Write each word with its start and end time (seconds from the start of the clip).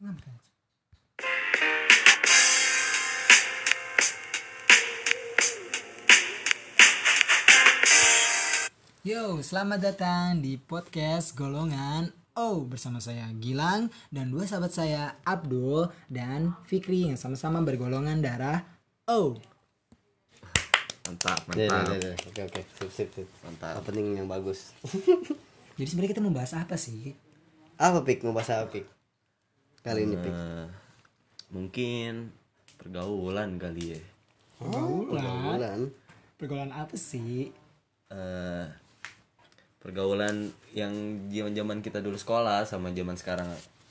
Yo, 0.00 0.08
selamat 9.44 9.92
datang 9.92 10.40
di 10.40 10.56
podcast 10.56 11.36
Golongan 11.36 12.08
O 12.32 12.64
bersama 12.64 12.96
saya 13.04 13.28
Gilang 13.44 13.92
dan 14.08 14.32
dua 14.32 14.48
sahabat 14.48 14.72
saya 14.72 15.20
Abdul 15.20 15.92
dan 16.08 16.56
Fikri 16.64 17.12
yang 17.12 17.20
sama-sama 17.20 17.60
bergolongan 17.60 18.24
darah 18.24 18.64
O. 19.04 19.36
mantap 21.04 21.44
Iya, 21.52 21.68
mantap 21.68 22.00
iya, 22.00 22.16
iya. 22.16 22.16
Oke 22.24 22.40
oke 22.48 22.60
sip 22.80 22.88
sip 22.88 23.08
sip. 23.12 23.28
Mantap. 23.44 23.84
Opening 23.84 24.16
yang 24.16 24.32
bagus. 24.32 24.72
Jadi 25.76 25.84
sebenarnya 25.84 26.16
kita 26.16 26.24
membahas 26.24 26.56
apa 26.56 26.80
sih? 26.80 27.12
apa 27.76 28.00
pik 28.00 28.24
mau 28.24 28.32
bahas 28.32 28.48
apa 28.56 28.72
pik? 28.72 28.99
Kali 29.80 30.04
ini 30.04 30.16
pik. 30.16 30.28
Eh, 30.30 30.66
mungkin 31.50 32.28
pergaulan 32.76 33.56
kali 33.56 33.96
ya 33.96 34.00
Pergaulan. 34.60 35.88
Pergaulan 36.36 36.72
apa 36.72 36.96
sih? 36.96 37.48
Eh, 38.10 38.66
pergaulan 39.80 40.52
yang 40.72 40.92
zaman 41.32 41.52
zaman 41.56 41.78
kita 41.80 42.04
dulu 42.04 42.16
sekolah 42.16 42.68
sama 42.68 42.92
zaman 42.92 43.16
sekarang 43.16 43.48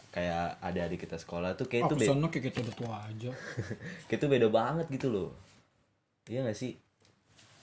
kayak 0.09 0.57
adik-adik 0.62 1.05
kita 1.05 1.17
sekolah 1.17 1.53
tuh 1.53 1.65
kayak 1.65 1.90
itu 1.90 1.95
be- 1.98 2.07
sono 2.07 2.27
kayak 2.29 2.45
kita 2.49 2.62
udah 2.62 2.76
tua 2.76 2.98
aja. 3.05 3.31
kayak 4.09 4.20
itu 4.20 4.27
beda 4.27 4.48
banget 4.49 4.85
gitu 4.90 5.09
loh 5.09 5.29
iya 6.26 6.41
gak 6.41 6.57
sih 6.57 6.73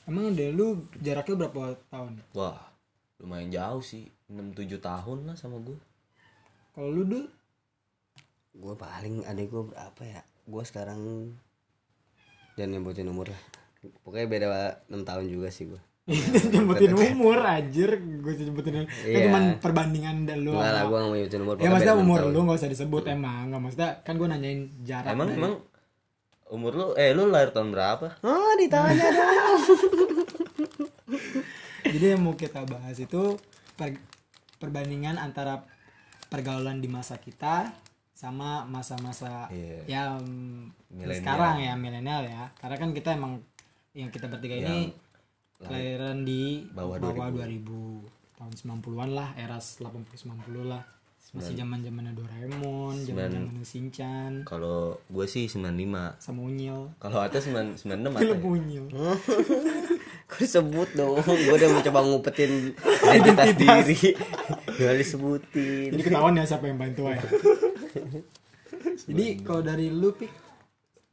Emang 0.07 0.30
deh 0.30 0.55
lu 0.55 0.87
jaraknya 0.99 1.47
berapa 1.47 1.74
tahun? 1.91 2.23
wah 2.33 2.59
lumayan 3.19 3.51
jauh 3.51 3.83
sih 3.83 4.07
6-7 4.30 4.79
tahun 4.79 5.27
lah 5.27 5.35
sama 5.35 5.59
gue 5.59 5.74
Kalau 6.71 6.91
lu 6.91 7.02
dulu 7.02 7.27
Gue 8.56 8.74
paling 8.74 9.23
adek 9.23 9.46
gue 9.46 9.62
berapa 9.66 10.02
ya? 10.02 10.20
Gue 10.42 10.62
sekarang 10.62 11.33
jangan 12.54 12.71
nyebutin 12.73 13.07
umur 13.07 13.29
lah. 13.29 13.43
Pokoknya 14.02 14.26
beda 14.26 14.46
6 14.88 14.96
tahun 15.02 15.24
juga 15.26 15.48
sih 15.48 15.68
gue. 15.68 15.80
nyebutin 16.52 16.95
umur 16.95 17.43
anjir 17.43 17.90
gue 17.98 18.32
sebutin 18.32 18.73
kan 18.76 18.87
Iya. 19.02 19.26
cuman 19.26 19.43
perbandingan 19.59 20.23
dan 20.23 20.38
lu 20.40 20.54
Enggak 20.54 20.71
lah, 20.71 20.82
gue 20.85 20.95
gak 20.95 21.02
mau 21.04 21.16
nyebutin 21.16 21.40
umur. 21.43 21.54
ya 21.57 21.66
maksudnya 21.66 21.93
enam 21.93 22.04
umur 22.04 22.21
tahun. 22.21 22.30
lu 22.30 22.40
gak 22.45 22.57
usah 22.57 22.71
disebut 22.71 23.02
emang 23.09 23.43
nggak 23.51 23.59
maksudnya 23.60 23.90
kan 24.01 24.15
gue 24.15 24.29
nanyain 24.29 24.60
jarak 24.80 25.10
emang 25.10 25.29
dari- 25.29 25.38
emang 25.43 25.54
umur 26.46 26.73
lu 26.73 26.87
eh 26.95 27.10
lu 27.10 27.26
lahir 27.26 27.51
tahun 27.51 27.68
berapa 27.68 28.07
Oh, 28.23 28.52
ditanya 28.54 29.02
dong. 29.18 29.63
jadi 31.85 32.07
yang 32.09 32.23
mau 32.23 32.35
kita 32.35 32.63
bahas 32.65 32.96
itu 32.96 33.35
per- 33.74 33.98
perbandingan 34.57 35.16
antara 35.16 35.66
pergaulan 36.29 36.79
di 36.79 36.87
masa 36.87 37.18
kita 37.18 37.74
sama 38.17 38.65
masa-masa 38.65 39.45
Iya. 39.53 39.85
ya 39.85 40.03
mm, 40.17 40.73
Milenial. 40.89 41.21
sekarang 41.21 41.55
ya 41.61 41.73
milenial 41.77 42.25
ya 42.25 42.49
karena 42.57 42.77
kan 42.81 42.91
kita 42.97 43.13
emang 43.13 43.45
yang 43.93 44.09
kita 44.09 44.25
bertiga 44.27 44.57
ini 44.57 44.97
kelahiran 45.57 46.25
di 46.25 46.65
bawah 46.73 46.97
bawah, 46.97 47.29
2000. 47.29 47.61
tahun 48.37 48.53
90-an 48.81 49.11
lah 49.13 49.29
era 49.37 49.61
80 49.61 49.89
90 50.17 50.65
lah 50.65 50.81
masih 51.37 51.53
zaman 51.59 51.85
zamannya 51.85 52.17
Doraemon 52.17 52.97
zaman 53.05 53.29
zamannya 53.29 53.65
Shinchan 53.67 54.33
kalau 54.49 54.97
gue 55.05 55.27
sih 55.29 55.45
95 55.45 56.17
sama 56.17 56.41
Unyil 56.41 56.97
kalau 56.97 57.21
atas 57.21 57.45
9 57.53 57.77
96 57.77 58.09
apa 58.09 58.17
film? 58.17 58.41
Unyil 58.41 58.85
Kok 60.27 60.43
disebut 60.43 60.89
dong? 60.99 61.23
Gue 61.23 61.55
udah 61.55 61.71
mencoba 61.71 62.03
ngupetin 62.03 62.75
identitas 63.15 63.55
diri. 63.55 64.11
Gak 64.75 64.99
disebutin. 65.00 65.94
jadi 65.94 66.03
ketahuan 66.03 66.34
ya 66.34 66.43
siapa 66.43 66.67
yang 66.67 66.83
tua 66.99 67.15
ya 67.15 67.22
jadi 69.09 69.25
kalau 69.43 69.62
dari 69.62 69.89
lu 69.93 70.12
Pik 70.12 70.33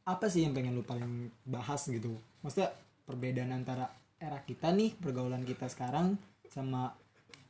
apa 0.04 0.28
sih 0.28 0.44
yang 0.44 0.52
pengen 0.52 0.76
lu 0.76 0.84
paling 0.84 1.32
bahas 1.48 1.88
gitu 1.88 2.12
maksudnya 2.44 2.72
perbedaan 3.08 3.52
antara 3.56 3.88
era 4.20 4.40
kita 4.44 4.72
nih 4.72 4.96
pergaulan 5.00 5.44
kita 5.44 5.68
sekarang 5.68 6.16
sama 6.48 6.92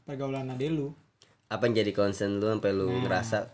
pergaulan 0.07 0.55
ade 0.55 0.71
lu 0.71 0.95
apa 1.51 1.67
yang 1.67 1.85
jadi 1.85 1.93
concern 1.95 2.39
lu 2.39 2.47
sampai 2.51 2.71
lu 2.75 2.87
ngerasa 3.05 3.51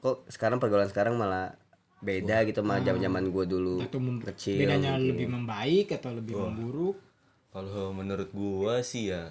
kok 0.00 0.26
sekarang 0.30 0.58
pergaulan 0.58 0.90
sekarang 0.90 1.14
malah 1.14 1.54
beda 2.00 2.48
gitu 2.48 2.64
sama 2.64 2.80
zaman 2.80 3.00
zaman 3.00 3.24
gue 3.28 3.44
dulu 3.44 3.76
kecil 4.24 4.64
bedanya 4.64 4.96
mungkin. 4.96 5.08
lebih 5.12 5.26
membaik 5.28 5.86
atau 6.00 6.10
lebih 6.16 6.34
memburuk 6.36 6.96
Kalau 7.50 7.90
menurut 7.90 8.30
gua 8.30 8.78
sih 8.78 9.10
ya 9.10 9.26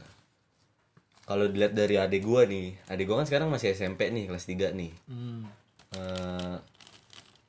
kalau 1.30 1.46
dilihat 1.46 1.78
dari 1.78 1.94
adik 1.94 2.26
gua 2.26 2.42
nih, 2.50 2.74
adik 2.90 3.06
gua 3.06 3.22
kan 3.22 3.30
sekarang 3.30 3.54
masih 3.54 3.78
SMP 3.78 4.10
nih, 4.10 4.26
kelas 4.26 4.50
3 4.50 4.74
nih. 4.74 4.92
hmm. 5.06 5.46
Eh, 5.90 6.56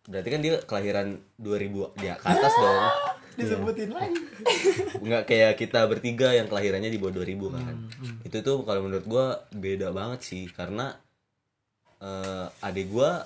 berarti 0.09 0.29
kan 0.33 0.41
dia 0.41 0.55
kelahiran 0.65 1.21
2000 1.37 1.93
dia 2.01 2.15
ke 2.17 2.27
atas 2.27 2.55
dong. 2.57 2.85
disebutin 3.31 3.89
lagi 3.95 4.21
Nggak 5.07 5.23
kayak 5.25 5.53
kita 5.57 5.81
bertiga 5.89 6.35
yang 6.37 6.51
kelahirannya 6.51 6.93
di 6.93 6.99
bawah 7.01 7.25
2000 7.25 7.57
kan. 7.57 7.75
Itu 8.27 8.45
tuh 8.45 8.65
kalau 8.69 8.85
menurut 8.85 9.07
gua 9.09 9.27
beda 9.55 9.93
banget 9.93 10.21
sih 10.25 10.45
karena 10.53 10.97
eh 12.01 12.47
adik 12.65 12.93
gua 12.93 13.25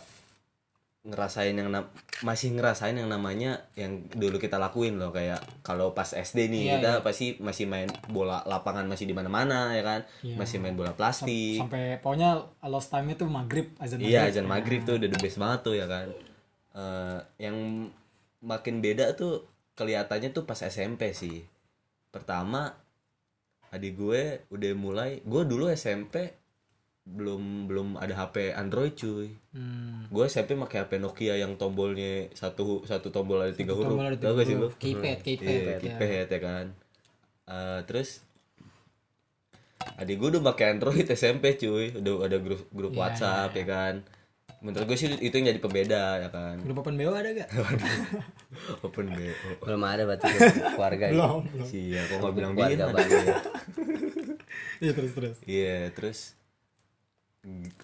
ngerasain 1.04 1.52
yang 1.52 1.68
nam- 1.68 1.92
masih 2.20 2.56
ngerasain 2.56 2.96
yang 2.96 3.06
namanya 3.06 3.68
yang 3.74 4.08
dulu 4.10 4.40
kita 4.40 4.56
lakuin 4.56 4.96
loh 4.96 5.12
kayak 5.12 5.36
kalau 5.60 5.92
pas 5.92 6.08
SD 6.08 6.48
nih 6.48 6.62
Iya, 6.64 6.72
kita 6.74 6.92
pasti 7.04 7.36
masih 7.38 7.68
main 7.68 7.84
bola 8.08 8.40
lapangan 8.42 8.88
masih 8.88 9.04
di 9.04 9.12
mana-mana 9.12 9.70
ya 9.70 9.84
kan? 9.84 10.00
Iya. 10.24 10.40
masih 10.40 10.56
main 10.58 10.72
bola 10.72 10.96
plastik. 10.96 11.60
sampai 11.60 12.00
pokoknya 12.00 12.40
lost 12.64 12.88
time 12.88 13.12
itu 13.12 13.28
maghrib 13.28 13.68
azan 13.76 14.00
iya 14.00 14.24
maghrib. 14.24 14.32
azan 14.32 14.46
maghrib 14.48 14.80
tuh 14.82 14.94
udah 14.96 15.08
the 15.08 15.20
best 15.20 15.36
banget 15.36 15.60
tuh 15.62 15.74
ya 15.76 15.86
kan? 15.86 16.08
Eh, 16.74 17.18
yang 17.38 17.56
makin 18.40 18.80
beda 18.80 19.12
tuh 19.12 19.44
kelihatannya 19.74 20.32
tuh 20.32 20.42
pas 20.42 20.56
SMP 20.58 21.12
sih. 21.12 21.44
Pertama 22.08 22.72
adik 23.68 23.92
gue 23.94 24.22
udah 24.48 24.72
mulai 24.72 25.20
gue 25.20 25.42
dulu 25.44 25.68
SMP 25.68 26.32
belum 27.04 27.68
belum 27.68 27.88
ada 27.94 28.16
HP 28.16 28.52
Android 28.52 28.92
cuy 28.92 29.28
hmm. 29.52 30.08
gue 30.08 30.24
SMP 30.24 30.56
pakai 30.56 30.82
HP 30.82 30.92
Nokia 30.96 31.36
yang 31.36 31.54
tombolnya 31.54 32.32
satu 32.32 32.80
satu 32.82 33.08
tombol 33.08 33.38
ada 33.38 33.52
tiga 33.52 33.72
huruf 33.72 33.92
tombol 33.92 34.06
ada 34.06 34.16
tau 34.16 34.32
tiga 34.32 34.32
gak 34.34 34.46
sih 34.46 34.54
lu 34.54 34.60
huruf. 34.62 34.74
keypad 34.76 35.18
keypad 35.20 35.44
Iya, 35.44 35.60
ya. 35.68 35.78
keypad 35.78 36.28
ya 36.28 36.40
kan. 36.40 36.66
Eh, 37.44 37.80
terus 37.84 38.24
adik 39.94 40.16
gue 40.16 40.28
udah 40.30 40.42
pakai 40.46 40.66
Android 40.70 41.04
SMP 41.14 41.54
cuy, 41.54 41.92
udah 41.92 42.24
ada 42.24 42.40
grup 42.40 42.64
grup 42.72 42.90
Iya, 42.90 42.98
WhatsApp 42.98 43.52
ya 43.52 43.66
kan. 43.66 43.94
Menurut 44.58 44.88
gue 44.88 44.96
sih 44.96 45.12
itu 45.12 45.34
yang 45.34 45.52
jadi 45.52 45.60
pembeda 45.60 46.02
ya 46.18 46.28
kan. 46.32 46.56
grup 46.56 46.80
open 46.80 46.96
BO 46.96 47.12
ada 47.12 47.28
gak? 47.30 47.48
Open 48.80 49.06
BO. 49.08 49.28
belum 49.60 49.82
ada 49.82 50.02
berarti 50.06 50.24
keluarga 50.72 51.04
belum 51.10 51.42
belum 51.44 51.68
Iya, 51.68 52.00
kok 52.00 52.16
nggak 52.16 52.32
bilang 52.32 52.52
keluarga 52.54 52.72
bilang. 52.72 52.92
baru 52.94 53.12
iya 54.80 54.92
terus 54.94 55.12
terus 55.12 55.36
Iya, 55.44 55.76
terus 55.92 56.18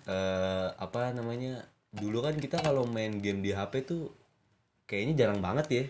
eh 0.06 0.68
apa 0.72 1.12
namanya? 1.12 1.62
Dulu 1.90 2.18
kan 2.20 2.34
kita 2.34 2.58
kalau 2.58 2.84
main 2.84 3.18
game 3.18 3.40
di 3.40 3.50
HP 3.50 3.84
tuh 3.84 4.10
kayaknya 4.84 5.14
jarang 5.20 5.38
banget 5.38 5.66
ya. 5.68 5.84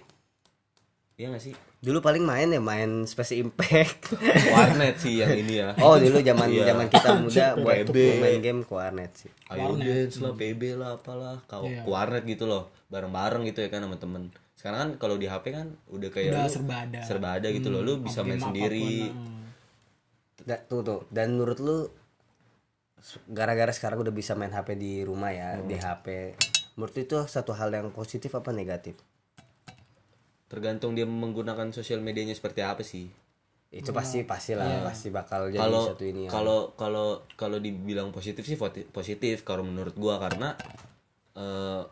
Iya 1.17 1.27
gak 1.31 1.45
sih? 1.45 1.55
dulu 1.81 2.05
paling 2.05 2.21
main 2.21 2.45
ya 2.47 2.61
main 2.61 3.09
Space 3.09 3.33
Impact 3.33 4.13
Warnet 4.53 5.01
sih 5.01 5.17
yang 5.17 5.33
ini 5.33 5.65
ya. 5.65 5.73
oh 5.81 5.97
dulu 5.97 6.21
zaman 6.21 6.53
Iya. 6.53 6.77
zaman 6.77 6.93
kita 6.93 7.09
muda 7.25 7.47
buat 7.57 7.89
PB. 7.89 7.97
main 8.21 8.39
game 8.39 8.61
ke 8.61 8.73
warnet 8.77 9.09
sih 9.17 9.33
Ayo 9.49 9.73
Warnet. 9.73 9.89
dance 9.89 10.21
lah, 10.21 10.33
PB 10.37 10.63
lah, 10.77 11.01
apalah, 11.01 11.41
kau 11.49 11.65
Iya. 11.65 11.81
warnet 11.89 12.29
gitu 12.29 12.45
loh, 12.45 12.69
bareng-bareng 12.93 13.49
gitu 13.49 13.65
ya 13.65 13.73
kan 13.73 13.81
sama 13.81 13.97
temen. 13.97 14.29
Sekarang 14.53 14.79
kan 14.79 14.91
kalau 15.01 15.17
di 15.17 15.25
HP 15.25 15.57
kan 15.57 15.73
udah 15.89 16.09
kayak 16.13 16.37
udah 16.37 16.45
lu 16.45 16.53
serba 16.53 16.75
ada 16.85 17.01
serba 17.01 17.29
ada 17.41 17.49
gitu 17.49 17.69
loh, 17.69 17.81
lu 17.81 17.93
bisa 17.99 18.21
main 18.21 18.37
sendiri. 18.37 18.85
apa 19.01 19.09
pun, 19.09 19.17
hmm. 19.17 19.41
Da- 20.45 20.65
tuh 20.69 20.81
tuh 20.85 21.01
dan 21.09 21.33
menurut 21.33 21.59
lu 21.59 21.89
gara-gara 23.27 23.71
sekarang 23.71 24.01
udah 24.01 24.11
bisa 24.11 24.33
main 24.33 24.49
HP 24.49 24.75
di 24.75 25.01
rumah 25.01 25.31
ya 25.31 25.57
Hmm. 25.57 25.67
di 25.67 25.75
HP 25.75 26.07
menurut 26.75 26.95
itu 26.95 27.17
satu 27.27 27.53
hal 27.53 27.69
yang 27.71 27.91
positif 27.91 28.31
apa 28.33 28.51
negatif 28.51 28.97
Tergantung 30.47 30.93
dia 30.93 31.07
menggunakan 31.07 31.71
sosial 31.71 32.01
medianya 32.01 32.35
seperti 32.35 32.61
apa 32.61 32.83
sih. 32.83 33.07
itu 33.71 33.95
pasti 33.95 34.27
pasti 34.27 34.59
lah 34.59 34.83
pasti 34.83 35.15
bakal 35.15 35.47
jadi 35.47 35.63
Kalau 35.63 35.87
satu 35.87 36.03
ini 36.03 36.27
ya. 36.27 36.29
kalau 36.29 36.75
kalau 36.75 37.23
kalau 37.39 37.63
dibilang 37.63 38.11
positif 38.11 38.43
sih 38.43 38.59
positif 38.91 39.47
kalau 39.47 39.63
menurut 39.63 39.95
gua 39.95 40.19
karena 40.19 40.59
eh, 41.39 41.83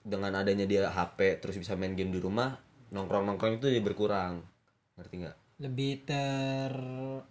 dengan 0.00 0.32
adanya 0.34 0.64
dia 0.64 0.88
HP 0.88 1.36
terus 1.36 1.60
bisa 1.60 1.76
main 1.76 1.92
game 1.92 2.08
di 2.08 2.16
rumah, 2.16 2.56
nongkrong-nongkrong 2.88 3.60
itu 3.60 3.68
jadi 3.68 3.84
berkurang. 3.84 4.40
Ngerti 4.96 5.14
nggak? 5.20 5.36
lebih 5.60 6.08
ter 6.08 6.72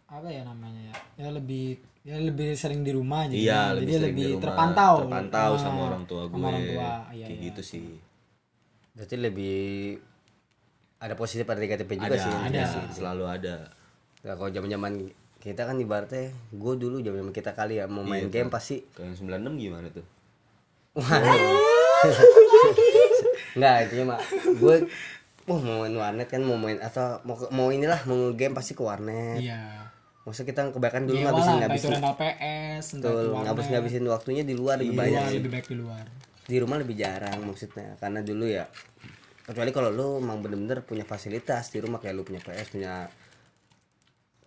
apa 0.05 0.29
ya 0.29 0.45
namanya 0.45 0.93
ya 0.93 0.95
ya 1.17 1.29
lebih 1.33 1.81
ya 2.09 2.17
lebih 2.17 2.49
sering 2.53 2.81
di 2.81 2.89
rumah 2.89 3.29
jadi 3.29 3.37
Iya, 3.37 3.61
jadi 3.69 3.77
lebih 3.77 3.93
sering 3.93 4.03
lebih 4.07 4.17
di 4.19 4.31
rumah, 4.31 4.41
terpantau 4.41 4.93
terpantau 4.99 5.51
Ah, 5.51 5.59
sama 5.59 5.79
orang 5.87 6.03
tua 6.03 6.23
gue. 6.25 6.41
orang 6.41 6.63
tua 6.65 6.89
iya, 7.11 7.25
Kayak 7.25 7.37
iya. 7.37 7.45
gitu 7.45 7.61
sih. 7.63 7.87
berarti 8.91 9.15
lebih 9.15 9.59
ada 10.97 11.13
positif 11.13 11.45
ada 11.45 11.55
negatifnya 11.57 11.97
juga 12.01 12.11
ada, 12.11 12.19
sih 12.19 12.33
ada, 12.35 12.63
selalu 12.91 13.23
ada. 13.29 13.55
Nah, 14.19 14.33
kalau 14.33 14.49
zaman 14.49 14.67
zaman 14.67 14.93
kita 15.39 15.61
kan 15.63 15.77
ibaratnya 15.77 16.25
gue 16.51 16.73
dulu 16.75 16.99
zaman 16.99 17.17
zaman 17.21 17.31
kita 17.31 17.51
kali 17.53 17.77
ya 17.77 17.85
mau 17.85 18.03
main 18.03 18.25
Iya, 18.25 18.33
game 18.33 18.49
pasti 18.49 18.83
Kalau 18.89 19.07
yang 19.07 19.15
96 19.15 19.55
gimana 19.57 19.87
tuh? 19.89 20.03
Enggak, 23.55 23.75
itu 23.85 24.03
mah 24.03 24.19
gue 24.55 24.75
Wah 25.45 25.57
mau 25.59 25.81
main 25.81 25.95
warnet 25.95 26.27
kan 26.27 26.41
mau 26.41 26.53
main 26.55 26.77
atau 26.77 27.17
mau 27.23 27.33
mau 27.49 27.67
inilah 27.69 28.05
mau 28.05 28.29
game 28.33 28.53
pasti 28.53 28.73
ke 28.73 28.81
warnet. 28.81 29.39
iya 29.39 29.89
Maksudnya 30.29 30.47
kita 30.47 30.61
kebanyakan 30.69 31.03
dulu 31.03 31.17
Iya 31.17 31.25
ngabisin 31.25 31.49
lah, 31.49 31.59
ngabisin 31.59 31.89
rental 31.91 32.15
PS 32.15 32.85
betul 32.95 33.25
ngabis 33.33 33.65
ngabisin 33.67 34.03
waktunya 34.05 34.43
di 34.45 34.53
luar 34.53 34.77
lebih 34.77 34.93
Di 34.93 34.99
banyak. 35.01 35.17
luar, 35.19 35.33
lebih 35.33 35.51
baik 35.51 35.65
di 35.65 35.75
luar. 35.75 36.05
Di 36.45 36.55
rumah 36.57 36.77
lebih 36.77 36.95
jarang 36.95 37.39
maksudnya. 37.41 37.97
Karena 37.97 38.21
dulu 38.21 38.45
ya 38.45 38.69
kecuali 39.41 39.73
kalau 39.73 39.89
lu 39.89 40.21
emang 40.21 40.39
bener-bener 40.39 40.85
punya 40.85 41.01
fasilitas 41.01 41.73
di 41.73 41.81
rumah 41.81 41.97
kayak 41.97 42.13
lu 42.13 42.21
punya 42.21 42.37
PS 42.37 42.69
punya 42.69 43.09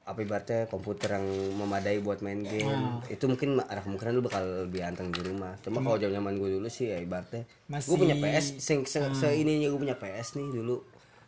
apa 0.03 0.19
ibaratnya 0.19 0.67
komputer 0.67 1.15
yang 1.15 1.27
memadai 1.57 1.99
buat 1.99 2.19
main 2.21 2.43
game. 2.43 3.03
Itu 3.07 3.27
mungkin 3.27 3.59
ada 3.59 3.79
kemungkinan 3.81 4.13
lu 4.13 4.23
bakal 4.23 4.43
lebih 4.67 4.83
anteng 4.83 5.11
di 5.11 5.23
rumah. 5.23 5.55
Cuma 5.63 5.79
kalau 5.79 5.95
zaman 5.95 6.15
zaman 6.17 6.33
gue 6.37 6.59
dulu 6.59 6.67
sih 6.67 6.91
ya 6.91 6.99
ibaratnya 6.99 7.47
Masih- 7.67 7.91
gue 7.91 7.97
punya 8.03 8.17
PS 8.17 8.59
sing 8.59 8.83
se, 8.83 8.99
se 8.99 9.29
ininya 9.33 9.67
gue 9.67 9.79
punya 9.79 9.95
PS 9.95 10.35
nih 10.35 10.51
dulu. 10.53 10.83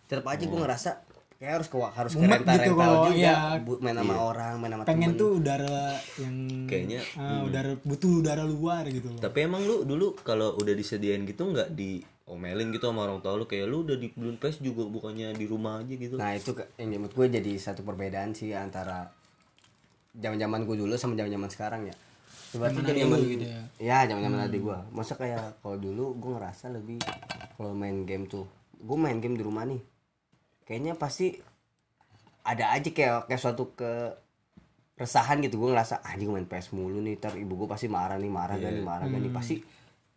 Tetap 0.07 0.27
aja 0.27 0.43
gue 0.43 0.59
ngerasa 0.59 0.91
kayak 1.45 1.61
harus 1.61 1.69
ke 1.69 1.77
harus 1.77 2.13
ke 2.17 2.25
rental 2.25 2.41
gitu 2.57 2.73
rental 2.73 2.77
kalau, 2.81 3.05
juga 3.13 3.21
iya. 3.21 3.37
bu- 3.61 3.81
main 3.85 3.93
sama 3.93 4.15
orang 4.17 4.53
main 4.57 4.73
sama 4.73 4.85
pengen 4.89 5.13
temen. 5.13 5.21
tuh 5.21 5.31
udara 5.37 5.79
yang 6.17 6.37
Kayaknya, 6.65 7.01
ah, 7.21 7.45
udara 7.45 7.71
butuh 7.85 8.13
udara 8.25 8.45
luar 8.49 8.85
gitu 8.89 9.13
loh 9.13 9.21
Tapi 9.21 9.39
emang 9.45 9.61
lu 9.63 9.85
dulu 9.85 10.17
kalau 10.25 10.57
udah 10.57 10.73
disediain 10.73 11.21
gitu 11.29 11.45
nggak 11.45 11.77
diomelin 11.77 12.73
gitu 12.73 12.89
sama 12.89 13.05
orang 13.05 13.21
tua 13.21 13.37
lu 13.37 13.45
kayak 13.45 13.69
lu 13.69 13.85
udah 13.85 14.01
dibeliin 14.01 14.41
PS 14.41 14.65
juga 14.65 14.89
bukannya 14.89 15.37
di 15.37 15.45
rumah 15.45 15.85
aja 15.85 15.93
gitu. 15.93 16.17
Nah 16.17 16.33
itu 16.33 16.57
yang 16.81 16.97
menurut 16.97 17.13
gue 17.13 17.27
jadi 17.37 17.53
satu 17.61 17.85
perbedaan 17.85 18.33
sih 18.33 18.57
antara 18.57 19.13
zaman 20.17 20.39
zaman 20.39 20.61
gue 20.65 20.77
dulu 20.81 20.95
sama 20.97 21.13
zaman 21.15 21.29
zaman 21.29 21.51
sekarang 21.53 21.83
ya. 21.91 21.95
Berarti 22.55 22.79
adik 22.81 23.03
zaman 23.03 23.19
gitu 23.27 23.45
ya? 23.45 23.63
ya 23.83 23.99
zaman 24.07 24.23
zaman 24.25 24.41
adik 24.47 24.61
gue. 24.63 24.79
Masa 24.95 25.19
kayak 25.19 25.59
kalau 25.61 25.77
dulu 25.77 26.15
gue 26.17 26.31
ngerasa 26.39 26.71
lebih 26.71 27.03
kalau 27.59 27.75
main 27.75 28.07
game 28.07 28.25
tuh, 28.25 28.47
gue 28.79 28.97
main 28.97 29.19
game 29.19 29.35
di 29.35 29.43
rumah 29.43 29.67
nih, 29.67 29.83
kayaknya 30.65 30.97
pasti 30.97 31.37
ada 32.45 32.77
aja 32.77 32.89
kayak 32.93 33.29
kayak 33.29 33.41
suatu 33.41 33.73
ke 33.73 34.13
resahan 34.95 35.41
gitu. 35.41 35.57
Gue 35.59 35.73
ngerasa 35.73 36.05
anjing 36.05 36.29
main 36.31 36.45
PS 36.45 36.73
mulu 36.77 37.01
nih 37.01 37.17
ntar 37.17 37.35
ibu 37.35 37.57
gue 37.57 37.69
pasti 37.69 37.89
marah 37.89 38.21
nih 38.21 38.31
marah 38.31 38.57
gak 38.57 38.73
nih 38.73 38.85
marah 38.85 39.07
gak 39.09 39.21
nih. 39.21 39.33
Pasti 39.33 39.55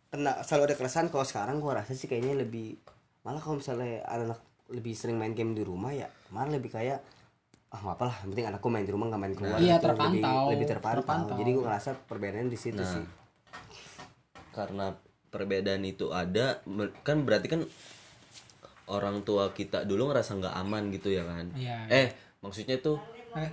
kena 0.08 0.40
selalu 0.44 0.72
ada 0.72 0.74
keresahan. 0.76 1.08
Kalau 1.08 1.24
sekarang 1.26 1.56
gue 1.58 1.72
rasa 1.72 1.92
sih 1.96 2.06
kayaknya 2.06 2.36
lebih 2.38 2.76
malah 3.24 3.42
kalau 3.42 3.58
misalnya 3.60 4.04
anak-anak 4.06 4.40
lebih 4.68 4.92
sering 4.92 5.16
main 5.16 5.32
game 5.32 5.56
di 5.56 5.64
rumah 5.64 5.92
ya 5.92 6.08
malah 6.28 6.52
lebih 6.52 6.68
kayak 6.72 7.00
ah 7.68 7.80
nggak 7.84 7.96
apa 8.00 8.04
lah 8.08 8.16
yang 8.24 8.28
penting 8.32 8.46
anakku 8.48 8.68
main 8.72 8.84
di 8.84 8.92
rumah 8.92 9.06
nggak 9.12 9.20
main 9.20 9.34
keluar 9.36 9.58
Iya, 9.60 9.76
terpantau. 9.76 10.12
lebih, 10.12 10.24
lebih 10.56 10.66
terpantau. 10.68 10.96
Terpantau. 11.04 11.36
jadi 11.36 11.50
gue 11.52 11.64
ngerasa 11.64 11.90
perbedaannya 12.08 12.48
di 12.52 12.58
situ 12.60 12.80
sih. 12.80 13.04
Karena 14.52 14.92
perbedaan 15.28 15.84
itu 15.84 16.08
ada 16.08 16.64
kan 17.04 17.24
berarti 17.28 17.46
kan 17.52 17.60
orang 18.88 19.20
tua 19.20 19.50
kita 19.50 19.82
dulu 19.82 20.08
ngerasa 20.08 20.34
nggak 20.34 20.54
aman 20.56 20.82
gitu 20.90 21.08
ya 21.10 21.22
kan. 21.22 21.52
Iya. 21.52 21.78
Eh, 21.88 22.08
maksudnya 22.38 22.76
tuh 22.78 22.96
Eh, 23.30 23.52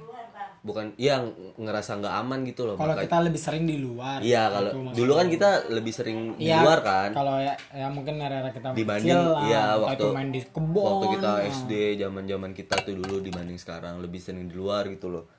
bukan 0.62 0.96
yang 0.96 1.30
ngerasa 1.56 2.00
nggak 2.00 2.16
aman 2.18 2.42
gitu 2.44 2.64
loh. 2.64 2.74
kalau 2.74 2.96
kita 2.96 3.22
lebih 3.22 3.38
sering 3.38 3.64
di 3.64 3.78
luar 3.78 4.18
Iya, 4.18 4.50
kalau 4.50 4.66
gitu 4.66 4.78
maksudnya. 4.80 4.98
dulu 4.98 5.12
kan 5.14 5.28
kita 5.30 5.50
lebih 5.70 5.94
sering 5.94 6.18
di 6.34 6.48
Iya, 6.48 6.58
luar 6.60 6.80
kan. 6.82 7.10
kalau 7.12 7.36
ya, 7.38 7.54
ya 7.70 7.88
mungkin 7.88 8.18
era 8.18 8.50
kita 8.50 8.72
dibanding 8.72 9.14
kecil 9.14 9.30
lah, 9.30 9.46
ya 9.46 9.62
entah 9.68 9.78
waktu 9.86 10.06
main 10.10 10.30
di 10.30 10.42
kebun 10.42 10.82
waktu 10.82 11.06
kita 11.14 11.30
lah. 11.30 11.46
SD 11.46 11.72
zaman 12.00 12.24
zaman 12.26 12.52
kita 12.52 12.76
tuh 12.82 12.94
dulu 12.96 13.16
dibanding 13.20 13.58
sekarang 13.58 14.00
lebih 14.00 14.18
sering 14.18 14.48
di 14.48 14.56
luar 14.56 14.88
gitu 14.88 15.08
loh 15.08 15.30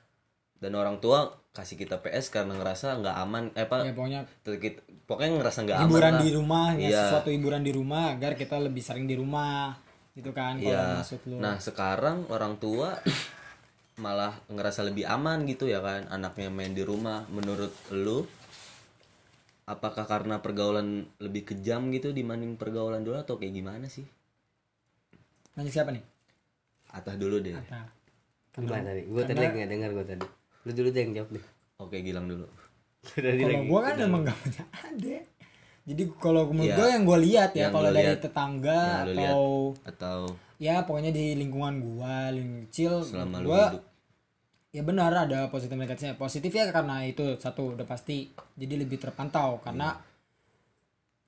dan 0.55 0.71
orang 0.71 0.97
tua 0.97 1.27
kasih 1.51 1.75
kita 1.75 1.97
PS 1.97 2.29
karena 2.29 2.53
ngerasa 2.53 2.95
nggak 2.95 3.15
aman 3.19 3.43
eh 3.51 3.61
apa 3.63 3.75
ya 3.79 3.91
pokoknya 3.91 4.21
kita- 4.55 4.85
pokoknya 5.03 5.31
ngerasa 5.35 5.59
nggak 5.61 5.77
aman 5.77 5.85
hiburan 5.87 6.13
lah. 6.13 6.21
di 6.23 6.29
rumah 6.31 6.67
ya 6.71 6.87
Iya. 6.87 7.01
sesuatu 7.03 7.29
hiburan 7.29 7.61
di 7.61 7.71
rumah 7.71 8.03
agar 8.11 8.31
kita 8.33 8.55
lebih 8.57 8.79
sering 8.79 9.05
di 9.05 9.13
rumah 9.13 9.73
gitu 10.17 10.33
kan 10.33 10.57
kalau 10.57 10.73
Iya. 10.73 10.97
maksud 10.97 11.21
lu. 11.29 11.37
Nah 11.37 11.61
sekarang 11.61 12.25
orang 12.33 12.57
tua 12.57 12.97
malah 14.03 14.33
ngerasa 14.49 14.81
lebih 14.81 15.05
aman 15.05 15.45
gitu 15.45 15.69
ya 15.69 15.77
kan 15.79 16.09
anaknya 16.09 16.49
main 16.49 16.73
di 16.73 16.81
rumah. 16.81 17.29
Menurut 17.29 17.69
lu 17.93 18.25
apakah 19.69 20.09
karena 20.09 20.41
pergaulan 20.41 21.05
lebih 21.21 21.53
kejam 21.53 21.93
gitu 21.93 22.09
dibanding 22.09 22.57
pergaulan 22.57 23.05
dulu 23.05 23.21
atau 23.21 23.37
kayak 23.37 23.53
gimana 23.53 23.85
sih? 23.85 24.05
Nanya 25.53 25.69
siapa 25.69 25.93
nih? 25.93 26.01
Atah 26.89 27.13
dulu 27.13 27.37
deh. 27.37 27.53
Gimana 28.57 28.89
tadi? 28.89 29.01
Gue 29.05 29.21
tadi 29.21 29.37
lagi 29.37 29.53
nggak 29.61 29.69
dengar 29.69 29.89
gue 29.93 30.05
tadi. 30.07 30.25
Lu 30.65 30.71
dulu 30.73 30.89
deh 30.89 31.01
yang 31.05 31.13
jawab 31.13 31.29
deh. 31.37 31.45
Oke 31.77 32.01
Gilang 32.01 32.25
dulu. 32.25 32.49
Kalau 33.07 33.61
gue 33.69 33.79
kan 33.85 33.95
emang 34.01 34.25
gak 34.25 34.37
punya 34.41 34.63
adek 34.83 35.23
jadi 35.87 36.03
kalau 36.19 36.51
menurut 36.51 36.67
Iya. 36.67 36.75
gue 36.75 36.87
yang 36.91 37.03
gue 37.03 37.19
lihat 37.31 37.51
ya 37.55 37.67
kalau 37.71 37.89
dari 37.89 38.11
lihat. 38.11 38.19
tetangga 38.19 38.81
Yang 38.83 39.07
lu 39.07 39.13
lihat. 39.15 39.31
atau 39.31 39.47
atau 39.87 40.19
ya 40.57 40.75
pokoknya 40.83 41.11
di 41.11 41.25
lingkungan 41.33 41.79
gua 41.79 42.27
lingkungan 42.29 42.67
kecil 42.67 42.93
selama 43.01 43.39
hidup 43.39 43.83
ya 44.67 44.81
benar 44.83 45.11
ada 45.15 45.47
positif 45.47 45.73
negatifnya 45.73 46.13
positif 46.15 46.51
ya 46.51 46.67
karena 46.69 47.01
itu 47.01 47.23
satu 47.37 47.73
udah 47.73 47.85
pasti 47.85 48.27
jadi 48.53 48.83
lebih 48.83 48.99
terpantau 48.99 49.63
karena 49.63 49.95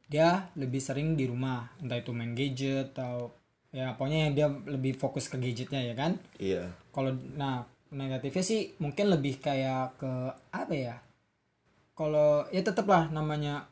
dia 0.10 0.50
lebih 0.58 0.82
sering 0.82 1.14
di 1.14 1.24
rumah 1.24 1.70
entah 1.78 1.96
itu 1.96 2.10
main 2.10 2.34
gadget 2.34 2.92
atau 2.94 3.30
ya 3.70 3.94
pokoknya 3.94 4.18
yang 4.28 4.34
dia 4.34 4.48
lebih 4.68 4.98
fokus 4.98 5.30
ke 5.30 5.38
gadgetnya 5.38 5.82
ya 5.86 5.94
kan 5.94 6.18
iya 6.42 6.66
kalau 6.90 7.14
nah 7.38 7.62
negatifnya 7.90 8.42
sih 8.42 8.74
mungkin 8.82 9.14
lebih 9.14 9.38
kayak 9.38 10.02
ke 10.02 10.12
apa 10.50 10.74
ya 10.74 10.96
kalau 11.94 12.50
ya 12.50 12.62
tetap 12.62 12.90
lah 12.90 13.06
namanya 13.10 13.70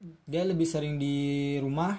dia 0.00 0.42
lebih 0.44 0.68
sering 0.68 1.00
di 1.00 1.16
rumah. 1.58 1.96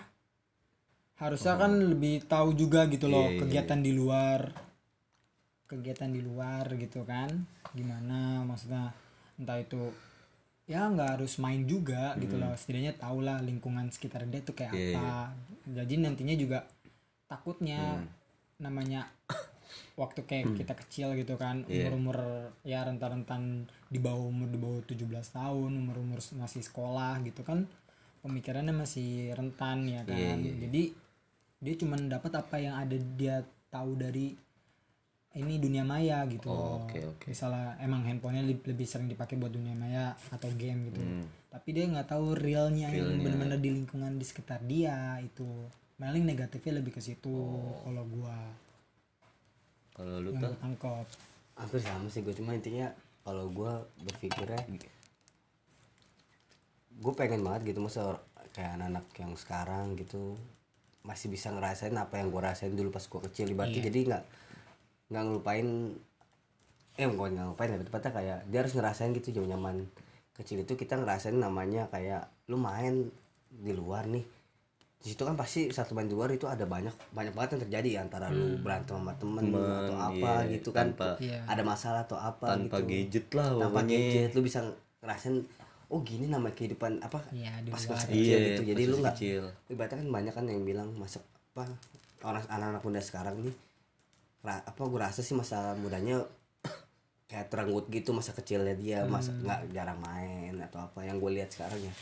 Harusnya 1.18 1.58
kan 1.58 1.74
lebih 1.74 2.30
tahu 2.30 2.54
juga 2.54 2.86
gitu 2.86 3.10
loh 3.10 3.26
Iya, 3.26 3.34
iya, 3.34 3.40
kegiatan 3.42 3.80
di 3.82 3.92
luar. 3.92 4.40
Kegiatan 5.66 6.10
di 6.14 6.22
luar 6.22 6.66
gitu 6.78 7.02
kan. 7.04 7.30
Gimana 7.74 8.46
maksudnya 8.46 8.94
entah 9.36 9.58
itu 9.58 9.90
ya 10.68 10.86
nggak 10.88 11.18
harus 11.18 11.42
main 11.42 11.66
juga 11.66 12.14
gitu 12.22 12.38
loh. 12.38 12.54
Setidaknya 12.54 12.94
tahu 12.96 13.26
lah 13.26 13.42
lingkungan 13.42 13.90
sekitar 13.90 14.30
dia 14.30 14.46
tuh 14.46 14.54
kayak 14.54 14.72
Hmm. 14.72 14.80
Iya, 14.80 14.98
apa. 15.02 15.16
Jadi 15.68 15.94
nantinya 16.00 16.36
juga 16.38 16.60
takutnya 17.26 17.98
Hmm. 17.98 18.08
namanya 18.62 19.10
waktu 20.02 20.22
kayak 20.24 20.54
kita 20.54 20.74
kecil 20.86 21.08
gitu 21.18 21.34
kan 21.36 21.66
Iya. 21.66 21.90
umur-umur 21.90 22.18
ya 22.62 22.86
rentan-rentan 22.86 23.66
di 23.90 23.98
bawah 23.98 24.30
umur 24.30 24.48
di 24.54 24.58
bawah 24.62 24.82
17 24.86 25.34
tahun 25.34 25.72
umur-umur 25.74 26.22
masih 26.38 26.62
sekolah 26.62 27.18
gitu 27.26 27.42
kan 27.42 27.66
pemikirannya 28.28 28.72
masih 28.72 29.10
rentan 29.32 29.88
ya 29.88 30.02
kan 30.04 30.14
Iya, 30.14 30.36
iya, 30.36 30.44
iya. 30.44 30.56
jadi 30.64 30.84
dia 31.58 31.74
cuman 31.76 32.06
dapat 32.06 32.32
apa 32.36 32.56
yang 32.58 32.76
ada 32.76 32.94
dia 33.16 33.42
tahu 33.68 33.96
dari 33.96 34.36
ini 35.34 35.56
dunia 35.56 35.82
maya 35.84 36.26
gitu 36.26 36.48
Oh, 36.48 36.84
oke, 36.84 36.98
oke. 37.08 37.26
misalnya 37.26 37.78
emang 37.78 38.02
handphonenya 38.02 38.44
lebih 38.46 38.84
sering 38.84 39.06
dipakai 39.06 39.36
buat 39.36 39.50
dunia 39.50 39.74
maya 39.74 40.12
atau 40.28 40.50
game 40.52 40.90
gitu 40.90 41.00
Hmm. 41.00 41.26
tapi 41.48 41.72
dia 41.72 41.86
nggak 41.86 42.08
tahu 42.08 42.34
realnya 42.34 42.90
yang 42.90 43.08
Realnya. 43.08 43.24
benar-benar 43.24 43.60
di 43.60 43.70
lingkungan 43.72 44.14
di 44.14 44.26
sekitar 44.26 44.62
dia 44.64 44.96
itu 45.20 45.46
paling 45.96 46.24
negatifnya 46.24 46.74
lebih 46.76 46.92
ke 46.92 47.02
situ 47.02 47.30
Oh. 47.30 47.82
kalau 47.82 48.04
gua 48.06 48.38
kalau 49.94 50.22
lu 50.22 50.30
yang 50.32 50.42
tuh 50.44 50.52
ketangkep 50.54 51.06
hampir 51.56 51.80
sama 51.82 52.08
sih 52.08 52.22
gue 52.22 52.34
cuma 52.34 52.54
intinya 52.54 52.88
kalau 53.24 53.50
gue 53.50 53.72
berpikirnya 54.04 54.62
gue 56.98 57.14
pengen 57.14 57.42
banget 57.42 57.62
gitu 57.68 57.80
masa 57.80 58.18
kayak 58.52 58.76
anak-anak 58.76 59.06
yang 59.16 59.34
sekarang 59.34 59.94
gitu 59.94 60.34
masih 61.02 61.30
bisa 61.30 61.50
ngerasain 61.50 61.94
apa 61.94 62.18
yang 62.18 62.28
gue 62.28 62.42
rasain 62.42 62.74
dulu 62.74 62.90
pas 62.90 63.02
gue 63.02 63.22
kecil. 63.30 63.48
Ibaratnya 63.50 63.82
jadi 63.84 64.00
nggak 64.08 64.24
nggak 65.08 65.24
ngelupain 65.24 65.68
eh 66.98 67.06
bukan 67.06 67.30
nggak 67.32 67.46
ngelupain 67.46 67.70
tapi 67.72 67.84
tepatnya 67.86 68.12
kayak 68.12 68.38
dia 68.48 68.60
harus 68.60 68.74
ngerasain 68.74 69.12
gitu 69.14 69.30
zaman 69.32 69.50
zaman 69.52 69.76
kecil 70.34 70.58
itu 70.60 70.74
kita 70.74 70.98
ngerasain 70.98 71.38
namanya 71.38 71.86
kayak 71.88 72.26
lu 72.48 72.58
main 72.58 73.08
di 73.48 73.72
luar 73.72 74.06
nih. 74.06 74.26
Di 74.98 75.14
situ 75.14 75.22
kan 75.22 75.38
pasti 75.38 75.70
satu 75.70 75.94
main 75.94 76.06
di 76.06 76.18
luar 76.18 76.34
itu 76.34 76.50
ada 76.50 76.66
banyak 76.66 76.92
banyak 77.14 77.32
banget 77.32 77.50
yang 77.56 77.62
terjadi 77.64 77.90
ya, 77.90 78.00
antara 78.02 78.28
lu 78.28 78.58
berantem 78.60 78.98
sama 78.98 79.14
temen, 79.14 79.46
Temen, 79.46 79.62
atau 79.62 79.96
apa 79.96 80.32
iya, 80.42 80.52
gitu 80.58 80.70
kan. 80.74 80.90
tanpa- 80.92 81.18
Iya. 81.22 81.40
ada 81.46 81.62
masalah 81.64 82.02
atau 82.04 82.18
apa 82.18 82.46
tanpa 82.50 82.82
gitu. 82.82 82.90
gadget 82.90 83.28
lah 83.32 83.48
tanpa 83.56 83.66
pokoknya. 83.78 83.94
gadget 83.94 84.30
lu 84.34 84.42
bisa 84.42 84.60
ngerasain 85.00 85.36
oh 85.88 86.00
gini 86.02 86.26
nama 86.26 86.50
kehidupan 86.50 87.00
apa 87.00 87.24
di 87.32 87.70
pas 87.70 87.80
masa 87.86 88.08
Iya, 88.08 88.12
kecil 88.12 88.38
gitu 88.46 88.62
jadi 88.66 88.84
lu 88.86 88.96
nggak 89.00 89.16
kecil. 89.16 89.44
ibaratnya 89.68 89.98
kan 89.98 90.10
banyak 90.12 90.34
kan 90.34 90.46
yang 90.46 90.62
bilang 90.62 90.90
masa 90.94 91.20
apa 91.54 91.64
orang 92.22 92.44
anak-anak 92.46 92.82
muda 92.82 93.00
sekarang 93.00 93.36
nih 93.40 93.56
ra- 94.42 94.62
apa 94.62 94.78
gue 94.80 95.00
rasa 95.00 95.20
sih 95.20 95.34
masa 95.34 95.76
mudanya 95.76 96.24
kayak 97.30 97.48
terenggut 97.48 97.88
gitu 97.88 98.12
masa 98.12 98.32
kecilnya 98.32 98.74
dia 98.74 99.04
masa 99.06 99.32
Hmm. 99.32 99.44
nggak 99.44 99.60
jarang 99.72 100.00
main 100.00 100.56
atau 100.62 100.80
apa 100.82 101.00
yang 101.02 101.18
gue 101.18 101.32
lihat 101.34 101.50
sekarang 101.50 101.80
ya 101.80 101.94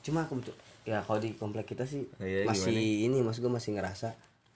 cuma 0.00 0.24
aku 0.24 0.40
ya 0.82 0.98
kalau 1.00 1.18
di 1.18 1.34
komplek 1.34 1.68
kita 1.68 1.84
sih 1.84 2.02
Oh 2.16 2.24
iya, 2.24 2.42
masih 2.42 2.72
ini 3.04 3.20
maksud 3.20 3.40
gue 3.40 3.52
masih 3.52 3.74
ngerasa 3.74 4.10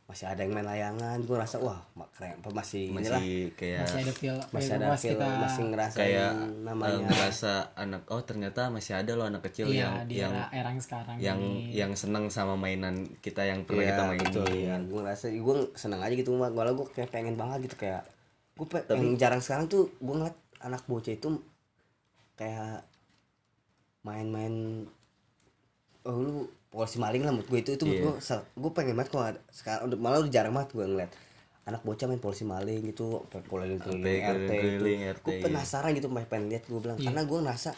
masih 0.05 0.29
ada 0.29 0.45
yang 0.45 0.53
main 0.53 0.69
layangan 0.69 1.17
gue 1.17 1.33
rasa 1.33 1.57
wah 1.65 1.81
mak- 1.97 2.13
keren 2.13 2.37
masih, 2.53 2.93
inilah. 2.93 3.17
masih 3.17 3.57
kayak 3.57 3.81
masih 3.89 4.01
ada 4.05 4.13
feel 4.13 4.37
masih 4.53 4.73
ada 4.77 4.87
feel 5.01 5.17
kita. 5.17 5.29
masih 5.41 5.63
ngerasain 5.73 5.97
kayak 5.97 6.33
namanya. 6.61 6.93
eh, 6.93 7.01
ngerasa 7.09 7.53
anak 7.73 8.03
oh 8.13 8.21
ternyata 8.21 8.63
masih 8.69 8.93
ada 9.01 9.13
loh 9.17 9.25
anak 9.25 9.43
kecil 9.49 9.73
iya 9.73 9.89
yang 9.89 9.95
di 10.05 10.15
yang 10.21 10.33
era, 10.37 10.47
era 10.53 10.69
yang 10.69 10.83
sekarang 10.85 11.17
yang 11.17 11.41
ini. 11.41 11.73
yang 11.73 11.93
seneng 11.97 12.29
sama 12.29 12.53
mainan 12.53 13.09
kita 13.25 13.49
yang 13.49 13.65
pernah 13.65 13.81
kita 13.89 14.03
mainin 14.05 14.29
betul. 14.29 14.47
ya 14.53 14.77
gue 14.77 15.01
ngerasa 15.01 15.25
gue 15.33 15.55
seneng 15.73 16.01
aja 16.05 16.15
gitu 16.15 16.31
malah 16.37 16.73
gue 16.77 16.87
kayak 16.93 17.09
pengen 17.09 17.41
banget 17.41 17.59
gitu 17.65 17.77
kayak 17.81 18.05
gue 18.55 18.67
pe- 18.69 18.85
yang 18.93 19.17
jarang 19.17 19.41
sekarang 19.41 19.73
tuh 19.73 19.89
gue 19.89 20.15
ngeliat 20.15 20.37
anak 20.61 20.85
bocah 20.85 21.17
itu 21.17 21.33
kayak 22.37 22.85
main-main 24.05 24.85
oh 26.05 26.17
lu 26.21 26.37
polisi 26.75 26.99
maling 26.99 27.23
lah 27.23 27.31
menurut 27.31 27.47
gue 27.47 27.61
itu 27.62 27.71
itu 27.78 27.85
menurut 27.87 28.19
gue 28.19 28.38
gue 28.59 28.73
pengen 28.75 28.99
banget 28.99 29.14
ada- 29.14 29.45
sekarang 29.54 29.87
udah 29.87 29.99
malah 30.02 30.19
udah 30.26 30.33
jarang 30.35 30.52
banget 30.59 30.75
gue 30.75 30.85
ngeliat 30.85 31.12
anak 31.64 31.81
bocah 31.81 32.07
main 32.11 32.21
polisi 32.21 32.45
maling 32.45 32.93
gitu 32.93 33.25
keliling 33.49 33.81
keliling 33.81 34.04
Sampai 34.04 34.21
RT 34.21 34.50
itu 34.52 34.83
keliling 34.85 35.02
RT, 35.16 35.25
gue 35.25 35.33
iya. 35.33 35.45
penasaran 35.49 35.90
gitu 35.97 36.07
pengen 36.12 36.28
pengen 36.28 36.47
lihat 36.52 36.64
gue 36.69 36.81
bilang. 36.81 36.99
Karena 37.00 37.23
gue 37.25 37.38
ngerasa 37.40 37.71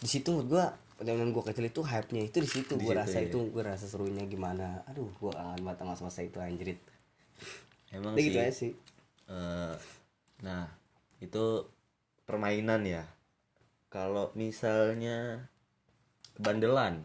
di 0.00 0.08
situ 0.08 0.28
menurut 0.32 0.48
gue 0.48 0.64
zaman 1.04 1.28
gue 1.36 1.42
kecil 1.44 1.68
itu 1.68 1.80
hype 1.84 2.10
nya 2.16 2.22
itu 2.24 2.38
di 2.40 2.48
situ. 2.48 2.72
Gue 2.80 2.96
rasa 2.96 3.20
iya. 3.20 3.28
itu 3.28 3.38
gue 3.52 3.60
rasa 3.60 3.84
serunya 3.84 4.24
gimana. 4.24 4.80
Aduh 4.88 5.12
gue 5.12 5.32
kangen 5.36 5.60
banget 5.60 5.78
sama 5.84 6.08
masa 6.08 6.20
itu 6.24 6.38
anjrit. 6.40 6.80
Emang 7.92 8.16
Udah 8.16 8.24
sih. 8.24 8.28
gitu 8.32 8.38
aja 8.40 8.54
sih. 8.56 8.72
Eh, 9.28 9.74
nah 10.40 10.72
itu 11.20 11.44
permainan 12.24 12.88
ya. 12.88 13.04
Kalau 13.92 14.32
misalnya 14.32 15.44
bandelan 16.40 17.04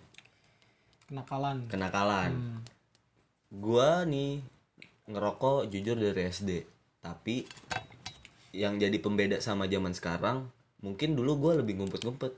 kenakalan. 1.11 1.67
Kenakalan. 1.67 2.31
Hmm. 2.31 2.59
gua 3.51 4.07
nih 4.07 4.39
ngerokok 5.11 5.67
jujur 5.67 5.99
dari 5.99 6.31
SD 6.31 6.63
tapi 7.03 7.43
yang 8.55 8.79
jadi 8.79 8.95
pembeda 9.03 9.43
sama 9.43 9.67
zaman 9.67 9.91
sekarang 9.91 10.47
mungkin 10.79 11.19
dulu 11.19 11.35
gua 11.35 11.59
lebih 11.59 11.75
ngumpet-ngumpet. 11.75 12.31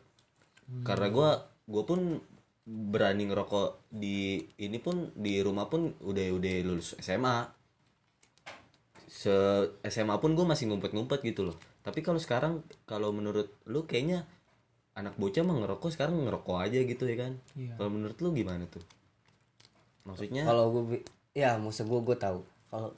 Karena 0.81 1.07
gua 1.13 1.29
gua 1.69 1.83
pun 1.85 2.17
berani 2.65 3.27
ngerokok 3.27 3.91
di 3.91 4.39
ini 4.57 4.79
pun 4.79 5.11
di 5.13 5.43
rumah 5.43 5.67
pun 5.67 5.91
udah 5.99 6.27
udah 6.31 6.53
lulus 6.63 6.95
SMA 6.97 7.43
se 9.13 9.35
SMA 9.83 10.15
pun 10.17 10.33
gue 10.33 10.47
masih 10.47 10.71
ngumpet-ngumpet 10.71 11.21
gitu 11.21 11.47
loh. 11.47 11.57
Tapi 11.83 11.99
kalau 11.99 12.17
sekarang 12.17 12.63
kalau 12.87 13.11
menurut 13.11 13.51
lu 13.67 13.83
kayaknya 13.83 14.23
anak 14.93 15.17
bocah 15.17 15.41
mah 15.41 15.57
ngerokok 15.65 15.89
sekarang 15.89 16.21
ngerokok 16.21 16.57
aja 16.61 16.79
gitu 16.85 17.03
ya 17.09 17.17
kan? 17.17 17.33
Iya. 17.57 17.73
kalau 17.77 17.89
menurut 17.89 18.17
lu 18.21 18.29
gimana 18.33 18.63
tuh? 18.69 18.83
Maksudnya? 20.05 20.45
Kalau 20.45 20.65
gue 20.69 21.01
ya 21.33 21.57
maksud 21.57 21.89
gue 21.89 21.99
gue 22.05 22.17
tahu. 22.17 22.39
Kalau 22.69 22.89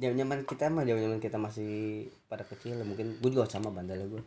zaman 0.00 0.16
zaman 0.16 0.38
kita 0.48 0.72
mah 0.72 0.84
zaman 0.88 1.00
zaman 1.04 1.20
kita 1.20 1.36
masih 1.36 1.72
pada 2.26 2.42
kecil 2.48 2.80
mungkin 2.82 3.20
gue 3.20 3.30
juga 3.30 3.44
sama 3.46 3.68
bandelnya 3.68 4.08
gue 4.08 4.22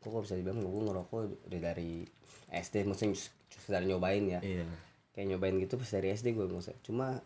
gue 0.00 0.08
kok 0.08 0.22
bisa 0.24 0.32
dibilang 0.32 0.64
gue 0.64 0.82
ngerokok 0.88 1.20
udah 1.52 1.60
dari 1.60 2.08
SD 2.48 2.88
maksudnya 2.88 3.20
sekedar 3.52 3.84
nyobain 3.84 4.24
ya. 4.24 4.40
Iya. 4.40 4.64
Kayak 5.12 5.36
nyobain 5.36 5.56
gitu 5.60 5.76
pas 5.76 5.90
dari 5.92 6.16
SD 6.16 6.32
gue 6.32 6.48
maksudnya. 6.48 6.80
Cuma 6.80 7.20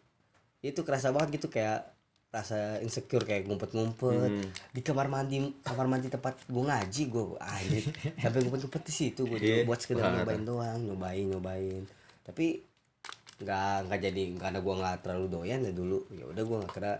itu 0.64 0.80
kerasa 0.82 1.14
banget 1.14 1.38
gitu 1.38 1.46
kayak 1.52 1.93
rasa 2.34 2.58
insecure 2.78 3.22
kayak 3.22 3.46
ngumpet-ngumpet 3.46 4.26
Hmm. 4.26 4.46
di 4.68 4.80
kamar 4.80 5.06
mandi 5.06 5.38
kamar 5.60 5.86
mandi 5.86 6.08
tempat 6.08 6.34
gue 6.44 6.64
ngaji 6.64 7.02
gue 7.06 7.24
anjir 7.38 7.84
sampai 8.20 8.38
ngumpet-ngumpet 8.40 8.82
di 8.82 8.92
situ 8.92 9.22
gue 9.22 9.38
Iya. 9.38 9.62
buat 9.62 9.78
sekedar 9.78 10.02
Wah. 10.04 10.18
nyobain 10.18 10.42
doang 10.42 10.80
nyobain 10.82 11.26
nyobain 11.28 11.82
tapi 12.20 12.58
nggak 13.36 13.86
nggak 13.86 14.00
jadi 14.02 14.22
karena 14.36 14.58
gue 14.58 14.74
nggak 14.76 14.96
terlalu 15.00 15.26
doyan 15.28 15.60
ya 15.60 15.70
dulu 15.70 15.98
ya 16.10 16.24
udah 16.24 16.42
gue 16.42 16.56
nggak 16.58 16.72
kira 16.72 16.92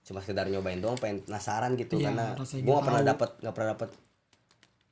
cuma 0.00 0.18
sekedar 0.18 0.46
nyobain 0.46 0.78
doang 0.78 0.96
pengen 0.96 1.20
penasaran 1.22 1.76
gitu 1.76 1.96
Iya, 1.96 2.08
karena 2.08 2.24
gue 2.32 2.64
nggak 2.64 2.80
pernah 2.82 3.02
dapat 3.04 3.30
nggak 3.38 3.54
pernah 3.54 3.70
dapat 3.72 3.90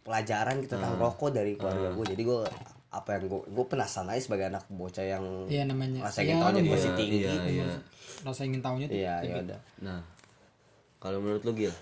pelajaran 0.03 0.55
gitu 0.59 0.73
tentang 0.73 0.95
Hmm. 0.95 1.03
rokok 1.03 1.31
dari 1.31 1.53
keluarga 1.55 1.89
gue 1.91 2.05
jadi 2.07 2.23
gue 2.23 2.39
apa 2.97 3.17
yang 3.17 3.29
gue 3.29 3.41
gue 3.47 3.65
penasaran 3.69 4.09
aja 4.09 4.23
sebagai 4.25 4.49
anak 4.49 4.65
bocah 4.67 5.05
yang 5.05 5.25
Iya 5.47 5.69
namanya. 5.69 6.01
rasa 6.03 6.21
ya, 6.21 6.33
ingin 6.33 6.39
tahunya 6.41 6.61
iya, 6.63 6.73
masih 6.73 6.91
tinggi 6.97 7.19
iya, 7.21 7.33
iya. 7.45 7.65
Rasa 8.25 8.41
ingin 8.43 8.63
tahunya 8.65 8.87
tuh. 8.89 8.97
iya 8.97 9.15
tinggi. 9.21 9.33
ya 9.33 9.43
udah 9.45 9.61
nah 9.85 10.01
kalau 10.97 11.19
menurut 11.21 11.43
lu 11.45 11.53
Gil 11.53 11.75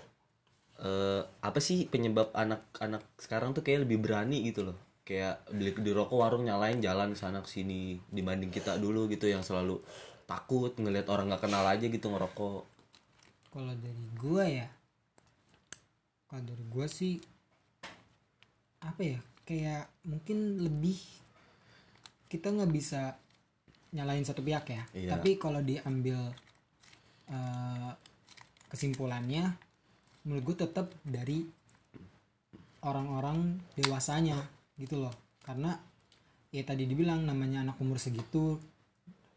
eh, 0.77 1.21
apa 1.39 1.59
sih 1.63 1.87
penyebab 1.87 2.35
anak-anak 2.35 3.01
sekarang 3.17 3.55
tuh 3.55 3.63
kayak 3.63 3.87
lebih 3.87 4.03
berani 4.03 4.43
gitu 4.43 4.67
loh 4.67 4.77
kayak 5.05 5.45
beli 5.53 5.69
di 5.71 5.91
rokok 5.93 6.17
warung 6.17 6.43
nyalain 6.43 6.81
jalan 6.81 7.13
sana 7.13 7.39
ke 7.39 7.47
sini 7.47 8.01
dibanding 8.09 8.49
kita 8.49 8.75
dulu 8.75 9.05
gitu 9.05 9.29
yang 9.29 9.45
selalu 9.45 9.77
takut 10.25 10.73
ngelihat 10.81 11.05
orang 11.07 11.29
nggak 11.29 11.45
kenal 11.45 11.61
aja 11.63 11.85
gitu 11.85 12.09
ngerokok 12.09 12.65
Kalau 13.53 13.71
dari 13.79 14.03
gua 14.19 14.43
ya. 14.43 14.67
Kalau 16.27 16.43
dari 16.43 16.65
gua 16.67 16.91
sih 16.91 17.21
apa 18.81 18.99
ya? 18.99 19.19
Kayak 19.45 19.87
mungkin 20.03 20.59
lebih 20.59 20.97
kita 22.27 22.49
nggak 22.49 22.73
bisa 22.73 23.15
nyalain 23.93 24.25
satu 24.25 24.41
pihak 24.41 24.65
ya. 24.67 24.83
Iya. 24.91 25.09
Tapi 25.15 25.37
kalau 25.37 25.61
diambil 25.61 26.17
eh, 27.25 27.91
kesimpulannya 28.67 29.55
menurut 30.25 30.43
gue 30.43 30.57
tetap 30.61 30.89
dari 31.01 31.45
orang-orang 32.81 33.57
dewasanya 33.73 34.37
gitu 34.75 35.01
loh 35.01 35.13
karena 35.41 35.73
ya 36.49 36.61
tadi 36.61 36.85
dibilang 36.85 37.25
namanya 37.25 37.61
anak 37.61 37.77
umur 37.79 37.97
segitu 37.97 38.57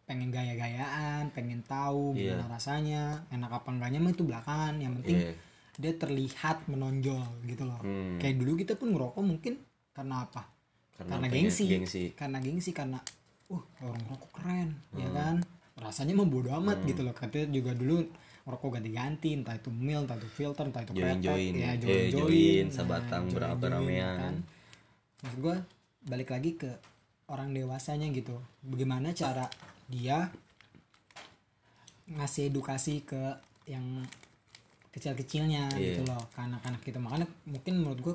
pengen 0.04 0.28
gaya-gayaan 0.28 1.28
pengen 1.32 1.60
tahu 1.62 2.16
Iya. 2.16 2.36
gimana 2.36 2.44
rasanya 2.50 3.02
enak 3.28 3.50
apa 3.52 3.68
enggaknya 3.70 4.00
mah 4.00 4.12
itu 4.12 4.24
belakangan 4.24 4.74
yang 4.80 4.92
penting 5.00 5.16
Iya. 5.18 5.32
dia 5.78 5.92
terlihat 5.94 6.64
menonjol 6.66 7.24
gitu 7.44 7.64
loh 7.64 7.80
Hmm. 7.80 8.16
kayak 8.16 8.36
dulu 8.36 8.56
kita 8.56 8.74
pun 8.74 8.92
ngerokok 8.92 9.22
mungkin 9.22 9.54
karena 9.98 10.22
apa 10.22 10.46
Karena 10.94 11.14
karena, 11.16 11.26
gengsi. 11.28 11.64
gengsi. 11.66 12.02
karena 12.12 12.38
gengsi 12.38 12.70
karena 12.70 12.98
uh 13.48 13.62
orang 13.80 14.02
rokok 14.06 14.30
keren 14.32 14.68
Hmm. 14.88 14.98
ya 14.98 15.08
kan 15.10 15.36
rasanya 15.76 16.14
mah 16.14 16.26
bodo 16.26 16.50
amat 16.54 16.78
gitu 16.84 17.02
loh 17.02 17.12
katanya 17.12 17.50
juga 17.52 17.70
dulu 17.72 18.02
rokok 18.44 18.68
ganti-ganti 18.74 19.30
entah 19.32 19.54
itu 19.54 19.68
mil 19.68 20.02
entah 20.02 20.14
itu 20.14 20.26
filter 20.28 20.64
entah 20.64 20.80
itu 20.80 20.92
kretek, 20.92 21.22
ya. 21.22 21.34
ya 21.54 21.70
Eh, 21.70 21.78
join 21.78 21.78
join, 21.78 22.08
join 22.10 22.66
sebatang 22.68 23.24
berapa 23.28 23.64
ramean. 23.68 24.42
maksud 25.18 25.38
gue 25.38 25.56
balik 26.04 26.30
lagi 26.30 26.54
ke 26.56 26.70
orang 27.26 27.52
dewasanya 27.52 28.08
gitu 28.10 28.34
bagaimana 28.62 29.12
cara 29.12 29.46
dia 29.86 30.30
ngasih 32.08 32.48
edukasi 32.48 33.02
ke 33.02 33.20
yang 33.66 33.84
kecil-kecilnya 34.90 35.68
Iya. 35.70 35.94
gitu 35.94 36.02
loh 36.04 36.22
ke 36.32 36.40
anak-anak 36.40 36.80
gitu 36.80 36.98
makanya 36.98 37.26
mungkin 37.44 37.74
menurut 37.76 38.00
gue 38.00 38.14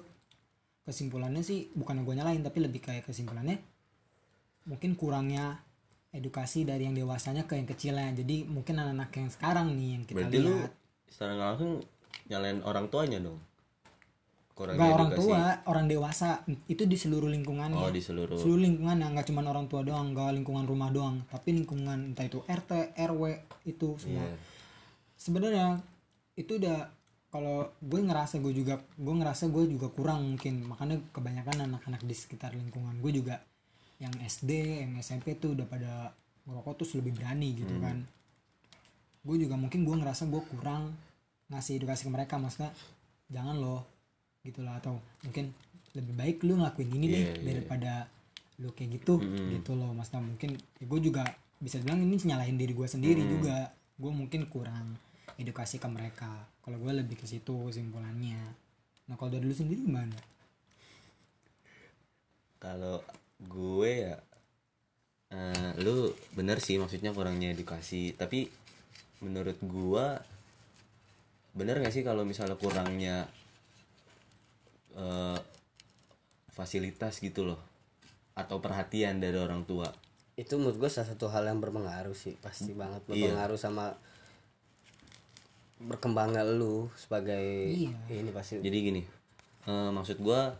kesimpulannya 0.84 1.42
sih 1.42 1.72
bukan 1.74 2.04
gue 2.04 2.14
nyalain 2.16 2.44
tapi 2.44 2.60
lebih 2.60 2.84
kayak 2.84 3.08
kesimpulannya 3.08 3.60
mungkin 4.68 4.96
kurangnya 4.96 5.60
edukasi 6.14 6.64
dari 6.64 6.86
yang 6.86 6.96
dewasanya 6.96 7.50
ke 7.50 7.58
yang 7.58 7.68
kecilnya. 7.68 8.14
Jadi 8.14 8.46
mungkin 8.46 8.78
anak-anak 8.78 9.10
yang 9.18 9.30
sekarang 9.34 9.68
nih 9.74 9.90
yang 9.98 10.04
kita 10.06 10.18
berarti 10.22 10.38
lu 10.40 10.54
lihat. 10.54 10.72
secara 11.10 11.32
nggak 11.34 11.50
langsung 11.58 11.74
nyalain 12.30 12.60
orang 12.62 12.86
tuanya 12.88 13.20
dong? 13.20 13.40
Kurang 14.54 14.78
Gak 14.78 14.94
orang 14.94 15.12
tua, 15.18 15.42
orang 15.66 15.86
dewasa. 15.90 16.46
Itu 16.70 16.86
di 16.86 16.94
seluruh 16.94 17.26
lingkungannya. 17.26 17.74
oh 17.74 17.90
di 17.90 17.98
seluruh. 17.98 18.38
Seluruh 18.38 18.62
lingkungan 18.62 19.02
nggak 19.02 19.26
cuma 19.26 19.42
orang 19.42 19.66
tua 19.66 19.82
doang, 19.82 20.14
nggak 20.14 20.30
lingkungan 20.38 20.70
rumah 20.70 20.94
doang, 20.94 21.26
tapi 21.26 21.58
lingkungan 21.58 22.14
entah 22.14 22.30
itu 22.30 22.46
RT, 22.46 22.94
RW 22.94 23.22
itu 23.66 23.98
semua. 23.98 24.22
Iya. 24.22 24.38
Sebenarnya 25.18 25.68
itu 26.38 26.62
udah 26.62 26.86
kalau 27.34 27.66
gue 27.82 27.98
ngerasa 27.98 28.38
gue 28.38 28.54
juga 28.54 28.78
gue 28.94 29.16
ngerasa 29.18 29.50
gue 29.50 29.66
juga 29.66 29.90
kurang 29.90 30.22
mungkin. 30.38 30.70
Makanya 30.70 31.02
kebanyakan 31.10 31.66
anak-anak 31.66 32.06
di 32.06 32.14
sekitar 32.14 32.54
lingkungan 32.54 32.94
gue 33.02 33.10
juga 33.10 33.42
yang 33.98 34.14
SD, 34.22 34.86
yang 34.86 34.94
SMP 35.02 35.34
tuh 35.42 35.58
udah 35.58 35.66
pada 35.66 36.14
ngerokok 36.46 36.86
tuh 36.86 37.02
lebih 37.02 37.18
berani 37.18 37.58
gitu 37.58 37.74
kan. 37.82 38.06
Gue 39.26 39.42
juga 39.42 39.58
mungkin 39.58 39.82
gue 39.82 39.96
ngerasa 39.98 40.30
gue 40.30 40.46
kurang 40.46 40.94
ngasih 41.50 41.82
edukasi 41.82 42.06
ke 42.06 42.12
mereka. 42.14 42.38
Maksudnya 42.38 42.70
jangan 43.34 43.58
loh 43.58 43.82
gitu 44.46 44.62
lah 44.62 44.78
atau 44.78 45.02
mungkin 45.26 45.50
lebih 45.98 46.14
baik 46.14 46.38
lu 46.46 46.62
ngelakuin 46.62 46.90
ini 46.94 47.06
deh 47.10 47.18
Iya, 47.18 47.34
iya. 47.34 47.46
daripada 47.50 47.94
lu 48.62 48.70
kayak 48.78 49.02
gitu 49.02 49.18
gitu 49.50 49.74
loh. 49.74 49.90
Maksudnya 49.98 50.22
mungkin 50.22 50.54
ya 50.78 50.86
gue 50.86 51.00
juga 51.02 51.26
bisa 51.58 51.82
bilang 51.82 51.98
ini 51.98 52.14
nyalahin 52.14 52.62
diri 52.62 52.78
gue 52.78 52.86
sendiri 52.86 53.26
juga. 53.26 53.74
Gue 53.98 54.14
mungkin 54.14 54.46
kurang 54.54 55.02
edukasi 55.38 55.82
ke 55.82 55.88
mereka. 55.90 56.30
Kalau 56.62 56.78
gue 56.80 56.94
lebih 56.94 57.18
ke 57.18 57.26
situ 57.26 57.54
kesimpulannya. 57.70 58.40
Nah 59.10 59.16
kalau 59.20 59.34
dari 59.34 59.46
lu 59.46 59.56
sendiri 59.56 59.84
gimana? 59.84 60.16
Kalau 62.62 63.04
gue 63.44 63.92
ya 63.92 64.16
eh, 65.34 65.72
lu 65.82 66.14
bener 66.38 66.62
sih 66.62 66.78
maksudnya 66.78 67.12
kurangnya 67.12 67.52
edukasi. 67.52 68.14
Tapi 68.16 68.48
menurut 69.24 69.56
gua 69.64 70.20
bener 71.54 71.80
gak 71.80 71.94
sih 71.96 72.04
kalau 72.04 72.26
misalnya 72.26 72.58
kurangnya 72.58 73.28
eh, 74.96 75.40
fasilitas 76.54 77.20
gitu 77.20 77.44
loh? 77.50 77.62
Atau 78.38 78.62
perhatian 78.62 79.22
dari 79.22 79.38
orang 79.38 79.66
tua? 79.66 79.90
Itu 80.34 80.58
menurut 80.58 80.82
gue 80.82 80.90
salah 80.90 81.14
satu 81.14 81.30
hal 81.30 81.46
yang 81.46 81.62
berpengaruh 81.62 82.18
sih 82.18 82.34
pasti 82.42 82.74
banget. 82.74 83.06
Iya. 83.10 83.34
berpengaruh 83.34 83.60
sama 83.60 83.94
berkembangnya 85.80 86.44
lu 86.46 86.88
sebagai 86.96 87.70
Iya. 87.70 87.98
ini 88.10 88.32
pasti? 88.32 88.62
Jadi 88.62 88.78
gini 88.80 89.02
eh, 89.64 89.90
maksud 89.92 90.20
gua 90.20 90.54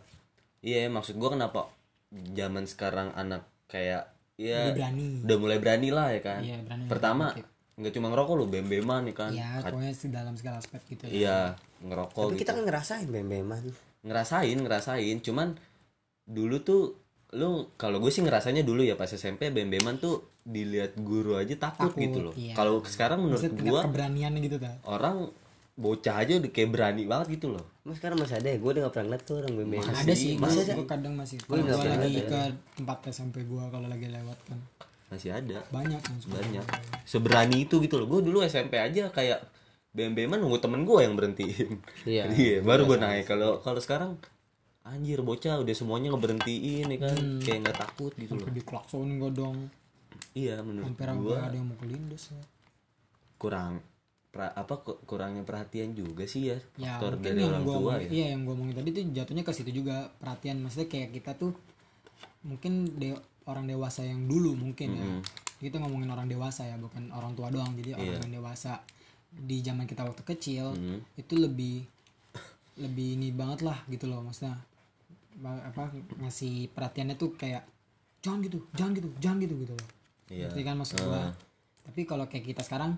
iya 0.60 0.88
maksud 0.88 1.16
gua 1.16 1.36
kenapa 1.36 1.68
zaman 2.12 2.64
sekarang 2.64 3.12
anak 3.12 3.44
kayak 3.68 4.10
ya 4.34 4.74
berani. 4.74 5.22
udah 5.22 5.36
mulai 5.38 5.58
berani 5.62 5.88
lah 5.94 6.10
ya 6.10 6.20
kan? 6.22 6.40
Iya, 6.42 6.58
berani. 6.64 6.84
Pertama 6.90 7.26
nggak 7.74 7.92
cuma 7.94 8.06
ngerokok 8.10 8.34
lu 8.38 8.46
bem-beman 8.46 9.02
ya 9.10 9.14
kan? 9.14 9.30
Ya 9.34 9.58
pokoknya 9.58 9.92
sih 9.94 10.08
dalam 10.10 10.34
segala 10.38 10.62
aspek 10.62 10.78
gitu 10.94 11.10
ya. 11.10 11.12
iya 11.12 11.38
ngerokok 11.82 12.30
tapi 12.30 12.34
gitu. 12.38 12.40
kita 12.46 12.52
kan 12.54 12.64
ngerasain 12.66 13.08
bem-beman. 13.10 13.62
Ngerasain 14.04 14.58
ngerasain 14.60 15.16
cuman 15.24 15.48
dulu 16.24 16.56
tuh 16.62 16.82
lu 17.34 17.74
kalau 17.74 17.98
gue 17.98 18.14
sih 18.14 18.22
ngerasanya 18.22 18.62
dulu 18.62 18.86
ya 18.86 18.94
pas 18.94 19.10
SMP 19.10 19.50
bem-beman 19.50 19.98
tuh 19.98 20.22
dilihat 20.44 20.92
guru 21.00 21.40
aja 21.40 21.56
takut, 21.56 21.88
Takut, 21.88 22.04
gitu 22.04 22.18
loh. 22.20 22.34
iya. 22.36 22.52
kalau 22.52 22.84
sekarang 22.84 23.24
menurut 23.24 23.40
Maksudnya 23.40 23.64
gua 23.64 23.80
keberanian 23.88 24.32
gitu 24.44 24.56
ta? 24.60 24.76
orang 24.84 25.32
bocah 25.74 26.22
aja 26.22 26.38
udah 26.38 26.50
kayak 26.54 26.70
berani 26.70 27.02
banget 27.02 27.40
gitu 27.40 27.50
loh. 27.50 27.64
Mas 27.82 27.98
sekarang 27.98 28.22
masih 28.22 28.38
ada 28.38 28.46
ya? 28.46 28.56
Gue 28.62 28.70
udah 28.78 28.82
gak 28.86 28.94
pernah 28.94 29.06
ngeliat 29.10 29.22
tuh 29.26 29.34
orang 29.42 29.52
bem-beman 29.58 29.90
ada 29.90 30.14
sih 30.14 30.38
masih. 30.38 30.62
gue 30.62 30.70
ada 30.70 30.86
kadang 30.86 31.14
masih. 31.18 31.36
Gue 31.42 31.56
pernah 31.66 31.98
lagi 31.98 32.20
ada. 32.22 32.30
ke 32.30 32.40
tempat 32.78 32.98
SMP 33.10 33.36
gue 33.42 33.64
kalau 33.74 33.86
lagi 33.90 34.06
lewat 34.06 34.38
kan. 34.46 34.58
Masih 35.10 35.30
ada. 35.34 35.58
Banyak 35.74 35.98
kan 35.98 36.14
banyak. 36.30 36.64
Seberani 37.02 37.66
itu 37.66 37.82
gitu 37.82 37.98
loh. 37.98 38.06
Gue 38.06 38.20
dulu 38.22 38.46
SMP 38.46 38.78
aja 38.78 39.10
kayak 39.10 39.42
bem-beman 39.90 40.38
nunggu 40.38 40.62
temen 40.62 40.86
gue 40.86 40.98
yang 41.02 41.18
berhentiin. 41.18 41.82
Iya. 42.06 42.22
iya 42.38 42.56
baru 42.62 42.86
gue 42.86 42.98
naik. 43.02 43.26
kalau 43.26 43.58
kalau 43.58 43.82
sekarang 43.82 44.14
anjir 44.86 45.26
bocah 45.26 45.58
udah 45.58 45.74
semuanya 45.74 46.14
ngeberhentiin 46.14 46.86
ya 46.86 46.98
kan? 47.02 47.16
Hmm. 47.18 47.42
kayak 47.42 47.58
nggak 47.66 47.78
takut 47.82 48.12
gitu 48.14 48.38
loh. 48.38 48.46
sampai 48.46 48.54
diklaksonin 48.62 49.16
gue 49.18 49.32
dong 49.34 49.58
iya 50.34 50.58
menurut 50.60 50.90
hampir 50.90 51.06
sampai 51.06 51.24
gue 51.24 51.36
ada 51.40 51.54
yang 51.54 51.66
mau 51.66 51.78
kelindes 51.78 52.24
ya 52.28 52.42
kurang 53.36 53.78
pra- 54.28 54.50
apa 54.52 54.74
ku- 54.76 54.98
kurangnya 55.04 55.42
perhatian 55.42 55.92
juga 55.92 56.24
sih 56.24 56.50
ya 56.50 56.58
ya 56.74 56.98
faktor 56.98 57.12
mungkin 57.14 57.24
dari 57.24 57.38
yang 57.38 57.50
orang 57.50 57.62
gua 57.62 57.72
tua 57.72 57.82
omongin- 57.84 58.02
ya. 58.02 58.10
iya 58.10 58.26
yang 58.28 58.40
gue 58.42 58.52
omongin 58.52 58.74
tadi 58.74 58.88
tuh 58.90 59.02
jatuhnya 59.12 59.42
ke 59.42 59.52
situ 59.52 59.70
juga 59.72 59.96
perhatian. 60.12 60.56
Maksudnya 60.58 60.88
kayak 60.88 61.08
kita 61.12 61.30
tuh 61.34 61.52
mungkin 62.42 62.72
de- 62.92 63.22
orang 63.44 63.64
dewasa 63.64 64.02
yang 64.02 64.24
dulu 64.24 64.52
mungkin 64.54 64.88
ya. 64.92 65.06
Kita 65.60 65.78
ngomongin 65.78 66.10
orang 66.10 66.26
dewasa 66.26 66.66
ya 66.66 66.74
bukan 66.76 67.08
orang 67.08 67.32
tua 67.32 67.48
doang. 67.48 67.72
Jadi 67.72 67.94
orang 67.94 68.26
Iya. 68.26 68.34
dewasa 68.34 68.82
di 69.30 69.60
zaman 69.60 69.86
kita 69.86 70.02
waktu 70.02 70.22
kecil 70.24 70.74
Hmm. 70.74 70.98
itu 71.14 71.34
lebih 71.36 71.86
lebih 72.74 73.14
ini 73.14 73.30
banget 73.30 73.62
lah 73.62 73.86
gitu 73.86 74.10
loh 74.10 74.18
maksudnya. 74.20 74.58
Apa 75.42 75.94
ngasih 76.16 76.70
perhatiannya 76.70 77.14
tuh 77.14 77.34
kayak 77.34 77.62
jangan 78.18 78.40
gitu 78.40 78.58
jangan 78.72 78.92
gitu 78.94 79.08
jangan 79.20 79.38
gitu 79.38 79.54
gitu 79.58 79.74
loh 79.74 79.88
Iya. 80.30 80.48
Ngerti 80.48 80.62
kan 80.64 80.76
maksud 80.80 80.98
gua? 81.04 81.32
Tapi 81.84 82.00
kalau 82.08 82.24
kayak 82.28 82.54
kita 82.54 82.62
sekarang 82.64 82.96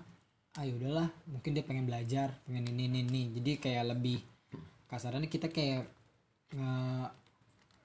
ayo 0.57 0.73
udahlah 0.79 1.07
mungkin 1.29 1.53
dia 1.53 1.61
pengen 1.61 1.85
belajar 1.85 2.33
pengen 2.47 2.65
ini 2.71 2.89
ini 2.89 2.99
ini. 3.05 3.23
Jadi 3.35 3.51
kayak 3.61 3.97
lebih 3.97 4.19
kasarannya 4.87 5.29
kita 5.29 5.51
kayak 5.51 5.85
nge 6.55 6.73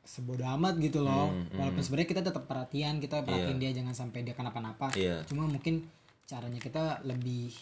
sebodoh 0.02 0.46
amat 0.58 0.78
gitu 0.82 1.02
loh. 1.02 1.30
Walaupun 1.54 1.82
sebenarnya 1.82 2.08
kita 2.10 2.22
tetap 2.26 2.44
perhatian 2.50 2.98
kita 2.98 3.22
perhatiin 3.22 3.58
dia 3.58 3.70
jangan 3.70 3.94
sampai 3.94 4.26
dia 4.26 4.34
kenapa-napa. 4.34 4.90
Iya. 4.98 5.22
cuma 5.26 5.46
mungkin 5.46 5.86
caranya 6.26 6.58
kita 6.58 7.02
lebih 7.06 7.54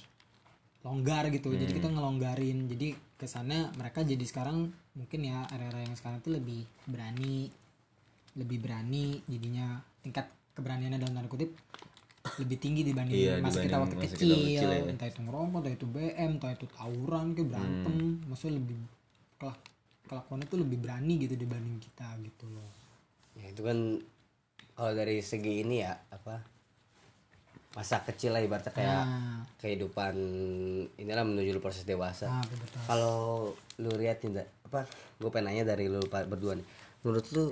longgar 0.81 1.29
gitu. 1.29 1.53
Jadi 1.53 1.73
kita 1.77 1.93
ngelonggarin. 1.93 2.69
Jadi 2.69 2.97
kesannya 3.21 3.73
mereka 3.77 4.01
jadi 4.01 4.25
sekarang 4.25 4.73
mungkin 4.97 5.21
ya 5.29 5.45
area-area 5.53 5.93
yang 5.93 5.97
sekarang 5.97 6.25
tuh 6.25 6.33
lebih 6.35 6.65
berani 6.89 7.53
lebih 8.39 8.63
berani 8.63 9.21
jadinya 9.27 9.83
tingkat 10.01 10.27
keberaniannya 10.55 10.99
dalam 10.99 11.15
tanda 11.17 11.31
kutip 11.31 11.51
lebih 12.21 12.59
tinggi 12.61 12.83
dibanding 12.85 13.17
Iya, 13.17 13.35
masa 13.41 13.65
kita 13.65 13.77
waktu 13.81 13.97
masa 13.97 14.05
kita 14.05 14.17
kecil, 14.21 14.31
kecil 14.37 14.69
ya. 14.69 14.81
entah 14.93 15.09
itu 15.09 15.21
ngerokok 15.25 15.57
entah 15.57 15.73
itu 15.73 15.87
BM 15.89 16.31
entah 16.37 16.53
itu 16.53 16.67
tawuran 16.69 17.27
kayak 17.33 17.49
berantem. 17.49 17.97
Maksudnya 18.29 18.55
lebih 18.61 18.77
kelak 19.41 19.59
kelakuannya 20.05 20.47
tuh 20.51 20.59
lebih 20.61 20.79
berani 20.83 21.15
gitu 21.17 21.35
dibanding 21.39 21.79
kita 21.81 22.09
gitu 22.21 22.45
loh. 22.53 22.71
Ya 23.39 23.47
itu 23.49 23.63
kan 23.65 23.79
kalau 24.77 24.93
dari 24.93 25.25
segi 25.25 25.65
ini 25.65 25.81
ya 25.81 25.97
apa 26.13 26.45
masa 27.71 28.03
kecil 28.03 28.35
lah 28.35 28.43
ibaratnya 28.43 28.75
kayak 28.75 29.03
nah. 29.07 29.47
kehidupan 29.63 30.15
inilah 30.99 31.25
menuju 31.25 31.63
proses 31.63 31.87
dewasa. 31.87 32.27
Nah 32.27 32.45
betul. 32.45 32.81
Kalau 32.85 33.17
lu 33.81 33.91
lihat 33.97 34.21
tidak 34.21 34.51
apa 34.67 34.85
gue 35.17 35.31
pengen 35.31 35.55
nanya 35.55 35.73
dari 35.73 35.87
lu 35.89 36.03
berdua 36.05 36.59
nih. 36.59 36.67
Menurut 37.07 37.27
lu 37.33 37.45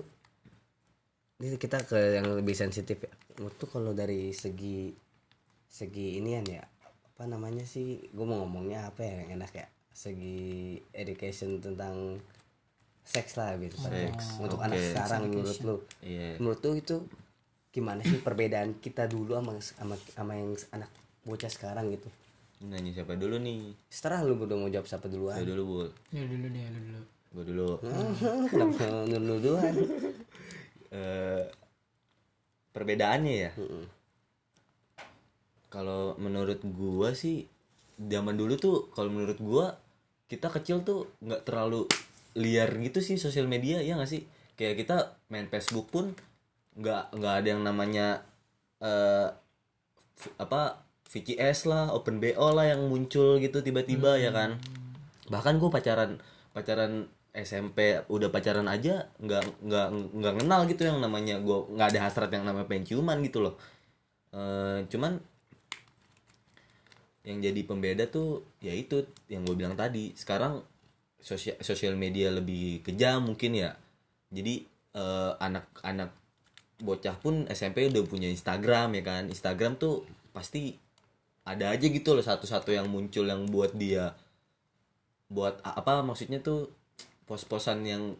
ini 1.38 1.54
kita 1.54 1.86
ke 1.86 2.18
yang 2.18 2.26
lebih 2.34 2.54
sensitif 2.54 2.98
ya. 2.98 3.12
Lu 3.38 3.50
kalau 3.70 3.94
dari 3.94 4.34
segi 4.34 4.90
segi 5.68 6.18
inian 6.18 6.42
ya 6.42 6.64
apa 7.18 7.24
namanya 7.30 7.62
sih 7.62 8.10
gue 8.10 8.26
mau 8.26 8.42
ngomongnya 8.42 8.90
apa 8.90 9.06
ya 9.06 9.22
yang 9.22 9.38
enak 9.38 9.52
ya? 9.54 9.66
Segi 9.94 10.78
education 10.90 11.62
tentang 11.62 12.18
seks 13.06 13.38
lah 13.38 13.54
gitu. 13.62 13.78
Seks, 13.78 14.42
untuk 14.42 14.58
oke. 14.58 14.66
anak 14.66 14.82
sekarang 14.82 15.30
menurut 15.30 15.58
lu. 15.62 15.76
iya. 16.02 16.34
Menurut 16.42 16.60
lu 16.66 16.72
itu 16.74 16.96
gimana 17.70 18.02
sih 18.02 18.18
perbedaan 18.18 18.74
kita 18.82 19.06
dulu 19.06 19.38
sama 19.38 19.52
sama, 19.62 19.94
sama 20.10 20.32
yang 20.34 20.58
anak 20.74 20.90
bocah 21.22 21.50
sekarang 21.50 21.94
gitu? 21.94 22.10
Nanya 22.66 22.90
siapa 22.90 23.14
dulu 23.14 23.38
nih? 23.38 23.70
Setelah 23.86 24.26
lu 24.26 24.34
berdua 24.34 24.58
mau 24.58 24.66
jawab 24.66 24.90
siapa 24.90 25.06
duluan? 25.06 25.38
Saya 25.38 25.46
dulu 25.46 25.62
bu. 25.62 25.78
Ya 26.10 26.26
dulu 26.26 26.46
deh 26.50 26.64
lu 26.66 26.80
dulu. 26.82 27.02
Gue 27.28 27.44
dulu. 27.46 27.68
Kenapa 28.50 29.06
lu 29.06 29.38
duluan? 29.38 29.74
Eh, 30.88 31.44
perbedaannya 32.72 33.34
ya. 33.34 33.50
Mm-mm. 33.58 33.84
kalau 35.68 36.16
menurut 36.16 36.64
gua 36.64 37.12
sih 37.12 37.44
zaman 38.00 38.40
dulu 38.40 38.56
tuh 38.56 38.76
kalau 38.96 39.12
menurut 39.12 39.36
gua 39.36 39.76
kita 40.24 40.48
kecil 40.48 40.80
tuh 40.80 41.12
nggak 41.20 41.44
terlalu 41.44 41.84
liar 42.40 42.72
gitu 42.80 43.04
sih 43.04 43.20
sosial 43.20 43.44
media 43.44 43.84
ya 43.84 43.96
nggak 44.00 44.08
sih? 44.08 44.24
Kayak 44.56 44.74
kita 44.84 44.96
main 45.28 45.44
Facebook 45.52 45.92
pun 45.92 46.16
nggak 46.78 47.12
nggak 47.20 47.34
ada 47.44 47.48
yang 47.52 47.62
namanya 47.64 48.24
eh 48.80 49.28
v- 50.18 50.34
apa 50.40 50.80
VCS 51.08 51.68
lah 51.68 51.92
Open 51.92 52.20
BO 52.20 52.52
lah 52.56 52.68
yang 52.68 52.88
muncul 52.88 53.36
gitu 53.40 53.60
tiba-tiba 53.60 54.16
ya 54.20 54.32
kan? 54.32 54.56
Bahkan 55.28 55.60
gua 55.60 55.68
pacaran 55.68 56.16
pacaran 56.56 57.12
SMP 57.38 58.02
udah 58.10 58.28
pacaran 58.34 58.66
aja 58.66 59.06
nggak 59.22 59.62
nggak 59.62 59.86
nggak 60.18 60.34
kenal 60.42 60.60
gitu 60.66 60.82
yang 60.86 60.98
namanya 60.98 61.38
gua 61.38 61.66
nggak 61.70 61.88
ada 61.94 62.00
hasrat 62.10 62.30
yang 62.34 62.42
namanya 62.42 62.66
penciuman 62.66 63.18
gitu 63.22 63.38
loh. 63.44 63.54
Eh, 64.34 64.84
cuman 64.90 65.16
yang 67.28 67.38
jadi 67.44 67.60
pembeda 67.68 68.08
tuh 68.08 68.44
ya 68.64 68.72
itu 68.72 69.04
yang 69.28 69.44
gue 69.44 69.56
bilang 69.56 69.76
tadi. 69.76 70.16
Sekarang 70.16 70.64
sosial 71.20 71.60
sosial 71.60 71.94
media 71.94 72.32
lebih 72.32 72.80
kejam 72.82 73.24
mungkin 73.28 73.56
ya. 73.56 73.76
Jadi 74.32 74.64
eh, 74.96 75.32
anak-anak 75.38 76.10
bocah 76.78 77.16
pun 77.18 77.44
SMP 77.50 77.90
udah 77.90 78.04
punya 78.08 78.28
Instagram 78.32 78.96
ya 78.98 79.02
kan. 79.04 79.22
Instagram 79.28 79.76
tuh 79.76 80.04
pasti 80.32 80.76
ada 81.48 81.72
aja 81.72 81.86
gitu 81.88 82.12
loh 82.12 82.24
satu-satu 82.24 82.76
yang 82.76 82.86
muncul 82.92 83.24
yang 83.24 83.48
buat 83.48 83.72
dia 83.72 84.12
buat 85.32 85.60
apa 85.64 86.04
maksudnya 86.04 86.40
tuh 86.44 86.72
pos-posan 87.28 87.84
yang 87.84 88.16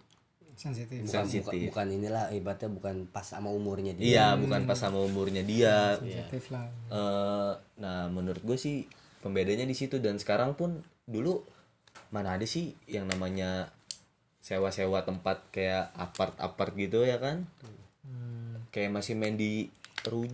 sensitif. 0.59 1.07
Bukan, 1.07 1.15
Sensitif. 1.25 1.47
bukan, 1.47 1.71
bukan 1.71 1.87
inilah 1.97 2.25
ibaratnya 2.35 2.69
bukan 2.69 2.95
pas 3.09 3.23
sama 3.23 3.49
umurnya 3.55 3.95
dia. 3.95 4.05
iya 4.05 4.27
bukan 4.35 4.67
pas 4.67 4.75
sama 4.75 4.99
umurnya 5.01 5.47
dia. 5.47 5.97
Sensitif 5.97 6.51
lah. 6.51 6.67
Eh, 6.91 7.53
nah 7.79 8.11
menurut 8.11 8.43
gue 8.43 8.59
sih 8.59 8.85
pembedanya 9.23 9.65
di 9.65 9.79
situ. 9.79 10.03
Dan 10.03 10.19
sekarang 10.19 10.59
pun 10.59 10.83
dulu 11.07 11.41
mana 12.11 12.35
ada 12.35 12.45
sih 12.45 12.75
yang 12.91 13.07
namanya 13.07 13.71
sewa-sewa 14.43 15.07
tempat 15.07 15.47
kayak 15.55 15.95
apart-apart 15.95 16.75
gitu 16.75 17.07
ya 17.07 17.23
kan? 17.23 17.47
Kayak 18.75 18.99
masih 18.99 19.15
main 19.15 19.39
di 19.39 19.71
tau 20.03 20.27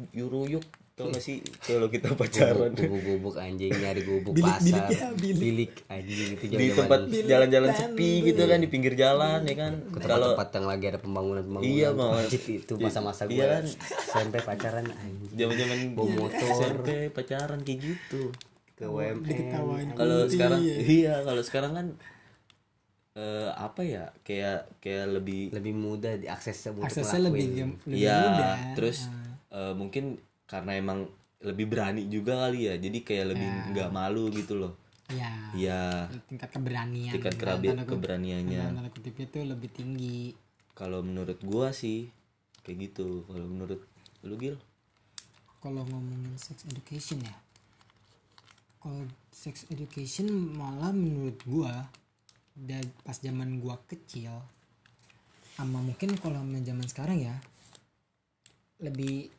gak 1.11 1.19
sih 1.19 1.43
kalau 1.59 1.91
kita 1.91 2.15
pacaran 2.15 2.71
Gubuk-gubuk 2.71 3.35
anjing 3.35 3.67
nyari 3.69 4.03
gubuk 4.03 4.31
Bilik- 4.31 4.47
pasar. 4.49 4.63
bilik 4.63 4.87
ya, 4.93 5.09
bilik. 5.13 5.39
bilik 5.41 5.73
anjing 5.89 6.29
itu 6.31 6.45
di 6.47 6.67
tempat 6.71 7.01
jalan-jalan 7.11 7.71
sepi 7.73 8.11
gitu 8.23 8.43
kan 8.45 8.59
di 8.59 8.69
pinggir 8.69 8.95
jalan 8.95 9.43
ya 9.43 9.57
kan 9.59 9.73
kalau 9.99 10.33
tempat 10.33 10.49
yang 10.53 10.67
lagi 10.69 10.85
ada 10.87 10.99
pembangunan-pembangunan. 10.99 11.67
Iya, 11.69 11.89
Bang. 11.93 12.15
Anjing, 12.17 12.45
itu 12.57 12.73
masa-masa 12.79 13.23
gue 13.25 13.35
Iya 13.35 13.47
kan? 13.53 13.65
SMP 14.07 14.35
pacaran 14.41 14.87
anjing. 14.87 15.31
zaman-zaman 15.35 15.77
Bawa 15.93 16.07
motor. 16.17 16.49
SMP 16.53 16.89
pacaran 17.11 17.59
kayak 17.61 17.79
gitu 17.81 18.23
Ke 18.73 18.87
WM. 18.87 19.19
diketawain 19.21 19.89
kalau 19.93 20.19
sekarang 20.27 20.61
iya 20.63 21.15
kalau 21.21 21.43
sekarang 21.43 21.73
kan 21.73 21.87
eh, 23.15 23.51
apa 23.53 23.81
ya 23.83 24.05
kayak 24.21 24.79
kayak 24.79 25.11
lebih 25.13 25.51
Lebih 25.51 25.73
mudah 25.73 26.15
diakses 26.17 26.59
untuk 26.69 26.83
aksesnya 26.85 27.19
lebih 27.25 27.51
lebih 27.83 27.99
Iya, 27.99 28.19
mudah 28.21 28.55
terus 28.75 29.11
eh, 29.51 29.71
mungkin 29.73 30.23
karena 30.45 30.77
emang 30.77 31.09
lebih 31.41 31.67
berani 31.69 32.09
juga 32.09 32.49
kali 32.49 32.69
ya, 32.69 32.75
jadi 32.81 32.99
kayak 33.01 33.27
lebih 33.37 33.49
nggak 33.73 33.91
malu 33.93 34.29
gitu 34.33 34.57
loh. 34.57 34.73
ya 35.13 35.53
Iya, 35.53 36.09
tingkat 36.25 36.49
keberanian 36.49 37.13
tingkat 37.13 37.37
kerabi 37.37 37.69
tanda 37.69 37.85
kutip- 37.85 37.93
keberaniannya. 38.01 38.63
tanda 38.73 38.89
kutipnya 38.89 39.27
tuh 39.29 39.45
lebih 39.45 39.69
tinggi 39.69 40.33
Kalau 40.73 41.05
menurut 41.05 41.37
gua 41.45 41.71
sih 41.71 42.09
kayak 42.65 42.91
gitu. 42.91 43.23
Kalau 43.29 43.47
menurut 43.47 43.85
lu 44.25 44.35
Gil? 44.35 44.57
kalau 45.61 45.81
ngomongin 45.89 46.37
sex 46.37 46.61
education 46.69 47.25
ya 47.25 47.37
kalau 48.77 49.01
sex 49.33 49.65
education 49.73 50.29
malah 50.29 50.93
menurut 50.93 51.41
gua 51.49 51.89
dan 52.53 52.85
pas 53.01 53.17
zaman 53.17 53.61
gua 53.61 53.81
kecil 53.89 54.45
sama 55.57 55.81
mungkin 55.81 56.17
kalau 56.21 56.37
zaman 56.45 56.85
sekarang 56.85 57.17
ya 57.17 57.37
lebih 58.77 59.33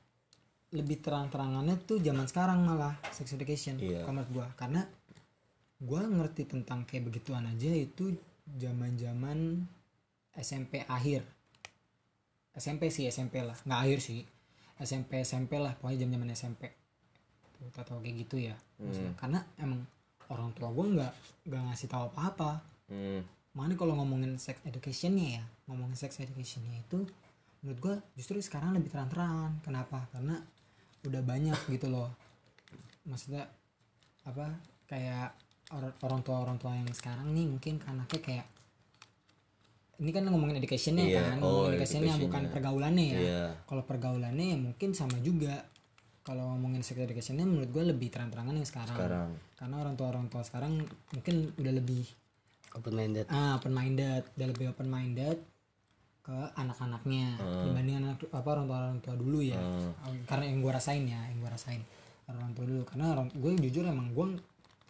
lebih 0.76 1.00
terang-terangannya 1.00 1.80
tuh 1.88 2.04
zaman 2.04 2.28
sekarang 2.28 2.60
malah 2.62 3.00
sex 3.16 3.32
education 3.32 3.80
Iya. 3.80 4.04
kalau 4.04 4.20
menurut 4.20 4.32
gua. 4.36 4.48
Karena 4.60 4.84
gua 5.80 6.04
ngerti 6.04 6.44
tentang 6.46 6.84
kayak 6.84 7.08
begituan 7.08 7.48
aja 7.48 7.72
itu 7.72 8.12
zaman-zaman 8.46 9.64
SMP 10.36 10.84
akhir. 10.86 11.24
SMP 12.56 12.92
sih 12.92 13.08
SMP 13.08 13.40
lah. 13.40 13.56
Nggak 13.64 13.80
akhir 13.80 14.00
sih. 14.04 14.22
SMP 14.80 15.24
SMP 15.24 15.56
lah. 15.60 15.76
Pokoknya 15.80 16.04
jam-jaman 16.04 16.36
SMP 16.36 16.68
tuh 17.56 17.72
atau 17.72 18.00
kayak 18.04 18.28
gitu 18.28 18.36
ya. 18.52 18.56
Maksudnya 18.80 19.16
karena 19.16 19.40
emang 19.56 19.88
orang 20.28 20.52
tua 20.54 20.70
gue 20.72 20.86
nggak 21.00 21.14
nggak 21.48 21.62
ngasih 21.72 21.88
tahu 21.88 22.12
apa-apa. 22.12 22.52
Hmm. 22.86 23.26
mana 23.56 23.72
kalau 23.80 23.96
ngomongin 23.96 24.36
sex 24.36 24.60
educationnya 24.68 25.40
ya 25.40 25.44
ngomongin 25.66 25.96
sex 25.96 26.20
educationnya 26.20 26.76
itu 26.76 27.08
menurut 27.64 27.80
gue 27.80 27.96
justru 28.20 28.36
sekarang 28.44 28.76
lebih 28.76 28.92
terang-terangan. 28.92 29.64
Kenapa? 29.64 30.06
Karena 30.12 30.36
udah 31.06 31.22
banyak 31.22 31.60
gitu 31.70 31.88
loh 31.88 32.10
maksudnya 33.06 33.46
apa 34.26 34.50
kayak 34.86 35.34
orang 35.70 35.94
orang 36.02 36.22
tua 36.22 36.38
orang 36.42 36.58
tua 36.58 36.74
yang 36.74 36.90
sekarang 36.90 37.30
nih 37.32 37.46
mungkin 37.48 37.78
anaknya 37.84 38.20
kayak 38.22 38.46
ini 39.96 40.12
kan 40.12 40.28
ngomongin 40.28 40.60
educationnya 40.60 41.06
Iya, 41.08 41.22
kan 41.24 41.38
oh, 41.40 41.40
ngomongin 41.40 41.72
educationnya 41.72 42.14
bukan 42.14 42.20
educationnya. 42.20 42.52
pergaulannya 42.52 43.06
ya 43.06 43.20
Iya. 43.20 43.44
kalau 43.64 43.84
pergaulannya 43.84 44.46
ya 44.52 44.58
mungkin 44.60 44.90
sama 44.92 45.18
juga 45.24 45.64
kalau 46.26 46.58
ngomongin 46.58 46.82
sex 46.82 46.98
educationnya 46.98 47.46
menurut 47.46 47.70
gue 47.70 47.84
lebih 47.86 48.10
terang-terangan 48.10 48.58
yang 48.58 48.66
sekarang. 48.66 48.98
Sekarang. 48.98 49.30
karena 49.56 49.76
orang 49.80 49.94
tua 49.96 50.08
orang 50.10 50.26
tua 50.28 50.42
sekarang 50.42 50.84
mungkin 51.14 51.36
udah 51.56 51.74
lebih 51.74 52.04
open 52.74 52.94
minded 52.94 53.26
ah 53.30 53.56
open 53.56 53.72
minded 53.72 54.24
udah 54.36 54.48
lebih 54.52 54.66
open 54.68 54.90
minded 54.90 55.38
ke 56.26 56.34
anak-anaknya 56.58 57.38
dibanding 57.38 58.02
anak 58.02 58.18
apa 58.34 58.50
orang 58.58 58.66
tua 58.66 58.78
orang 58.82 58.98
tua 58.98 59.14
dulu 59.14 59.40
ya. 59.46 59.62
Karena 60.26 60.50
yang 60.50 60.66
gue 60.66 60.72
rasain 60.74 61.06
ya 61.06 61.22
yang 61.30 61.38
gue 61.38 61.52
rasain 61.54 61.82
orang 62.26 62.50
tua 62.58 62.66
dulu. 62.66 62.82
Karena 62.82 63.14
orang 63.14 63.30
gue 63.30 63.52
jujur 63.70 63.86
emang 63.86 64.10
gue 64.10 64.42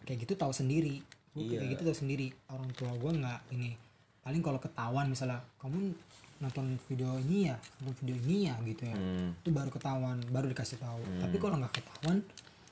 kayak 0.08 0.24
gitu 0.24 0.32
tahu 0.40 0.56
sendiri. 0.56 1.04
Gue 1.36 1.44
kayak 1.52 1.76
gitu 1.76 1.92
tahu 1.92 1.96
sendiri. 1.96 2.32
Orang 2.48 2.72
tua 2.72 2.88
gue 2.96 3.10
nggak 3.20 3.52
ini 3.52 3.76
paling 4.24 4.42
kalau 4.42 4.58
ketahuan 4.58 5.06
misalnya 5.06 5.38
kamu 5.62 5.94
nonton 6.42 6.66
video 6.90 7.14
ini 7.22 7.46
ya 7.46 7.56
nonton 7.78 7.94
video 8.02 8.16
ini 8.26 8.36
ya 8.50 8.54
gitu 8.66 8.82
ya. 8.88 8.96
Hmm. 8.98 9.30
itu 9.38 9.48
baru 9.52 9.70
ketahuan 9.70 10.16
baru 10.32 10.48
dikasih 10.48 10.80
tahu. 10.80 11.04
Tapi 11.20 11.36
kalau 11.36 11.60
nggak 11.60 11.74
ketahuan 11.76 12.24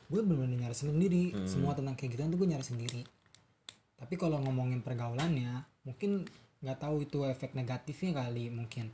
gue 0.08 0.20
benar-benar 0.24 0.56
nyari 0.56 0.76
sendiri. 0.76 1.36
Semua 1.44 1.76
tentang 1.76 1.92
kayak 2.00 2.16
gitu 2.16 2.24
tuh 2.32 2.38
gue 2.40 2.48
nyari 2.48 2.64
sendiri. 2.64 3.02
Tapi 4.00 4.14
kalau 4.16 4.40
ngomongin 4.40 4.80
pergaulannya 4.80 5.68
mungkin 5.84 6.24
nggak 6.64 6.78
tahu 6.78 6.96
itu 7.00 7.18
efek 7.24 7.52
negatifnya 7.52 8.16
kali 8.18 8.48
mungkin 8.48 8.88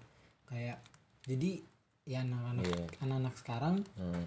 kayak 0.44 0.83
jadi 1.22 1.62
ya 2.02 2.20
anak-anak 2.20 2.64
Iya. 2.66 2.85
anak-anak 3.00 3.35
sekarang 3.37 3.76
Hmm. 3.94 4.24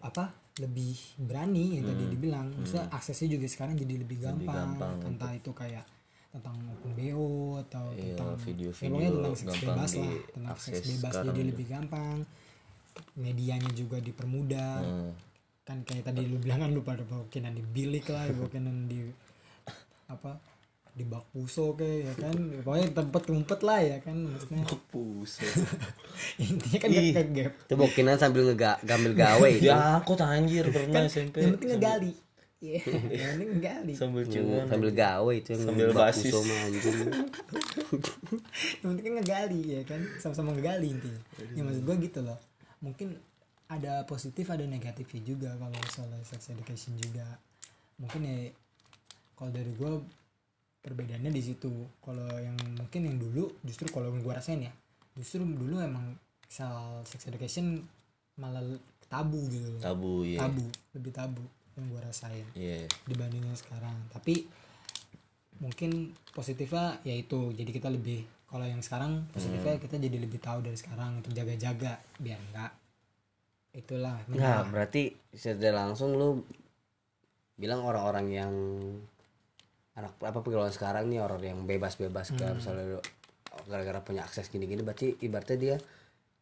apa 0.00 0.34
lebih 0.58 0.96
berani 1.16 1.78
yang 1.78 1.86
tadi 1.86 2.04
dibilang 2.10 2.50
maksudnya 2.52 2.90
aksesnya 2.90 3.28
juga 3.30 3.46
sekarang 3.46 3.76
jadi 3.76 3.94
lebih 3.96 4.18
gampang, 4.18 4.74
gampang 4.74 4.94
entah 5.06 5.32
itu 5.32 5.50
kayak 5.52 5.86
tentang 6.30 6.56
open 6.68 6.92
BO 6.92 7.30
atau 7.60 7.90
Iya, 7.90 8.14
tentang 8.14 8.34
video-video 8.36 8.98
ya 8.98 9.08
tentang 9.12 9.34
seks 9.36 9.54
bebas 9.60 9.90
lah 9.94 10.12
tentang 10.30 10.56
seks 10.58 10.78
bebas 10.88 11.12
jadi 11.22 11.30
juga. 11.32 11.48
lebih 11.50 11.66
gampang 11.68 12.16
medianya 13.16 13.70
juga 13.72 13.96
dipermudah 13.98 14.74
Hmm. 14.80 15.12
kan 15.62 15.78
kayak 15.82 16.02
tadi 16.04 16.26
lu 16.26 16.36
bilang 16.36 16.60
kan 16.60 16.70
lu 16.70 16.82
pada 16.82 17.04
bawakinan 17.04 17.54
di 17.54 17.62
bilik 17.62 18.06
lah 18.06 18.26
bawakinan 18.28 18.86
di 18.86 19.06
apa 20.14 20.34
di 21.00 21.08
bak 21.08 21.24
puso 21.32 21.72
kayak 21.72 21.96
ya 22.04 22.12
kan? 22.28 22.36
Pokoknya 22.60 22.88
tempat 22.92 23.22
ngumpet 23.32 23.60
lah 23.64 23.80
ya 23.80 23.96
kan? 24.04 24.16
Maksudnya 24.28 24.68
Buset. 24.92 25.48
intinya 26.44 26.78
kan 26.82 26.88
gak 26.92 27.04
ke 27.08 27.24
gap 27.32 27.52
itu 27.56 27.74
bokinan 27.78 28.16
sambil 28.20 28.42
ngega 28.52 28.76
gambil 28.84 29.12
gawe 29.16 29.48
ya 29.64 29.96
aku 29.96 30.12
anjir 30.20 30.68
pernah 30.68 31.08
SMP. 31.08 31.40
yang 31.40 31.56
penting 31.56 31.70
ngegali. 31.76 32.12
Iya, 32.60 32.84
yang 33.08 33.40
penting 33.40 33.50
ngegali. 33.56 33.94
Sambil 33.96 34.22
ciuman. 34.28 34.68
sambil 34.68 34.90
gawe 34.92 35.32
itu 35.32 35.48
yang 35.56 35.64
Sambil 35.64 35.88
basis. 35.96 36.28
puso 36.28 36.38
mah, 36.44 36.58
anjing. 36.68 36.98
yang 38.84 38.88
penting 38.92 39.04
kan 39.08 39.14
ngegali 39.24 39.60
ya 39.64 39.82
kan? 39.88 40.00
Sama-sama 40.20 40.52
ngegali 40.52 40.92
intinya. 40.92 41.20
Ya 41.56 41.62
maksud 41.64 41.82
gue 41.88 41.96
gitu 42.04 42.20
loh. 42.20 42.36
Mungkin 42.84 43.16
ada 43.72 44.04
positif 44.04 44.44
ada 44.52 44.66
negatifnya 44.68 45.22
juga 45.24 45.50
kalau 45.56 45.80
soal 45.88 46.12
sex 46.20 46.52
education 46.52 46.92
juga. 47.00 47.40
Mungkin 47.96 48.20
ya 48.28 48.36
kalau 49.40 49.50
dari 49.56 49.72
gue 49.72 49.90
perbedaannya 50.80 51.28
di 51.28 51.42
situ 51.42 51.68
kalau 52.00 52.24
yang 52.36 52.56
mungkin 52.74 53.04
yang 53.04 53.16
dulu 53.16 53.52
justru 53.60 53.86
kalau 53.88 54.08
gue 54.10 54.32
rasain 54.32 54.60
ya 54.60 54.72
justru 55.12 55.42
dulu 55.42 55.76
emang 55.78 56.16
soal 56.46 57.04
sex 57.04 57.26
education 57.26 57.84
malah 58.34 58.64
tabu 59.06 59.44
gitu 59.46 59.68
loh 59.70 59.82
Tabu 59.82 60.12
ya. 60.24 60.40
tabu 60.40 60.64
lebih 60.92 61.12
tabu 61.12 61.44
yang 61.76 61.84
gue 61.86 62.00
rasain 62.00 62.46
Iya. 62.54 62.88
dibandingnya 63.04 63.52
sekarang 63.54 63.94
tapi 64.08 64.48
mungkin 65.60 65.90
positifnya 66.32 66.96
yaitu 67.04 67.52
jadi 67.52 67.68
kita 67.70 67.92
lebih 67.92 68.24
kalau 68.48 68.64
yang 68.64 68.80
sekarang 68.80 69.28
positifnya 69.30 69.76
Hmm. 69.76 69.82
kita 69.84 69.94
jadi 70.00 70.16
lebih 70.18 70.40
tahu 70.40 70.64
dari 70.64 70.74
sekarang 70.74 71.20
untuk 71.20 71.30
jaga-jaga 71.30 72.00
biar 72.16 72.40
enggak 72.40 72.72
itulah 73.70 74.16
Nah, 74.26 74.64
berarti 74.64 75.14
secara 75.30 75.86
langsung 75.86 76.16
lu 76.16 76.42
bilang 77.54 77.84
orang-orang 77.84 78.26
yang 78.32 78.52
anak 80.00 80.16
apa 80.20 80.38
pergaulan 80.40 80.72
sekarang 80.72 81.06
nih 81.12 81.20
orang 81.20 81.40
yang 81.44 81.60
bebas-bebas 81.68 82.32
kayak 82.34 82.58
misalnya 82.58 82.96
lu 82.96 83.00
gara-gara 83.68 84.00
punya 84.00 84.24
akses 84.24 84.48
gini-gini 84.48 84.80
berarti 84.80 85.20
ibaratnya 85.20 85.58
dia 85.58 85.76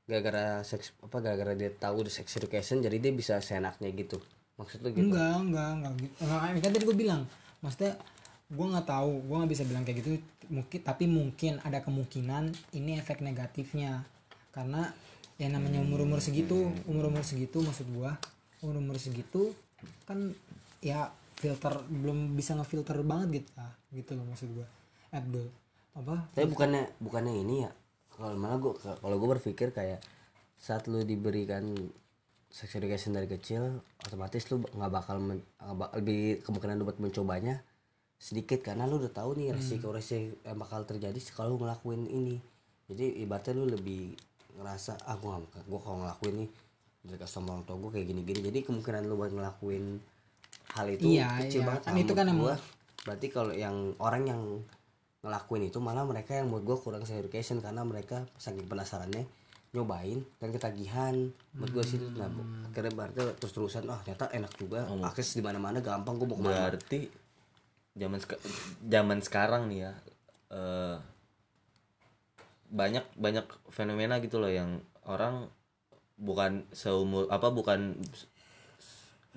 gara-gara 0.09 0.65
seks 0.65 0.97
apa 1.05 1.21
gara-gara 1.21 1.53
dia 1.53 1.69
tahu 1.69 2.09
the 2.09 2.13
sex 2.13 2.33
education 2.41 2.81
jadi 2.81 2.97
dia 2.97 3.13
bisa 3.13 3.37
seenaknya 3.45 3.93
gitu. 3.93 4.17
Maksud 4.57 4.81
lu 4.81 4.89
gitu? 4.97 5.13
Enggak 5.13 5.37
enggak 5.45 5.71
enggak 5.77 5.93
gitu. 6.01 6.15
Enggak, 6.25 6.41
ini 6.49 6.61
kan 6.65 6.71
tadi 6.73 6.85
gue 6.89 6.97
bilang 6.97 7.23
maksudnya 7.61 7.93
gue 8.49 8.67
nggak 8.73 8.87
tahu 8.89 9.11
gue 9.29 9.37
nggak 9.37 9.53
bisa 9.53 9.65
bilang 9.69 9.85
kayak 9.85 9.99
gitu 10.01 10.11
mungkin 10.49 10.81
tapi 10.81 11.05
mungkin 11.05 11.53
ada 11.61 11.79
kemungkinan 11.85 12.45
ini 12.73 12.97
efek 12.97 13.21
negatifnya. 13.21 14.09
Karena 14.55 14.89
yang 15.39 15.55
namanya 15.55 15.85
umur 15.85 16.03
umur 16.09 16.19
segitu 16.19 16.73
umur 16.89 17.13
umur 17.13 17.23
segitu 17.23 17.63
maksud 17.63 17.87
gue 17.93 18.11
umur 18.65 18.77
umur 18.83 18.97
segitu 18.99 19.55
kan 20.03 20.35
ya 20.83 21.15
filter 21.39 21.75
belum 21.87 22.35
bisa 22.35 22.59
ngefilter 22.59 22.99
banget 23.07 23.43
gitu 23.43 23.51
lah 23.55 23.73
gitu 23.95 24.11
loh 24.19 24.25
maksud 24.27 24.49
gue 24.53 24.67
Abdul 25.15 25.47
apa 25.95 26.27
tapi 26.35 26.47
bukannya 26.51 26.83
bukannya 26.99 27.35
ini 27.47 27.57
ya 27.67 27.71
kalau 28.11 28.35
malah 28.35 28.59
gua 28.59 28.75
kalau 28.79 29.17
gue 29.17 29.29
berpikir 29.39 29.71
kayak 29.71 30.03
saat 30.59 30.91
lu 30.91 31.07
diberikan 31.07 31.63
sex 32.51 32.75
education 32.75 33.15
dari 33.15 33.31
kecil 33.31 33.79
otomatis 34.03 34.51
lu 34.51 34.59
nggak 34.63 34.91
bakal 34.91 35.23
men- 35.23 35.47
bak- 35.79 35.95
lebih 35.95 36.43
kemungkinan 36.43 36.83
lu 36.83 36.85
buat 36.89 36.99
mencobanya 36.99 37.63
sedikit 38.19 38.59
karena 38.67 38.91
lu 38.91 38.99
udah 38.99 39.15
tahu 39.15 39.39
nih 39.39 39.55
resiko 39.55 39.95
resiko 39.95 40.35
yang 40.43 40.59
bakal 40.59 40.83
terjadi 40.83 41.15
kalau 41.31 41.55
lu 41.55 41.63
ngelakuin 41.63 42.03
ini. 42.11 42.43
Jadi 42.91 43.23
ibaratnya 43.23 43.55
lu 43.55 43.71
lebih 43.71 44.11
ngerasa 44.59 44.99
ah 45.07 45.15
gua 45.23 45.39
gak, 45.39 45.63
gua 45.71 45.79
kalau 45.79 46.03
ngelakuin 46.03 46.35
nih 46.43 46.51
dari 47.09 47.25
sama 47.31 47.55
orang 47.55 47.65
tua 47.65 47.77
gue 47.79 47.91
kayak 47.95 48.07
gini 48.11 48.21
gini 48.27 48.41
jadi 48.51 48.59
kemungkinan 48.67 49.07
lu 49.07 49.15
buat 49.17 49.33
ngelakuin 49.33 50.03
hal 50.71 50.87
itu 50.89 51.05
Iya, 51.09 51.29
kecil 51.41 51.63
iya. 51.63 51.67
banget 51.67 51.83
Kan 51.85 51.97
itu 51.97 52.13
kan 52.13 52.27
emang- 52.27 52.41
gua, 52.43 52.55
berarti 53.03 53.27
kalau 53.29 53.53
yang 53.53 53.77
orang 53.99 54.23
yang 54.25 54.43
ngelakuin 55.19 55.67
itu 55.67 55.79
malah 55.79 56.03
mereka 56.03 56.35
yang 56.35 56.47
menurut 56.47 56.65
gue 56.65 56.77
kurang 56.81 57.03
sex 57.03 57.19
education 57.19 57.59
karena 57.59 57.83
mereka 57.83 58.23
saking 58.37 58.65
penasarannya 58.65 59.27
nyobain 59.71 60.23
dan 60.39 60.49
ketagihan. 60.49 61.15
Menurut 61.53 61.73
gue 61.75 61.85
sih 61.85 61.99
nah, 62.15 62.31
akhirnya 62.65 62.93
berarti 62.93 63.19
terus 63.35 63.53
terusan 63.53 63.85
ah 63.87 64.01
ternyata 64.01 64.31
enak 64.31 64.53
juga. 64.55 64.87
Akses 65.03 65.33
di 65.33 65.43
mana 65.43 65.59
mana 65.59 65.81
gampang 65.81 66.17
gue 66.17 66.25
mau 66.25 66.37
ke 66.37 66.43
mana. 66.43 66.71
Berarti 66.71 67.01
zaman 67.93 68.19
seka- 68.19 68.43
zaman 68.81 69.19
sekarang 69.21 69.63
nih 69.67 69.79
ya 69.83 69.93
eh, 70.49 70.97
banyak 72.69 73.05
banyak 73.15 73.43
fenomena 73.69 74.21
gitu 74.21 74.37
loh 74.39 74.49
yang 74.49 74.79
orang 75.03 75.49
bukan 76.15 76.63
seumur 76.71 77.27
apa 77.27 77.49
bukan 77.49 77.97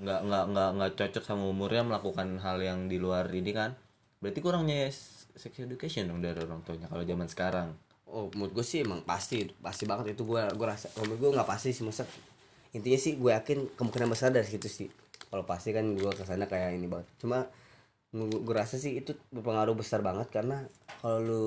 nggak 0.01 0.19
nggak 0.25 0.43
nggak 0.51 0.69
nggak 0.77 0.91
cocok 0.97 1.23
sama 1.23 1.45
umurnya 1.45 1.85
melakukan 1.85 2.41
hal 2.41 2.57
yang 2.59 2.89
di 2.89 2.97
luar 2.97 3.29
ini 3.29 3.53
kan? 3.53 3.77
Berarti 4.17 4.39
kurangnya 4.41 4.89
sex 4.89 5.53
education 5.61 6.09
dong 6.09 6.19
dari 6.19 6.41
orang 6.41 6.65
tuanya 6.65 6.89
kalau 6.89 7.05
zaman 7.05 7.29
sekarang. 7.29 7.77
Oh 8.09 8.27
menurut 8.33 8.59
gue 8.59 8.65
sih 8.65 8.83
emang 8.83 9.05
pasti 9.05 9.47
pasti 9.61 9.85
banget 9.85 10.17
itu 10.17 10.25
gue 10.25 10.41
gue 10.57 10.67
rasa 10.67 10.89
menurut 10.99 11.19
gue 11.21 11.29
nggak 11.37 11.47
pasti 11.47 11.71
sih 11.71 11.85
masa 11.85 12.03
intinya 12.75 12.99
sih 12.99 13.15
gue 13.15 13.31
yakin 13.31 13.77
kemungkinan 13.77 14.09
besar 14.09 14.33
dari 14.33 14.49
situ 14.49 14.67
sih. 14.67 14.89
Kalau 15.31 15.45
pasti 15.47 15.71
kan 15.71 15.85
gue 15.95 16.11
ke 16.11 16.25
sana 16.27 16.49
kayak 16.49 16.75
ini 16.75 16.89
banget. 16.89 17.07
Cuma 17.21 17.47
gue 18.11 18.55
rasa 18.55 18.75
sih 18.75 18.99
itu 18.99 19.15
berpengaruh 19.31 19.77
besar 19.77 20.03
banget 20.03 20.27
karena 20.27 20.67
kalau 20.99 21.19
lu 21.23 21.45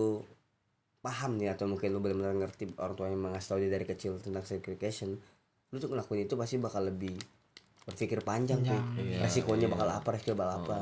paham 1.04 1.36
nih 1.36 1.52
atau 1.52 1.68
mungkin 1.68 1.92
lu 1.92 2.00
benar-benar 2.00 2.32
ngerti 2.32 2.72
orang 2.80 2.96
tuanya 2.96 3.18
mengasih 3.20 3.48
tau 3.52 3.60
dia 3.60 3.68
dari 3.68 3.84
kecil 3.84 4.16
tentang 4.16 4.40
sex 4.48 4.64
education 4.64 5.20
lu 5.68 5.76
tuh 5.76 5.92
ngelakuin 5.92 6.24
itu 6.24 6.32
pasti 6.40 6.56
bakal 6.56 6.88
lebih 6.88 7.12
berpikir 7.84 8.20
panjang 8.20 8.60
tuh 8.60 8.80
Iya, 8.96 9.20
resikonya 9.20 9.66
iya. 9.66 9.72
bakal 9.72 9.88
apa 9.90 10.08
resiko 10.10 10.32
bakal 10.32 10.54
apa. 10.62 10.76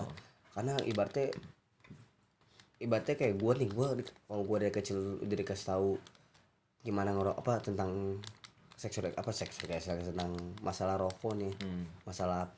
Karena 0.53 0.75
ibaratnya 0.81 1.27
ibaratnya 2.79 3.15
kayak 3.15 3.35
gue 3.37 3.53
nih 3.59 3.69
gue 3.69 3.87
kalau 4.25 4.43
gue 4.43 4.57
dari 4.59 4.73
kecil 4.73 4.99
udah 5.19 5.37
dikasih 5.37 5.67
tahu 5.69 5.91
gimana 6.81 7.11
ngerok 7.11 7.37
apa 7.37 7.53
tentang 7.61 8.19
seksual 8.75 9.11
apa 9.11 9.31
seksual 9.31 9.71
tentang 9.79 10.31
masalah 10.61 10.95
rokok 10.97 11.35
nih 11.37 11.55
Hmm. 11.57 11.87
masalah 12.03 12.51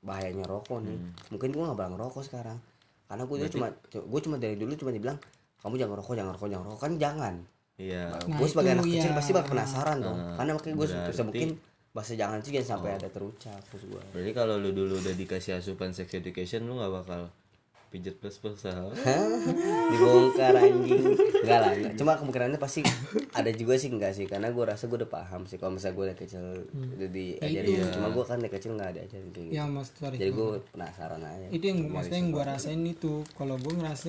bahayanya 0.00 0.44
rokok 0.44 0.80
nih. 0.80 0.96
Mungkin 1.28 1.50
gue 1.50 1.62
nggak 1.62 1.76
bakal 1.76 1.92
ngerokok 1.94 2.22
sekarang. 2.22 2.58
Karena 3.06 3.22
gue 3.22 3.36
cuma 3.48 3.66
gue 3.90 4.20
cuma 4.22 4.36
dari 4.36 4.54
dulu 4.54 4.72
cuma 4.74 4.90
dibilang 4.90 5.18
kamu 5.58 5.74
jangan 5.76 5.94
rokok 5.94 6.14
jangan 6.14 6.32
rokok 6.32 6.48
jangan 6.48 6.64
rokok 6.64 6.80
kan 6.80 6.92
jangan. 6.96 7.34
Iya. 7.76 8.02
Nah, 8.08 8.36
gue 8.38 8.46
sebagai 8.46 8.70
anak 8.72 8.84
kecil 8.86 9.12
ya. 9.12 9.16
pasti 9.16 9.30
bakal 9.30 9.48
penasaran 9.52 9.96
dong. 10.00 10.16
Karena 10.34 10.50
makanya 10.52 10.74
gue 10.74 10.86
berarti- 10.86 11.10
bisa 11.12 11.22
mungkin 11.22 11.48
bahasa 11.96 12.12
jangan 12.12 12.44
sih 12.44 12.52
jangan 12.52 12.76
sampai 12.76 13.00
ada 13.00 13.08
terucap 13.08 13.56
terus 13.72 13.88
gue 13.88 14.02
berarti 14.12 14.32
kalau 14.36 14.60
lu 14.60 14.76
dulu 14.76 15.00
udah 15.00 15.16
dikasih 15.16 15.56
asupan 15.56 15.96
sex 15.96 16.12
education 16.12 16.68
lu 16.68 16.76
nggak 16.76 16.92
bakal 16.92 17.32
pijet 17.86 18.18
plus 18.18 18.36
plus 18.42 18.66
ah. 18.68 18.90
dibongkar 19.94 20.58
anjing. 20.58 21.06
Enggak 21.16 21.58
lah 21.62 21.72
enggak. 21.72 21.94
cuma 21.94 22.12
kemungkinannya 22.18 22.58
pasti 22.58 22.82
ada 23.30 23.50
juga 23.54 23.78
sih 23.78 23.88
enggak 23.94 24.12
sih. 24.12 24.26
Karena 24.26 24.50
gue 24.50 24.64
rasa 24.66 24.90
gue 24.90 24.98
udah 25.00 25.10
paham 25.10 25.46
sih 25.46 25.56
kalau 25.56 25.78
misalnya 25.78 25.94
gue 25.94 26.04
dari 26.10 26.18
kecil 26.18 26.44
udah 26.74 27.10
diajarin 27.14 27.86
cuma 27.94 28.08
gue 28.10 28.24
kan 28.26 28.36
dari 28.42 28.52
kecil 28.52 28.70
nggak 28.74 28.90
diajarin 28.90 29.28
kayak 29.30 29.46
gitu. 29.48 29.56
Ya 29.56 29.64
mas 29.70 29.88
sorry 29.94 30.16
jadi 30.18 30.30
gue 30.34 30.48
penasaran 30.74 31.22
aja. 31.22 31.46
Itu 31.54 31.64
yang 31.70 31.78
maksudnya 31.88 32.18
yang 32.20 32.30
gue 32.34 32.44
rasain 32.44 32.82
itu 32.82 33.12
kalau 33.38 33.54
gue 33.56 33.72
ngerasa 33.78 34.06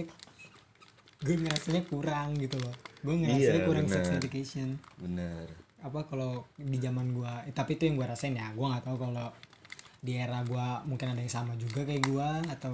gue 1.21 1.35
ngerasanya 1.37 1.81
kurang 1.85 2.33
gitu 2.41 2.57
loh. 2.57 2.75
Gue 3.05 3.13
ngerasanya 3.13 3.61
Iya, 3.61 3.67
kurang 3.69 3.85
sex 3.85 4.03
benar. 4.09 4.19
education. 4.19 4.67
Bener 4.97 5.66
apa 5.85 6.09
kalau 6.09 6.45
di 6.57 6.77
zaman 6.81 7.13
gue 7.13 7.53
tapi 7.53 7.77
itu 7.77 7.85
yang 7.85 8.01
gue 8.01 8.07
rasain 8.09 8.33
ya 8.33 8.49
gue 8.53 8.65
nggak 8.65 8.85
tahu 8.85 8.97
kalau 8.97 9.29
di 10.01 10.13
era 10.17 10.41
gue 10.45 10.67
mungkin 10.89 11.13
ada 11.13 11.21
yang 11.21 11.33
sama 11.33 11.53
juga 11.57 11.85
kayak 11.85 12.03
gue 12.05 12.29
atau 12.53 12.73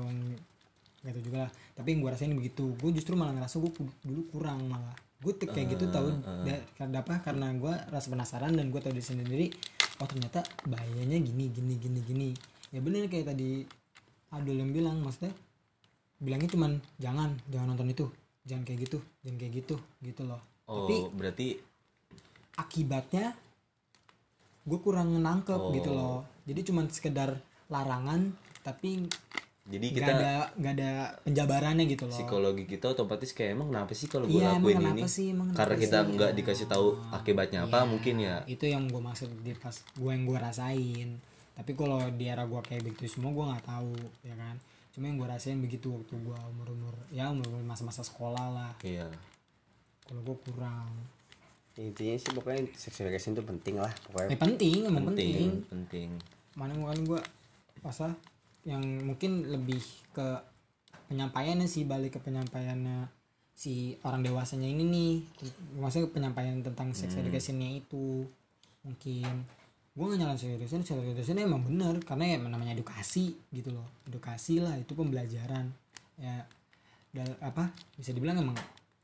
tahu 1.03 1.19
juga 1.19 1.47
lah. 1.47 1.51
Tapi 1.75 1.87
yang 1.95 1.99
gue 1.99 2.11
rasain 2.15 2.31
begitu 2.31 2.71
gue 2.79 2.89
justru 2.95 3.13
malah 3.19 3.35
ngerasa 3.35 3.59
gue 3.59 3.71
dulu 4.07 4.21
kurang 4.31 4.67
malah. 4.71 4.95
Gue 5.19 5.35
kayak 5.35 5.75
gitu 5.75 5.87
tahu 5.91 6.07
da- 6.47 6.63
karena 6.79 6.99
apa 7.03 7.19
karena 7.19 7.47
gue 7.55 7.73
rasa 7.91 8.07
penasaran 8.07 8.55
dan 8.55 8.71
gue 8.71 8.79
tahu 8.79 8.95
di 8.95 9.03
sendiri 9.03 9.47
oh 9.99 10.07
ternyata 10.07 10.43
bahayanya 10.67 11.19
gini 11.19 11.51
gini 11.51 11.73
gini 11.79 11.99
gini. 12.03 12.29
Ya 12.71 12.79
bener 12.79 13.11
kayak 13.11 13.35
tadi 13.35 13.67
Adul 14.33 14.57
yang 14.57 14.71
bilang 14.73 15.03
maksudnya 15.03 15.35
bilangnya 16.23 16.49
cuman 16.49 16.71
jangan 16.97 17.35
jangan 17.51 17.67
nonton 17.75 17.91
itu 17.91 18.05
jangan 18.47 18.63
kayak 18.63 18.87
gitu 18.87 18.97
jangan 19.27 19.37
kayak 19.39 19.53
gitu 19.63 19.75
gitu 20.01 20.21
loh. 20.23 20.41
Oh 20.67 20.83
tapi 20.83 20.95
berarti 21.19 21.47
akibatnya 22.57 23.33
gue 24.63 24.79
kurang 24.79 25.15
nangkep 25.19 25.61
gitu 25.75 25.91
loh. 25.91 26.23
Jadi 26.47 26.61
cuman 26.71 26.85
sekedar 26.91 27.39
larangan 27.71 28.31
tapi 28.63 29.07
jadi 29.63 29.95
kita 29.95 30.11
ada 30.11 30.33
nggak 30.59 30.73
ada 30.75 30.91
penjabarannya 31.23 31.87
gitu 31.87 32.03
loh. 32.03 32.11
psikologi 32.11 32.67
kita 32.67 32.91
otomatis 32.91 33.31
kayak 33.31 33.55
emang 33.55 33.71
kenapa 33.71 33.95
sih 33.95 34.11
kalau 34.11 34.27
gue 34.27 34.35
Iya, 34.35 34.59
emang 34.59 34.75
lakuin 34.75 34.91
ini 34.91 35.03
sih, 35.07 35.25
emang 35.31 35.47
karena 35.55 35.75
kita 35.79 35.97
nggak 36.03 36.31
dikasih 36.35 36.67
tahu 36.67 36.99
akibatnya 37.15 37.63
apa 37.63 37.87
mungkin 37.87 38.19
ya. 38.19 38.43
Itu 38.43 38.67
yang 38.67 38.91
gue 38.91 38.99
maksud 38.99 39.31
di 39.39 39.55
pas 39.55 39.71
gue 39.71 40.11
yang 40.11 40.27
gue 40.27 40.35
rasain. 40.35 41.09
Tapi 41.55 41.71
kalau 41.79 42.03
di 42.11 42.27
era 42.27 42.43
gue 42.43 42.59
kayak 42.59 42.83
begitu 42.83 43.07
semua 43.07 43.31
gue 43.31 43.45
nggak 43.55 43.63
tahu 43.63 43.95
ya 44.27 44.35
kan? 44.35 44.55
Cuma 44.91 45.07
yang 45.07 45.17
gue 45.23 45.29
rasain 45.31 45.59
begitu 45.63 45.87
waktu 45.95 46.11
gue 46.11 46.37
umur 46.51 46.67
umur 46.75 46.95
ya 47.15 47.31
umur 47.31 47.47
masa-masa 47.63 48.03
sekolah 48.03 48.47
lah. 48.51 48.71
Iya. 48.83 49.07
Kalau 50.03 50.19
gue 50.27 50.37
kurang 50.43 50.91
intinya 51.73 52.15
sih 52.19 52.31
pokoknya 52.33 52.69
sex 52.77 53.01
education 53.01 53.33
itu 53.33 53.43
penting 53.43 53.75
lah 53.81 53.93
pokoknya 54.09 54.29
eh 54.29 54.39
penting 54.39 54.77
emang 54.85 55.09
penting, 55.09 55.33
penting. 55.33 55.49
Penting 55.69 56.09
mana 56.53 56.73
kan 56.77 56.99
gue 57.01 57.21
masa 57.81 58.13
yang 58.63 58.81
mungkin 59.03 59.49
lebih 59.49 59.81
ke 60.13 60.27
penyampaiannya 61.11 61.67
sih 61.67 61.83
balik 61.83 62.15
ke 62.15 62.19
penyampaiannya 62.23 63.09
si 63.53 63.97
orang 64.01 64.25
dewasanya 64.25 64.65
ini 64.65 64.83
nih. 64.87 65.13
Maksudnya 65.77 66.09
penyampaian 66.09 66.57
tentang 66.63 66.89
sex 66.95 67.13
educationnya 67.17 67.69
itu 67.77 68.25
mungkin. 68.81 69.45
Gue 69.93 70.09
gak 70.09 70.17
nyalain 70.25 70.39
sex 70.39 70.49
education 70.57 70.81
sex 70.81 70.97
education 70.97 71.37
emang 71.37 71.61
bener 71.61 72.01
karena 72.01 72.33
ya 72.33 72.37
namanya 72.41 72.73
edukasi 72.73 73.37
gitu 73.53 73.69
loh. 73.75 73.85
Edukasi 74.09 74.57
lah 74.63 74.73
itu 74.79 74.97
pembelajaran. 74.97 75.69
Ya 76.17 76.47
dal- 77.13 77.37
apa 77.45 77.69
bisa 77.93 78.09
dibilang 78.09 78.41
emang 78.41 78.57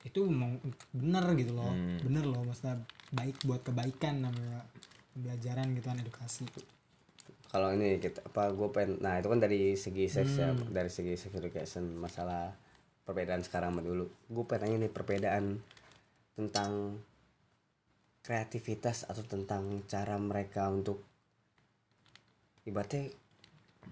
itu 0.07 0.23
emang 0.23 0.59
bener 0.95 1.25
gitu 1.35 1.51
loh. 1.55 1.71
Bener 2.03 2.23
loh 2.23 2.41
maksudnya 2.45 2.79
baik 3.11 3.43
buat 3.43 3.61
kebaikan 3.65 4.23
namanya 4.23 4.63
pembelajaran 5.15 5.75
gitu 5.75 5.85
kan 5.91 5.99
edukasi. 5.99 6.45
Kalau 7.49 7.73
ini 7.73 7.97
kita 7.97 8.23
apa 8.29 8.53
gue 8.53 8.69
pengen 8.69 9.01
nah 9.01 9.17
itu 9.17 9.27
kan 9.27 9.41
dari 9.41 9.73
segi 9.73 10.05
seks 10.05 10.37
ya 10.37 10.53
dari 10.69 10.87
segi 10.87 11.17
sex 11.17 11.33
education 11.33 11.97
masalah 11.97 12.53
perbedaan 13.03 13.41
sekarang 13.41 13.73
sama 13.73 13.81
dulu. 13.81 14.05
Gue 14.29 14.45
pengen 14.45 14.77
nanya 14.77 14.85
nih 14.85 14.91
perbedaan 14.93 15.45
tentang 16.37 17.01
kreativitas 18.21 19.09
atau 19.09 19.25
tentang 19.25 19.81
cara 19.89 20.15
mereka 20.21 20.69
untuk 20.69 21.01
ibaratnya 22.69 23.09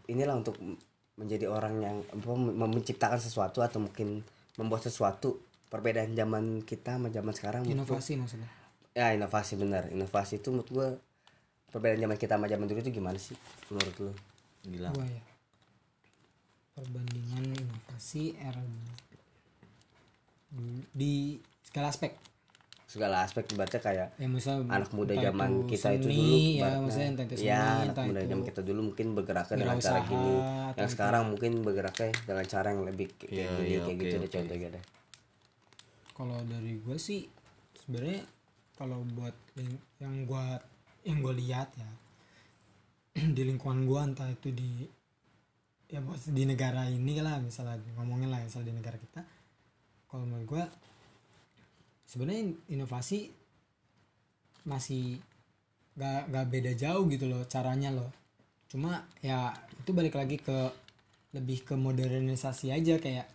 inilah 0.06 0.38
untuk 0.38 0.56
menjadi 1.18 1.50
orang 1.50 1.76
yang 1.82 1.98
apa, 2.14 2.38
menciptakan 2.70 3.18
sesuatu 3.18 3.66
atau 3.66 3.82
mungkin 3.82 4.22
membuat 4.62 4.86
sesuatu 4.86 5.42
perbedaan 5.68 6.12
zaman 6.12 6.64
kita 6.64 6.96
sama 6.96 7.08
zaman 7.10 7.34
sekarang 7.36 7.62
menurut 7.64 7.84
gua- 7.84 8.00
inovasi 8.00 8.14
maksudnya? 8.16 8.50
Ya 8.94 9.14
inovasi 9.14 9.54
benar 9.56 9.84
inovasi 9.88 10.40
itu 10.40 10.50
menurut 10.50 10.70
gue 10.70 10.88
perbedaan 11.70 12.02
zaman 12.02 12.18
kita 12.18 12.34
sama 12.36 12.48
zaman 12.48 12.66
dulu 12.66 12.80
itu 12.80 12.92
gimana 12.92 13.20
sih 13.20 13.36
menurut 13.68 13.96
lo 14.00 14.12
gila 14.64 14.90
gua 14.92 15.06
ya. 15.06 15.24
Perbandingan 16.74 17.44
inovasi 17.54 18.38
era 18.38 18.58
dulu. 18.58 18.92
Di 20.96 21.38
segala 21.62 21.92
aspek. 21.92 22.12
Segala 22.88 23.28
aspek 23.28 23.44
ibaratnya 23.52 23.82
kayak 23.84 24.08
ya 24.16 24.28
anak 24.72 24.92
muda 24.96 25.12
zaman 25.14 25.68
itu 25.68 25.76
kita 25.76 25.88
itu 25.92 26.08
seni, 26.08 26.16
dulu 26.16 26.38
ya 26.56 26.70
maksudnya 26.80 27.08
entah 27.12 27.26
itu 27.28 27.36
seni 27.36 27.48
ya 27.52 27.60
anak 27.60 27.84
entah 27.92 28.06
muda 28.08 28.20
itu 28.24 28.30
zaman 28.32 28.46
kita 28.48 28.62
dulu 28.64 28.80
mungkin 28.88 29.08
bergeraknya 29.12 29.56
dengan 29.60 29.78
cara 29.78 30.00
wirausaha, 30.00 30.08
gini. 30.08 30.32
yang 30.80 30.88
itu. 30.88 30.94
sekarang 30.96 31.24
mungkin 31.28 31.52
bergeraknya 31.62 32.10
dengan 32.24 32.46
cara 32.48 32.68
yang 32.72 32.82
lebih 32.88 33.08
kayak 33.20 33.28
Iya, 33.28 33.44
gini 33.60 33.68
iya, 33.68 33.80
kayak 33.84 33.84
oke, 33.92 34.02
gitu 34.02 34.16
deh 34.16 34.24
oke. 34.24 34.36
contohnya 34.40 34.68
deh 34.72 34.84
kalau 36.18 36.42
dari 36.50 36.82
gue 36.82 36.98
sih 36.98 37.30
sebenarnya 37.78 38.26
kalau 38.74 39.06
buat 39.14 39.34
yang 40.02 40.26
gua 40.26 40.58
yang 41.06 41.22
gue 41.22 41.34
lihat 41.46 41.70
ya 41.78 41.92
di 43.38 43.42
lingkungan 43.46 43.86
gua 43.86 44.10
entah 44.10 44.30
itu 44.30 44.50
di 44.50 44.86
ya 45.88 46.02
bos 46.02 46.28
di 46.28 46.44
negara 46.44 46.90
ini 46.90 47.22
lah 47.22 47.38
misalnya 47.40 47.78
ngomongin 47.96 48.34
lah 48.34 48.42
misal 48.42 48.66
di 48.66 48.74
negara 48.74 48.98
kita 48.98 49.22
kalau 50.10 50.26
menurut 50.26 50.46
gua 50.50 50.66
sebenarnya 52.08 52.56
inovasi 52.74 53.30
masih 54.68 55.20
gak, 56.00 56.32
gak 56.32 56.48
beda 56.48 56.72
jauh 56.76 57.08
gitu 57.12 57.26
loh 57.28 57.44
caranya 57.48 57.92
loh. 57.92 58.12
Cuma 58.68 59.04
ya 59.24 59.56
itu 59.80 59.92
balik 59.96 60.16
lagi 60.16 60.40
ke 60.40 60.72
lebih 61.36 61.68
ke 61.68 61.76
modernisasi 61.76 62.72
aja 62.72 63.00
kayak 63.00 63.28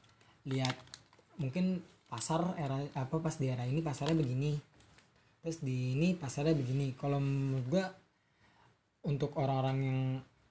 lihat 0.49 0.77
mungkin 1.37 1.85
pasar 2.13 2.45
era 2.61 2.77
apa 2.93 3.17
pas 3.25 3.33
di 3.41 3.49
era 3.49 3.65
ini 3.65 3.81
pasarnya 3.81 4.13
begini. 4.13 4.53
Terus 5.41 5.65
di 5.65 5.97
ini 5.97 6.13
pasarnya 6.13 6.53
begini. 6.53 6.93
Kalau 6.93 7.17
menurut 7.17 7.67
gua 7.73 7.89
untuk 9.09 9.33
orang-orang 9.41 9.79
yang 9.81 10.01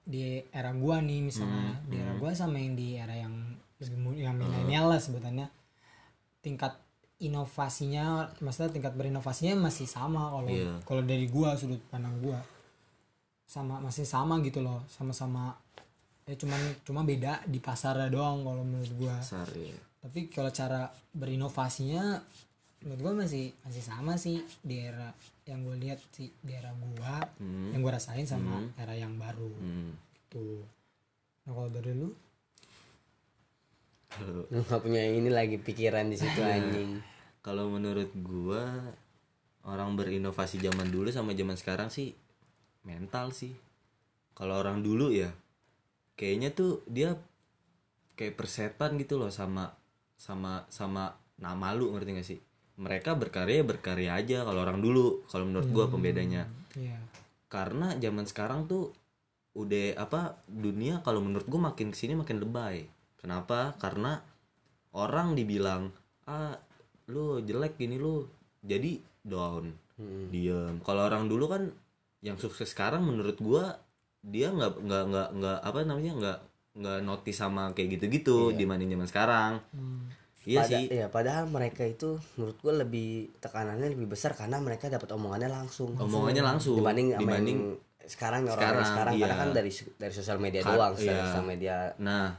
di 0.02 0.42
era 0.50 0.74
gua 0.74 0.98
nih 0.98 1.22
misalnya 1.22 1.78
di 1.86 2.02
era 2.02 2.18
gua 2.18 2.34
sama 2.34 2.58
yang 2.58 2.74
di 2.74 2.98
era 2.98 3.14
yang 3.14 3.54
yang 4.18 4.34
milenial 4.34 4.90
lah 4.90 4.98
sebutannya 4.98 5.46
tingkat 6.42 6.74
inovasinya 7.22 8.34
maksudnya 8.42 8.74
tingkat 8.74 8.98
berinovasinya 8.98 9.70
masih 9.70 9.86
sama 9.86 10.34
kalau 10.34 10.50
Iya. 10.50 10.82
kalau 10.82 11.02
dari 11.06 11.30
gua 11.30 11.54
sudut 11.54 11.78
pandang 11.86 12.18
gua. 12.18 12.42
Sama 13.46 13.78
masih 13.78 14.02
sama 14.02 14.42
gitu 14.42 14.58
loh 14.66 14.82
sama-sama. 14.90 15.54
Ya 16.26 16.34
cuman 16.34 16.58
cuma 16.82 17.06
beda 17.06 17.46
di 17.46 17.62
pasarnya 17.62 18.10
doang 18.10 18.42
kalau 18.42 18.66
menurut 18.66 18.90
gua. 18.98 19.14
Besar 19.22 19.46
ya 19.54 19.91
tapi 20.02 20.26
kalau 20.26 20.50
cara 20.50 20.90
berinovasinya 21.14 22.18
menurut 22.82 23.00
gua 23.00 23.14
masih 23.22 23.54
masih 23.62 23.78
sama 23.80 24.18
sih 24.18 24.42
di 24.58 24.82
era 24.82 25.14
yang 25.46 25.62
gue 25.62 25.78
lihat 25.78 26.02
sih 26.10 26.26
di 26.42 26.50
era 26.50 26.74
gua 26.74 27.22
Hmm. 27.38 27.70
yang 27.70 27.80
gua 27.80 27.94
rasain 27.94 28.26
sama 28.26 28.66
era 28.74 28.92
yang 28.92 29.14
baru. 29.14 29.50
Hmm. 29.54 29.94
tuh 30.26 30.66
nah 31.46 31.54
kalau 31.54 31.70
dari 31.70 31.92
lu? 31.94 32.10
Lu 34.50 34.58
nggak 34.60 34.80
punya 34.82 35.02
ini 35.02 35.30
lagi 35.30 35.56
pikiran 35.56 36.10
di 36.10 36.16
situ 36.18 36.40
anjing. 36.46 37.00
Kalau 37.40 37.70
menurut 37.70 38.10
gua 38.18 38.66
orang 39.62 39.94
berinovasi 39.94 40.58
zaman 40.58 40.90
dulu 40.90 41.08
sama 41.14 41.34
zaman 41.34 41.54
sekarang 41.54 41.88
sih 41.88 42.12
mental 42.82 43.30
sih. 43.30 43.54
Kalau 44.34 44.58
orang 44.58 44.82
dulu 44.82 45.14
ya 45.14 45.30
kayaknya 46.14 46.50
tuh 46.50 46.82
dia 46.86 47.14
kayak 48.14 48.36
persetan 48.36 48.98
gitu 48.98 49.16
loh 49.16 49.30
sama 49.32 49.70
sama 50.22 50.62
sama 50.70 51.18
nama 51.42 51.74
lu 51.74 51.90
ngerti 51.90 52.10
gak 52.14 52.28
sih? 52.30 52.38
Mereka 52.78 53.18
berkarya 53.18 53.60
ya 53.60 53.64
berkarya 53.66 54.10
aja 54.14 54.38
kalau 54.46 54.62
orang 54.62 54.78
dulu 54.78 55.26
kalau 55.26 55.50
menurut 55.50 55.66
gua 55.74 55.90
pembedanya. 55.90 56.46
iya. 56.78 56.94
Karena 57.50 57.98
zaman 57.98 58.24
sekarang 58.30 58.70
tuh 58.70 58.94
udah 59.58 59.98
apa 59.98 60.40
dunia 60.48 61.04
kalau 61.04 61.20
menurut 61.20 61.44
gue 61.44 61.60
makin 61.60 61.92
ke 61.92 61.96
sini 61.98 62.16
makin 62.16 62.40
lebay. 62.40 62.86
Kenapa? 63.20 63.76
Karena 63.76 64.16
orang 64.94 65.34
dibilang 65.36 65.90
ah 66.30 66.54
lu 67.10 67.42
jelek 67.42 67.76
gini 67.76 67.98
lu 67.98 68.24
jadi 68.62 69.02
down 69.26 69.74
diem. 70.32 70.80
Kalau 70.80 71.02
orang 71.04 71.28
dulu 71.28 71.50
kan 71.50 71.62
yang 72.22 72.38
sukses 72.38 72.70
sekarang 72.70 73.04
menurut 73.04 73.36
gua 73.42 73.76
dia 74.22 74.54
nggak 74.54 74.78
nggak 74.86 75.04
nggak 75.10 75.28
nggak 75.34 75.58
apa 75.66 75.78
namanya 75.82 76.12
nggak 76.14 76.38
nggak 76.72 76.98
notice 77.04 77.36
sama 77.36 77.76
kayak 77.76 78.00
gitu-gitu 78.00 78.56
dibanding 78.56 78.96
zaman 78.96 79.08
sekarang 79.08 79.52
iya 80.48 80.64
Pada- 80.64 80.70
sih 80.72 80.84
iya, 80.90 81.06
padahal 81.06 81.44
mereka 81.46 81.84
itu 81.86 82.18
menurut 82.34 82.56
gue 82.58 82.74
lebih 82.82 83.10
tekanannya 83.38 83.92
lebih 83.94 84.10
besar 84.10 84.32
karena 84.34 84.58
mereka 84.58 84.88
dapat 84.88 85.12
omongannya 85.14 85.52
langsung 85.52 85.94
omongannya 85.94 86.42
langsung 86.42 86.80
dibanding 86.80 87.14
dibanding 87.14 87.58
sekarang 88.06 88.42
orang 88.46 88.56
sekarang, 88.58 88.58
sekarang, 88.58 88.84
sekarang 88.86 89.14
karena 89.20 89.34
iya. 89.34 89.42
kan 89.42 89.48
dari 89.54 89.70
dari 89.98 90.12
sosial 90.14 90.38
media 90.42 90.60
Ka- 90.62 90.74
doang 90.74 90.92
iya. 90.98 91.22
sosial 91.22 91.46
media 91.46 91.76
Nah, 92.02 92.34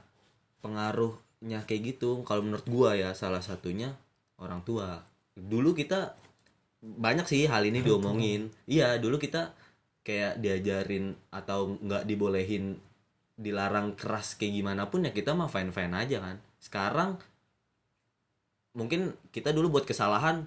pengaruhnya 0.59 1.63
kayak 1.63 1.95
gitu 1.95 2.23
kalau 2.27 2.43
menurut 2.43 2.67
gua 2.67 2.95
ya 2.95 3.15
salah 3.15 3.39
satunya 3.39 3.95
orang 4.39 4.63
tua. 4.67 5.03
Dulu 5.35 5.71
kita 5.71 6.15
banyak 6.83 7.25
sih 7.27 7.47
hal 7.47 7.63
ini 7.63 7.79
diomongin. 7.79 8.51
Iya, 8.67 8.99
dulu 8.99 9.15
kita 9.15 9.55
kayak 10.03 10.43
diajarin 10.43 11.15
atau 11.31 11.79
nggak 11.79 12.03
dibolehin 12.03 12.75
dilarang 13.33 13.97
keras 13.97 14.37
kayak 14.37 14.53
gimana 14.53 14.87
pun 14.87 15.05
ya 15.05 15.11
kita 15.11 15.33
mah 15.33 15.49
fine 15.49 15.73
fine 15.73 15.93
aja 15.93 16.17
kan. 16.21 16.37
Sekarang 16.61 17.17
mungkin 18.73 19.13
kita 19.29 19.53
dulu 19.53 19.79
buat 19.79 19.85
kesalahan 19.85 20.45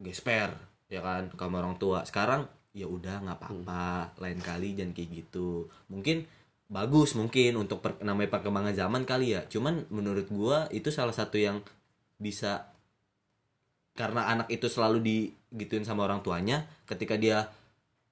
gesper 0.00 0.52
ya 0.88 1.00
kan 1.00 1.32
sama 1.34 1.60
orang 1.64 1.76
tua. 1.80 2.04
Sekarang 2.04 2.48
ya 2.74 2.90
udah 2.90 3.22
nggak 3.24 3.38
apa-apa, 3.38 4.18
lain 4.20 4.40
kali 4.42 4.76
jangan 4.76 4.92
kayak 4.92 5.10
gitu. 5.24 5.70
Mungkin 5.88 6.26
bagus 6.74 7.12
mungkin 7.12 7.60
untuk 7.60 7.84
per- 7.84 8.00
namanya 8.00 8.40
perkembangan 8.40 8.72
zaman 8.72 9.04
kali 9.04 9.36
ya 9.36 9.44
cuman 9.52 9.84
menurut 9.92 10.26
gua 10.32 10.66
itu 10.72 10.88
salah 10.88 11.12
satu 11.12 11.36
yang 11.36 11.60
bisa 12.16 12.72
karena 13.94 14.26
anak 14.26 14.48
itu 14.50 14.66
selalu 14.66 14.98
digituin 15.04 15.84
sama 15.84 16.08
orang 16.08 16.24
tuanya 16.24 16.66
ketika 16.88 17.14
dia 17.20 17.52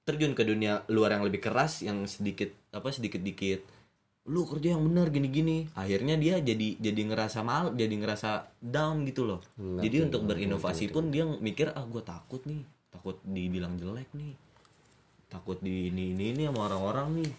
terjun 0.05 0.37
ke 0.37 0.45
dunia 0.45 0.85
luar 0.87 1.17
yang 1.17 1.25
lebih 1.25 1.43
keras 1.43 1.81
yang 1.81 2.05
sedikit 2.05 2.53
apa 2.71 2.93
sedikit 2.93 3.19
dikit 3.19 3.63
lu 4.23 4.47
kerja 4.47 4.71
yang 4.75 4.87
benar 4.87 5.11
gini-gini. 5.11 5.67
Akhirnya 5.75 6.15
dia 6.15 6.39
jadi 6.39 6.79
jadi 6.79 7.01
ngerasa 7.11 7.43
mal 7.43 7.75
jadi 7.75 7.91
ngerasa 7.91 8.47
down 8.63 9.03
gitu 9.03 9.27
loh. 9.27 9.43
Ngerti, 9.59 9.83
jadi 9.83 9.97
untuk 10.07 10.21
ngerti, 10.23 10.31
berinovasi 10.47 10.85
pun 10.87 11.11
dia 11.11 11.27
mikir 11.27 11.75
ah 11.75 11.83
gue 11.83 11.99
takut 11.99 12.39
nih 12.47 12.63
takut 12.87 13.19
dibilang 13.25 13.75
jelek 13.75 14.07
nih 14.13 14.31
takut 15.27 15.57
di 15.59 15.89
ini 15.89 16.13
ini 16.13 16.31
ini 16.31 16.41
sama 16.47 16.71
orang-orang 16.71 17.19
nih. 17.19 17.31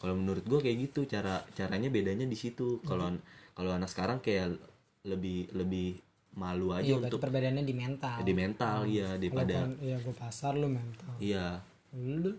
Kalau 0.00 0.14
menurut 0.16 0.42
gue 0.42 0.58
kayak 0.58 0.76
gitu 0.90 1.00
cara 1.06 1.44
caranya 1.54 1.86
bedanya 1.88 2.26
di 2.26 2.34
situ. 2.34 2.82
Kalau 2.82 3.14
kalau 3.54 3.70
anak 3.70 3.86
sekarang 3.88 4.18
kayak 4.18 4.58
lebih 5.06 5.52
lebih 5.54 6.00
malu 6.34 6.74
aja 6.74 6.82
Iya, 6.82 6.98
untuk 6.98 7.22
perbedaannya 7.22 7.62
di 7.62 7.74
mental. 7.78 8.18
di 8.26 8.34
mental 8.34 8.90
ya 8.90 9.14
Kalau 9.14 9.20
daripada 9.22 9.54
iya 9.78 9.96
gue 10.02 10.14
pasar 10.18 10.58
lu 10.58 10.66
mental. 10.66 11.14
iya. 11.22 11.62
Lu 11.94 12.34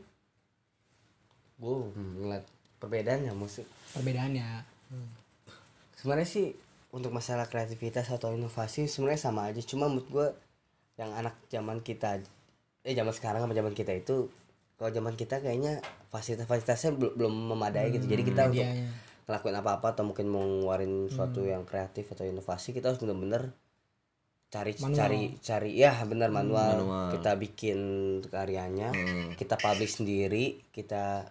gue 1.55 1.75
ngeliat 1.95 2.43
perbedaannya 2.79 3.33
musik 3.33 3.65
perbedaannya. 3.91 4.47
sebenarnya 5.95 6.27
sih 6.27 6.47
untuk 6.91 7.11
masalah 7.11 7.47
kreativitas 7.47 8.07
atau 8.07 8.31
inovasi 8.31 8.88
sebenarnya 8.88 9.19
sama 9.19 9.51
aja 9.51 9.59
cuma 9.63 9.91
menurut 9.91 10.07
gue 10.07 10.27
yang 10.95 11.11
anak 11.11 11.35
zaman 11.51 11.83
kita 11.83 12.23
eh 12.85 12.93
zaman 12.95 13.11
sekarang 13.11 13.43
sama 13.43 13.51
zaman 13.51 13.75
kita 13.75 13.91
itu 13.91 14.31
kalau 14.75 14.91
zaman 14.91 15.15
kita 15.15 15.39
kayaknya 15.39 15.79
fasilitas-fasilitasnya 16.11 16.95
belum 16.95 17.13
belum 17.19 17.33
memadai 17.51 17.91
gitu 17.95 18.05
jadi 18.07 18.23
kita 18.23 18.41
untuk 18.51 18.63
Medianya. 18.63 18.91
ngelakuin 19.25 19.57
apa-apa 19.57 19.88
atau 19.97 20.03
mungkin 20.05 20.27
mau 20.29 20.43
ngeluarin 20.43 21.09
sesuatu 21.09 21.41
yang 21.43 21.65
kreatif 21.65 22.07
atau 22.13 22.23
inovasi 22.23 22.71
kita 22.71 22.93
harus 22.93 23.01
bener-bener 23.01 23.51
cari 24.53 24.71
Manual. 24.77 24.95
cari 24.95 25.21
cari 25.41 25.71
ya 25.75 25.91
bener 26.05 26.29
manual. 26.31 26.79
Manual. 26.79 27.07
kita 27.17 27.31
bikin 27.35 27.79
karyanya 28.29 28.93
kita 29.35 29.59
publish 29.59 29.99
sendiri 29.99 30.63
kita 30.71 31.27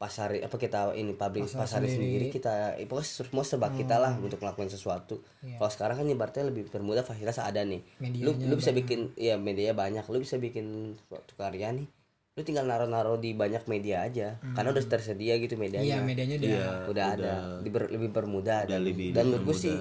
pasari 0.00 0.40
apa 0.40 0.56
kita 0.56 0.96
ini 0.96 1.12
publish 1.12 1.52
Pasar 1.52 1.60
pasari 1.76 1.92
sendiri. 1.92 2.24
sendiri, 2.24 2.26
kita 2.32 2.52
eh, 2.74 2.88
pokoknya 2.88 3.04
semua 3.20 3.44
serba 3.44 3.68
kita 3.68 4.00
lah 4.00 4.16
untuk 4.16 4.40
ngelakuin 4.40 4.66
sesuatu. 4.66 5.20
Iya. 5.38 5.60
kalau 5.60 5.68
sekarang 5.68 5.96
kan 6.00 6.06
ibaratnya 6.08 6.44
lebih 6.46 6.64
permudah 6.66 7.04
fasilitas 7.04 7.36
ada 7.36 7.60
nih. 7.60 7.84
Lu 8.18 8.32
Medianya 8.32 8.48
lu 8.48 8.54
bisa 8.56 8.72
bikin 8.72 9.12
ya 9.14 9.36
medianya 9.36 9.76
banyak. 9.76 10.00
Lu 10.02 10.16
bisa 10.16 10.34
bikin 10.34 10.66
suatu 11.04 11.36
karya 11.36 11.68
nih. 11.70 11.84
Lu 12.32 12.40
tinggal 12.40 12.64
naruh-naruh 12.64 13.18
di 13.18 13.34
banyak 13.34 13.60
media 13.66 14.00
aja. 14.00 14.40
Karena 14.40 14.72
udah 14.72 14.80
tersedia 14.82 15.36
gitu 15.36 15.54
medianya. 15.54 15.84
Iya, 15.84 15.98
medianya 16.00 16.36
udah. 16.38 16.48
Iya. 16.48 16.68
udah 16.88 17.06
ada. 17.12 17.32
Diber- 17.60 17.92
lebih 17.92 18.08
permudah 18.08 18.64
Udah 18.64 18.72
dan, 18.72 18.80
lebih 18.80 19.12
dan 19.12 19.28
menurut 19.28 19.44
gue 19.46 19.56
sih 19.60 19.76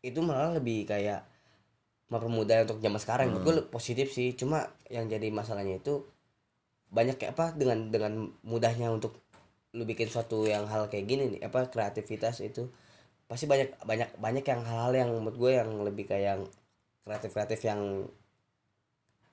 itu 0.00 0.20
malah 0.22 0.54
lebih 0.54 0.86
kayak 0.86 1.26
mempermudah 2.06 2.62
untuk 2.62 2.78
zaman 2.78 3.00
sekarang. 3.02 3.26
Menurut 3.28 3.42
gue 3.44 3.54
Hmm. 3.58 3.66
positif 3.68 4.14
sih. 4.14 4.30
Cuma 4.32 4.62
yang 4.86 5.10
jadi 5.10 5.26
masalahnya 5.28 5.82
itu 5.82 6.06
banyak 6.88 7.16
kayak 7.16 7.32
apa 7.32 7.52
dengan 7.52 7.88
dengan 7.88 8.12
mudahnya 8.42 8.88
untuk 8.88 9.18
lu 9.70 9.82
bikin 9.82 10.06
suatu 10.06 10.44
yang 10.44 10.64
hal 10.64 10.86
kayak 10.86 11.04
gini 11.04 11.24
nih 11.28 11.40
apa 11.42 11.66
kreativitas 11.66 12.40
itu 12.40 12.70
pasti 13.26 13.44
banyak 13.44 13.74
banyak 13.82 14.08
banyak 14.16 14.42
yang 14.42 14.62
hal-hal 14.62 14.92
yang 14.94 15.10
menurut 15.12 15.36
gue 15.36 15.52
yang 15.52 15.70
lebih 15.82 16.06
kayak 16.06 16.24
yang 16.32 16.42
kreatif 17.02 17.30
kreatif 17.30 17.60
yang 17.60 17.80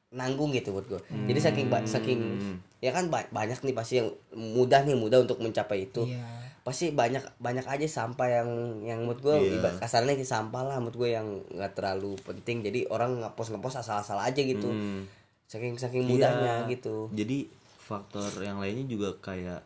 nanggung 0.10 0.54
gitu 0.54 0.70
buat 0.72 0.86
gue 0.88 1.00
jadi 1.26 1.40
saking 1.42 1.68
saking 1.88 2.20
Hmm. 2.22 2.58
ya 2.80 2.92
kan 2.92 3.10
ba- 3.10 3.30
banyak 3.30 3.58
nih 3.60 3.74
pasti 3.74 3.98
yang 3.98 4.14
mudah 4.32 4.84
nih 4.84 4.94
mudah 4.94 5.22
untuk 5.22 5.40
mencapai 5.40 5.88
itu 5.88 6.06
Iya. 6.06 6.22
pasti 6.62 6.94
banyak 6.94 7.26
banyak 7.40 7.66
aja 7.66 7.88
sampah 7.88 8.28
yang 8.32 8.50
yang 8.84 9.00
menurut 9.02 9.20
gue 9.20 9.36
ibarat 9.58 9.80
kasarnya 9.80 10.14
sampah 10.24 10.64
lah 10.64 10.78
menurut 10.78 10.98
gue 10.98 11.10
yang 11.12 11.28
nggak 11.50 11.74
terlalu 11.74 12.14
penting 12.22 12.62
jadi 12.62 12.86
orang 12.88 13.20
ngepost 13.20 13.52
ngepost 13.52 13.80
asal-asal 13.80 14.18
aja 14.18 14.38
gitu 14.38 14.70
Hmm. 14.70 15.10
Saking 15.46 15.76
saking 15.76 16.04
Iya. 16.04 16.12
mudahnya 16.12 16.54
gitu. 16.68 17.08
Jadi 17.10 17.48
faktor 17.80 18.30
yang 18.40 18.58
lainnya 18.58 18.86
juga 18.86 19.14
kayak 19.18 19.62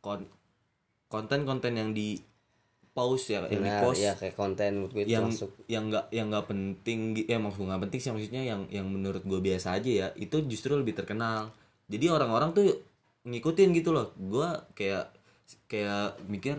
kon- 0.00 0.30
konten-konten 1.06 1.72
yang 1.72 1.90
di 1.90 2.18
pause 2.90 3.28
ya 3.28 3.44
yang 3.46 3.60
di 3.60 3.68
Benar, 3.68 3.82
post. 3.84 4.00
ya 4.00 4.12
kayak 4.14 4.34
konten 4.34 4.70
menurut 4.74 4.92
gue 4.92 5.04
itu 5.04 5.12
yang 5.12 5.28
masuk. 5.28 5.50
yang 5.68 5.84
nggak 5.86 6.04
yang 6.10 6.26
nggak 6.32 6.46
penting 6.48 6.98
ya 7.22 7.36
maksud 7.36 7.62
nggak 7.62 7.82
penting 7.84 8.00
sih 8.00 8.10
maksudnya 8.10 8.42
yang 8.42 8.60
yang 8.68 8.86
menurut 8.88 9.20
gue 9.20 9.36
biasa 9.38 9.76
aja 9.76 9.90
ya 9.90 10.06
itu 10.16 10.40
justru 10.44 10.72
lebih 10.72 10.96
terkenal. 10.96 11.52
Jadi 11.86 12.08
orang-orang 12.08 12.50
tuh 12.50 12.64
ngikutin 13.22 13.68
gitu 13.74 13.92
loh. 13.92 14.10
Gue 14.16 14.48
kayak 14.72 15.12
kayak 15.68 16.18
mikir 16.26 16.56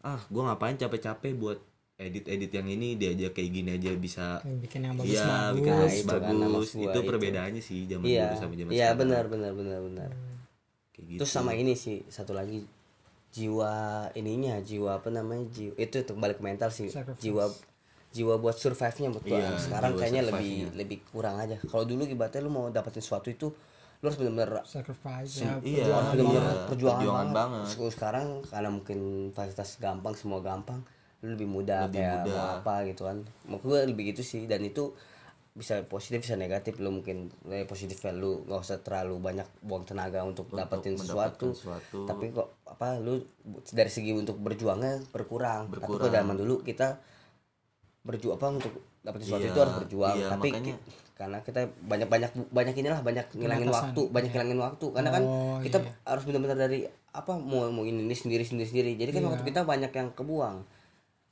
ah 0.00 0.20
gue 0.22 0.38
ngapain 0.38 0.76
capek-capek 0.76 1.34
buat 1.34 1.58
edit-edit 1.96 2.52
yang 2.52 2.68
ini 2.68 2.94
dia 2.94 3.10
aja 3.10 3.32
kayak 3.32 3.50
gini 3.50 3.70
aja 3.72 3.88
bisa 3.96 4.24
bikin 4.60 4.84
yang 4.84 4.94
bagus 4.94 5.10
iya 5.10 5.24
bagus. 5.24 5.56
bikin 5.56 5.72
Nah, 5.72 5.80
bagus 5.80 5.94
itu 5.96 6.12
kan 6.12 6.34
bagus 6.44 6.70
itu 6.70 6.84
itu. 6.92 7.00
perbedaannya 7.02 7.62
sih 7.62 7.78
zaman 7.86 8.04
iya 8.04 8.22
dulu 8.22 8.36
sama 8.36 8.52
zaman 8.54 8.70
iya 8.70 8.86
sekarang 8.86 8.98
benar 9.00 9.24
benar 9.26 9.52
benar 9.52 9.78
benar 9.82 10.10
kayak 10.92 11.04
gitu 11.06 11.18
terus 11.18 11.32
sama 11.32 11.52
ini 11.52 11.72
sih 11.72 12.04
satu 12.06 12.32
lagi 12.32 12.68
jiwa 13.32 13.72
ininya 14.14 14.60
jiwa 14.60 14.96
apa 14.96 15.08
namanya 15.10 15.44
jiwa 15.50 15.72
itu 15.76 15.96
tuh 16.02 16.14
balik 16.14 16.40
mental 16.40 16.68
sih 16.68 16.88
Sacrifice. 16.88 17.20
jiwa 17.22 17.44
jiwa 18.12 18.34
buat 18.38 18.56
survive 18.56 18.96
nya 18.96 19.08
menurut 19.10 19.24
gua 19.24 19.38
Iya, 19.38 19.50
sekarang 19.58 19.90
jiwa 19.92 20.00
kayaknya 20.00 20.22
lebih 20.24 20.40
survive-nya. 20.52 20.68
lebih 20.74 20.98
kurang 21.06 21.36
aja 21.38 21.56
kalau 21.62 21.84
dulu 21.84 22.02
ibaratnya 22.04 22.40
lu 22.40 22.50
mau 22.50 22.68
dapetin 22.68 23.00
sesuatu 23.00 23.28
itu 23.28 23.48
lu 23.96 24.04
harus 24.04 24.16
benar-benar 24.16 24.64
Sacrifice 24.64 25.32
ya. 25.38 25.56
iya 25.58 25.84
perjuangan 25.84 26.12
benar-benar 26.12 26.44
iya, 26.44 26.64
perjuangan, 26.64 27.00
perjuangan 27.00 27.28
banget. 27.30 27.64
banget. 27.72 27.90
Sekarang 27.90 28.26
karena 28.46 28.68
mungkin 28.70 28.98
fasilitas 29.32 29.70
gampang 29.76 30.12
semua 30.12 30.40
gampang 30.40 30.80
lu 31.18 31.32
lebih 31.32 31.46
mudah 31.46 31.86
Lebih 31.86 31.96
kayak 31.98 32.16
mudah. 32.20 32.34
mau 32.34 32.48
apa 32.58 32.74
gitu 32.84 33.02
kan 33.02 33.16
menurut 33.44 33.62
gue 33.62 33.78
lebih 33.88 34.04
gitu 34.10 34.22
sih 34.22 34.44
dan 34.44 34.60
itu 34.60 34.92
bisa 35.52 35.80
positif 35.82 36.20
bisa 36.20 36.36
negatif 36.36 36.76
lu 36.76 36.92
mungkin 36.92 37.28
eh, 37.46 37.64
positif 37.64 37.96
lu 38.12 38.44
nggak 38.44 38.60
usah 38.60 38.78
terlalu 38.78 39.16
banyak 39.18 39.48
buang 39.60 39.82
tenaga 39.82 40.20
untuk, 40.22 40.48
dapetin 40.50 40.92
mendapatkan 40.94 41.48
sesuatu, 41.48 41.48
sesuatu. 41.50 41.98
tapi 42.04 42.28
kok 42.28 42.52
apa 42.66 42.98
lu 42.98 43.24
dari 43.66 43.88
segi 43.88 44.12
untuk 44.12 44.36
berjuangnya 44.36 45.00
berkurang, 45.08 45.64
tapi 45.66 45.80
Berkurang. 45.80 45.96
kalau 45.98 46.12
zaman 46.12 46.36
dulu 46.36 46.60
kita 46.60 47.00
berjuang 48.02 48.36
apa 48.36 48.46
untuk 48.52 48.72
dapetin 49.00 49.24
sesuatu 49.26 49.42
Iya, 49.42 49.50
itu 49.50 49.60
harus 49.60 49.74
berjuang 49.80 50.14
iya, 50.14 50.28
tapi 50.28 50.48
makanya- 50.50 50.76
ki- 50.76 50.80
karena 51.16 51.38
kita 51.40 51.60
banyak 51.82 52.08
banyak 52.10 52.30
banyak 52.52 52.74
inilah 52.76 53.00
banyak 53.00 53.26
ngilangin 53.32 53.70
waktu 53.72 54.00
banyak 54.06 54.30
ngilangin 54.30 54.60
waktu 54.60 54.86
karena 54.92 55.10
kan 55.10 55.22
Oh, 55.24 55.56
kita 55.58 55.78
iya. 55.80 55.90
harus 56.04 56.22
benar-benar 56.22 56.58
dari 56.60 56.84
apa 57.10 57.32
mau 57.34 57.64
mau 57.66 57.82
ini, 57.82 58.04
ini 58.04 58.12
sendiri 58.12 58.44
sendiri 58.44 58.68
sendiri 58.68 58.90
jadi 58.94 59.10
kan 59.10 59.22
Iya. 59.22 59.28
waktu 59.32 59.44
kita 59.46 59.64
banyak 59.64 59.88
yang 59.90 60.12
kebuang 60.12 60.60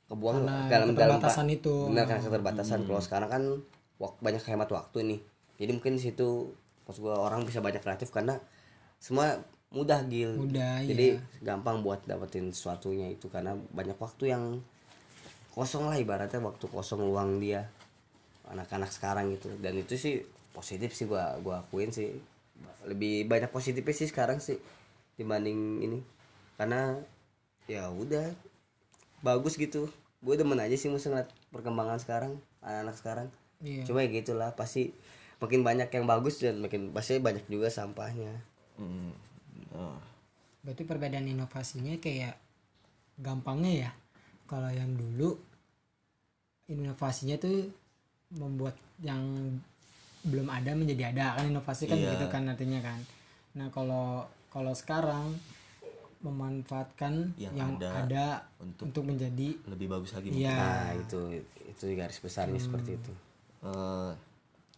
kebuang 0.05 0.45
Karena 0.45 0.69
dalam 0.69 0.87
dalam 0.93 1.17
keterbatasan 1.17 1.47
itu. 1.49 1.73
benar 1.89 2.05
kan 2.05 2.19
keterbatasan. 2.21 2.79
Kalau 2.85 3.01
sekarang 3.01 3.29
kan 3.29 3.43
banyak 3.97 4.43
hemat 4.45 4.69
waktu 4.69 4.97
nih. 5.01 5.19
Jadi 5.57 5.71
mungkin 5.71 5.97
di 5.97 6.03
situ 6.03 6.53
maksud 6.85 7.01
gua 7.01 7.17
orang 7.17 7.47
bisa 7.47 7.63
banyak 7.63 7.81
kreatif 7.81 8.13
karena 8.13 8.37
semua 9.01 9.41
mudah 9.73 10.05
gil. 10.05 10.37
Mudah, 10.37 10.85
jadi 10.85 11.17
iya. 11.17 11.41
gampang 11.41 11.81
buat 11.81 12.05
dapetin 12.05 12.53
sesuatunya 12.53 13.11
itu 13.11 13.27
karena 13.27 13.57
banyak 13.73 13.97
waktu 13.97 14.31
yang 14.31 14.61
kosong 15.51 15.89
lah 15.89 15.97
ibaratnya 15.97 16.43
waktu 16.43 16.65
kosong 16.69 17.01
luang 17.01 17.41
dia 17.41 17.65
anak-anak 18.45 18.93
sekarang 18.93 19.33
gitu. 19.33 19.49
Dan 19.57 19.81
itu 19.81 19.97
sih 19.97 20.21
positif 20.53 20.93
sih 20.93 21.09
gua 21.09 21.33
gua 21.41 21.65
akuin 21.65 21.89
sih. 21.89 22.13
Lebih 22.85 23.25
banyak 23.25 23.49
positifnya 23.49 23.95
sih 23.95 24.07
sekarang 24.13 24.37
sih 24.37 24.61
dibanding 25.17 25.81
ini. 25.81 25.99
Karena 26.55 26.93
ya 27.65 27.89
udah 27.89 28.29
bagus 29.21 29.55
gitu 29.55 29.87
gue 30.19 30.35
demen 30.35 30.57
aja 30.57 30.73
sih 30.73 30.87
musuh 30.87 31.11
ngeliat 31.11 31.29
perkembangan 31.51 31.99
sekarang 31.99 32.33
anak-anak 32.59 32.95
sekarang 32.97 33.27
Iya. 33.59 33.87
cuma 33.87 34.03
ya 34.03 34.11
gitulah 34.11 34.51
pasti 34.51 34.91
makin 35.37 35.61
banyak 35.61 35.87
yang 35.87 36.05
bagus 36.05 36.39
dan 36.39 36.59
makin 36.59 36.91
pasti 36.91 37.19
banyak 37.19 37.45
juga 37.45 37.69
sampahnya 37.69 38.33
Hmm. 38.75 39.15
Oh. 39.71 39.95
Berarti 40.59 40.83
perbedaan 40.83 41.23
inovasinya 41.23 41.95
kayak 41.95 42.35
gampangnya 43.15 43.87
ya. 43.87 43.91
Kalau 44.45 44.67
yang 44.67 44.91
dulu 44.91 45.39
inovasinya 46.67 47.39
tuh 47.39 47.71
membuat 48.35 48.75
yang 48.99 49.23
belum 50.25 50.49
ada 50.49 50.73
menjadi 50.73 51.13
ada 51.13 51.37
kan 51.37 51.47
inovasi 51.47 51.85
kan 51.85 51.95
Iya. 51.95 52.03
begitu 52.09 52.25
kan 52.27 52.43
artinya 52.49 52.79
kan. 52.81 52.99
Nah, 53.55 53.71
kalau 53.71 54.25
kalau 54.49 54.73
sekarang 54.73 55.37
memanfaatkan 56.25 57.37
Yang 57.37 57.53
yang, 57.53 57.71
ada 57.77 57.89
ada, 58.01 58.25
untuk- 58.57 58.89
untuk, 58.89 59.03
menjadi 59.05 59.53
lebih 59.69 59.87
bagus 59.93 60.17
lagi 60.17 60.33
iya. 60.33 60.57
nah 60.57 60.89
itu 60.97 61.45
itu 61.69 61.83
garis 61.93 62.17
besarnya 62.17 62.57
seperti 62.57 62.97
itu. 62.97 63.13
Eh, 63.65 64.11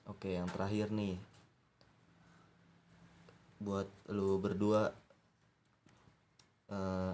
oke 0.07 0.27
yang 0.27 0.47
terakhir 0.51 0.91
nih. 0.91 1.15
Buat 3.63 3.87
lu 4.11 4.37
berdua 4.43 4.91
eh 6.67 7.13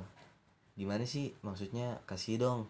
gimana 0.73 1.05
sih 1.05 1.29
maksudnya? 1.45 2.01
Kasih 2.09 2.41
dong 2.41 2.61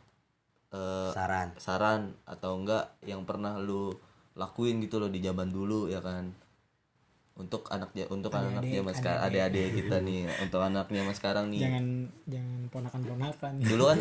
eh 0.73 1.11
saran. 1.15 1.49
saran 1.55 2.01
atau 2.27 2.59
enggak 2.59 2.91
yang 3.07 3.23
pernah 3.23 3.55
lu 3.61 3.93
lakuin 4.33 4.81
gitu 4.81 4.97
loh 4.97 5.07
di 5.13 5.21
zaman 5.21 5.53
dulu 5.53 5.87
ya 5.87 6.01
kan 6.01 6.33
untuk 7.33 7.65
anak 7.67 7.89
ja- 7.91 8.05
untuk 8.07 8.29
anak 8.29 8.61
Adik-adik, 8.61 8.77
zaman 8.77 8.93
sekarang 8.93 9.21
adik-adik 9.25 9.67
kita 9.73 9.97
nih 9.99 10.19
untuk 10.39 10.61
anak 10.61 10.85
zaman 10.87 11.13
sekarang 11.13 11.45
nih. 11.49 11.61
Jangan 11.61 11.85
jangan 12.25 12.59
ponakan-ponakan. 12.69 13.53
dulu 13.59 13.83
kan 13.87 13.99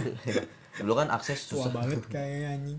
dulu 0.74 0.92
kan 0.94 1.08
akses 1.10 1.40
Tua 1.42 1.64
susah. 1.64 1.72
banget 1.72 2.00
kayak 2.06 2.40
anjing. 2.54 2.78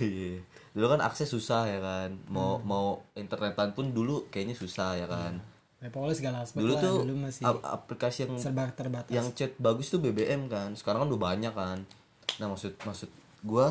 Iya. 0.00 0.42
dulu 0.70 0.86
kan 0.88 1.00
akses 1.00 1.28
susah 1.28 1.62
ya 1.64 1.78
kan. 1.78 2.10
Mau 2.26 2.58
mau 2.60 2.86
internetan 3.14 3.70
pun 3.70 3.90
dulu 3.90 4.26
kayaknya 4.28 4.52
susah 4.52 4.96
ya 4.96 5.06
kan. 5.06 5.38
Ya, 5.78 5.88
pokoknya 5.88 6.16
segala 6.16 6.36
aspek 6.40 6.58
dulu 6.58 6.72
lah, 6.72 6.82
tuh 6.82 6.96
dulu 7.00 7.14
masih 7.20 7.42
ap- 7.44 7.62
aplikasi 7.62 8.18
yang 8.24 8.34
serba 8.34 8.72
terbatas. 8.72 9.12
yang 9.12 9.26
chat 9.30 9.54
bagus 9.56 9.86
tuh 9.86 10.00
BBM 10.00 10.48
kan. 10.48 10.72
Sekarang 10.72 11.00
kan 11.00 11.08
udah 11.08 11.22
banyak 11.24 11.52
kan. 11.52 11.86
Nah 12.34 12.46
maksud 12.48 12.74
maksud 12.80 13.06
gua 13.40 13.70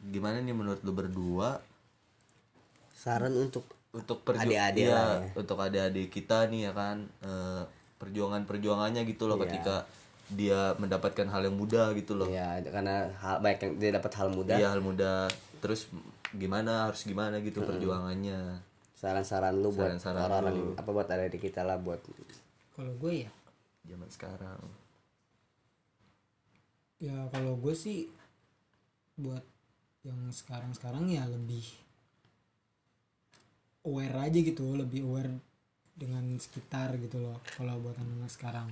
gimana 0.00 0.38
nih 0.38 0.52
menurut 0.52 0.80
lu 0.80 0.90
berdua? 0.90 1.60
Saran 2.90 3.34
untuk 3.34 3.68
untuk 3.98 4.22
Adik-adik 4.30 4.86
iya, 4.86 4.94
lah 4.94 5.10
ya. 5.18 5.32
untuk 5.34 5.58
adik-adik 5.58 6.08
kita 6.08 6.46
nih 6.46 6.70
ya 6.70 6.72
kan 6.72 6.96
eh, 7.20 7.62
perjuangan-perjuangannya 7.98 9.02
gitu 9.04 9.26
loh 9.26 9.34
Iya. 9.36 9.44
ketika 9.50 9.76
dia 10.28 10.76
mendapatkan 10.76 11.24
hal 11.26 11.42
yang 11.48 11.56
mudah 11.56 11.96
gitu 11.96 12.12
loh. 12.14 12.28
Ya 12.28 12.60
karena 12.62 13.08
hal 13.16 13.40
baik 13.40 13.58
yang 13.64 13.72
dia 13.80 13.90
dapat 13.96 14.12
hal 14.14 14.28
mudah. 14.28 14.56
Iya 14.60 14.68
hal 14.76 14.84
mudah. 14.84 15.26
Terus 15.58 15.88
gimana 16.30 16.86
harus 16.86 17.02
gimana 17.02 17.40
gitu 17.40 17.64
perjuangannya. 17.64 18.60
Saran-saran 18.92 19.56
lu 19.56 19.72
buat 19.72 19.96
Saran-saran 19.96 20.20
orang-orang 20.28 20.54
lu. 20.54 20.70
apa 20.76 20.90
buat 20.92 21.08
ada 21.08 21.24
di 21.26 21.38
kita 21.40 21.64
lah 21.64 21.80
buat 21.80 21.98
Kalau 22.76 22.92
gue 23.00 23.24
ya? 23.24 23.30
Zaman 23.88 24.08
sekarang. 24.12 24.60
Ya 26.98 27.16
kalau 27.32 27.54
gue 27.56 27.74
sih 27.78 28.10
buat 29.16 29.42
yang 30.04 30.18
sekarang-sekarang 30.30 31.08
ya 31.10 31.24
lebih 31.26 31.64
aware 33.86 34.16
aja 34.26 34.38
gitu 34.40 34.74
lebih 34.76 35.04
aware 35.06 35.30
dengan 35.98 36.24
sekitar 36.38 36.94
gitu 37.02 37.18
loh 37.22 37.38
kalau 37.58 37.74
buat 37.82 37.96
anak 37.98 38.30
sekarang 38.30 38.68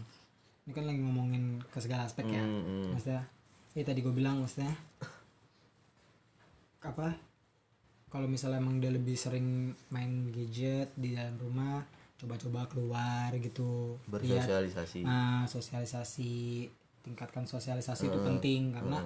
ini 0.66 0.72
kan 0.74 0.84
lagi 0.86 1.00
ngomongin 1.02 1.62
ke 1.72 1.78
segala 1.82 2.06
aspek 2.06 2.26
ya 2.30 2.42
Hmm, 2.42 2.62
hmm. 2.66 2.84
maksudnya 2.94 3.22
ya 3.76 3.82
tadi 3.86 4.00
gue 4.02 4.14
bilang 4.14 4.42
maksudnya 4.42 4.72
apa 6.84 7.08
kalau 8.12 8.26
misalnya 8.30 8.58
emang 8.62 8.78
dia 8.82 8.90
lebih 8.94 9.16
sering 9.18 9.74
main 9.94 10.30
gadget 10.32 10.88
di 10.96 11.12
dalam 11.18 11.36
rumah 11.36 11.82
coba-coba 12.16 12.64
keluar 12.70 13.30
gitu 13.36 13.98
lihat 14.24 14.48
bersosialisasi 14.48 15.00
Nah, 15.04 15.44
sosialisasi, 15.46 16.66
tingkatkan 17.04 17.44
sosialisasi 17.46 18.10
itu 18.10 18.18
penting 18.24 18.74
karena 18.74 18.98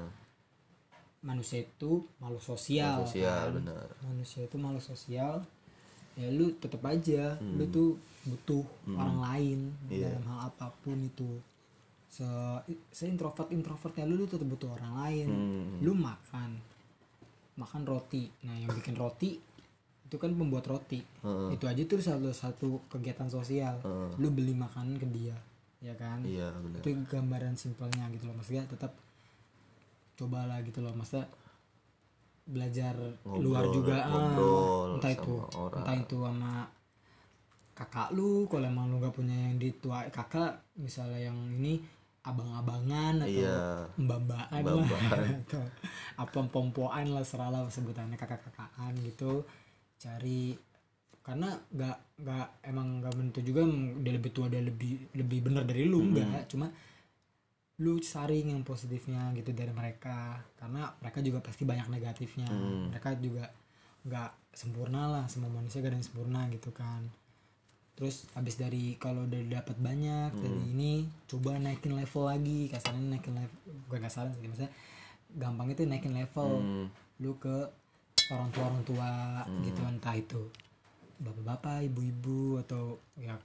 manusia 1.21 1.61
itu 1.65 2.07
makhluk 2.21 2.41
sosial. 2.41 3.05
sosial 3.05 3.53
kan. 3.53 3.57
benar 3.61 3.89
Manusia 4.09 4.41
itu 4.49 4.57
makhluk 4.57 4.85
sosial. 4.85 5.45
Ya 6.21 6.29
lu 6.29 6.53
tetap 6.61 6.85
aja, 6.85 7.41
lu 7.41 7.65
tuh 7.73 7.97
butuh 8.29 8.65
orang 8.93 9.19
lain 9.25 9.59
dalam 9.89 10.25
hal 10.29 10.53
apa 10.53 10.69
pun 10.85 11.01
itu. 11.01 11.41
Se, 12.11 12.27
se 12.93 13.07
introvert 13.09 13.49
introvertnya 13.55 14.05
lu, 14.05 14.21
lu 14.21 14.27
tetap 14.29 14.45
butuh 14.45 14.77
orang 14.77 14.93
lain. 15.07 15.29
Lu 15.81 15.97
makan, 15.97 16.61
makan 17.57 17.83
roti. 17.89 18.29
Nah, 18.45 18.61
yang 18.61 18.71
bikin 18.77 18.99
roti 18.99 19.41
itu 20.05 20.17
kan 20.19 20.35
pembuat 20.37 20.69
roti. 20.69 21.01
Itu 21.55 21.65
aja 21.65 21.81
tuh 21.89 22.03
satu 22.05 22.29
satu 22.37 22.69
kegiatan 22.93 23.33
sosial. 23.33 23.81
Lu 24.21 24.29
beli 24.29 24.53
makanan 24.53 25.01
ke 25.01 25.07
dia, 25.09 25.39
ya 25.81 25.97
kan? 25.97 26.21
iya 26.29 26.53
itu 26.77 26.93
gambaran 27.09 27.57
simpelnya 27.57 28.05
gitu 28.13 28.29
loh 28.29 28.37
maksudnya 28.37 28.69
tetap 28.69 28.93
cobalah 30.21 30.61
gitu 30.61 30.85
loh 30.85 30.93
maksudnya 30.93 31.25
belajar 32.51 32.95
Ngobrol, 33.23 33.41
luar 33.41 33.65
juga 33.71 33.97
ah, 34.03 34.11
ngobrol 34.11 34.89
entah 34.99 35.11
sama 35.11 35.23
itu 35.23 35.35
orang. 35.57 35.79
entah 35.81 35.97
itu 35.97 36.17
sama 36.21 36.53
kakak 37.73 38.09
lu 38.13 38.45
kalau 38.51 38.67
emang 38.69 38.87
lu 38.93 39.01
gak 39.01 39.15
punya 39.17 39.33
yang 39.33 39.57
di 39.57 39.71
tua 39.81 40.05
kakak 40.13 40.61
misalnya 40.77 41.31
yang 41.31 41.39
ini 41.57 41.81
abang-abangan 42.21 43.25
atau 43.25 43.33
Iya. 43.33 43.89
mbak-mbakan 43.97 44.61
lah. 44.61 44.85
Atau 45.49 45.65
apa 46.21 46.39
pompoan 46.53 47.17
lah 47.17 47.25
seralah 47.25 47.65
sebutannya 47.73 48.21
kakak-kakakan 48.21 48.93
gitu. 49.01 49.41
Cari 49.97 50.53
karena 51.25 51.49
nggak 51.73 51.97
nggak 52.21 52.47
emang 52.69 53.01
nggak 53.01 53.13
menentu 53.17 53.41
juga 53.41 53.65
dia 54.05 54.13
lebih 54.17 54.33
tua 54.33 54.49
dia 54.53 54.61
lebih 54.61 55.13
lebih 55.17 55.39
benar 55.49 55.69
dari 55.69 55.85
lu 55.85 56.01
enggak 56.01 56.49
cuma 56.49 56.69
lu 57.81 57.97
saring 58.05 58.53
yang 58.53 58.61
positifnya 58.61 59.33
gitu 59.33 59.57
dari 59.57 59.73
mereka. 59.73 60.45
Karena 60.61 60.93
mereka 61.01 61.19
juga 61.25 61.41
pasti 61.41 61.65
banyak 61.65 61.89
negatifnya. 61.89 62.49
Mereka 62.93 63.17
juga 63.19 63.49
nggak 64.01 64.57
sempurna 64.57 65.07
lah 65.09 65.25
semua 65.29 65.53
manusia 65.53 65.85
gak 65.85 65.93
ada 65.93 65.99
yang 66.01 66.07
sempurna 66.07 66.41
gitu 66.53 66.71
kan. 66.73 67.09
Terus 67.97 68.29
habis 68.33 68.57
dari 68.57 68.97
kalau 68.97 69.29
udah 69.29 69.61
dapat 69.61 69.77
banyak 69.77 70.33
dari 70.41 70.61
ini 70.73 70.93
coba 71.29 71.57
naikin 71.57 71.97
level 71.97 72.25
lagi. 72.29 72.69
Kasarnya 72.69 73.17
naikin 73.17 73.37
level 73.37 73.57
bukan 73.89 74.01
kasaran 74.05 74.33
sih 74.37 74.49
maksudnya 74.49 74.73
gampang 75.37 75.73
itu 75.73 75.89
naikin 75.89 76.13
level. 76.13 76.61
Lu 77.21 77.37
ke 77.41 77.69
orang 78.31 78.51
tua 78.55 78.65
orang 78.71 78.85
tua 78.87 79.11
gitu 79.67 79.81
entah 79.83 80.15
itu 80.15 80.43
bapak-bapak 81.21 81.85
ibu-ibu 81.93 82.63
atau 82.65 82.97
ya 83.21 83.37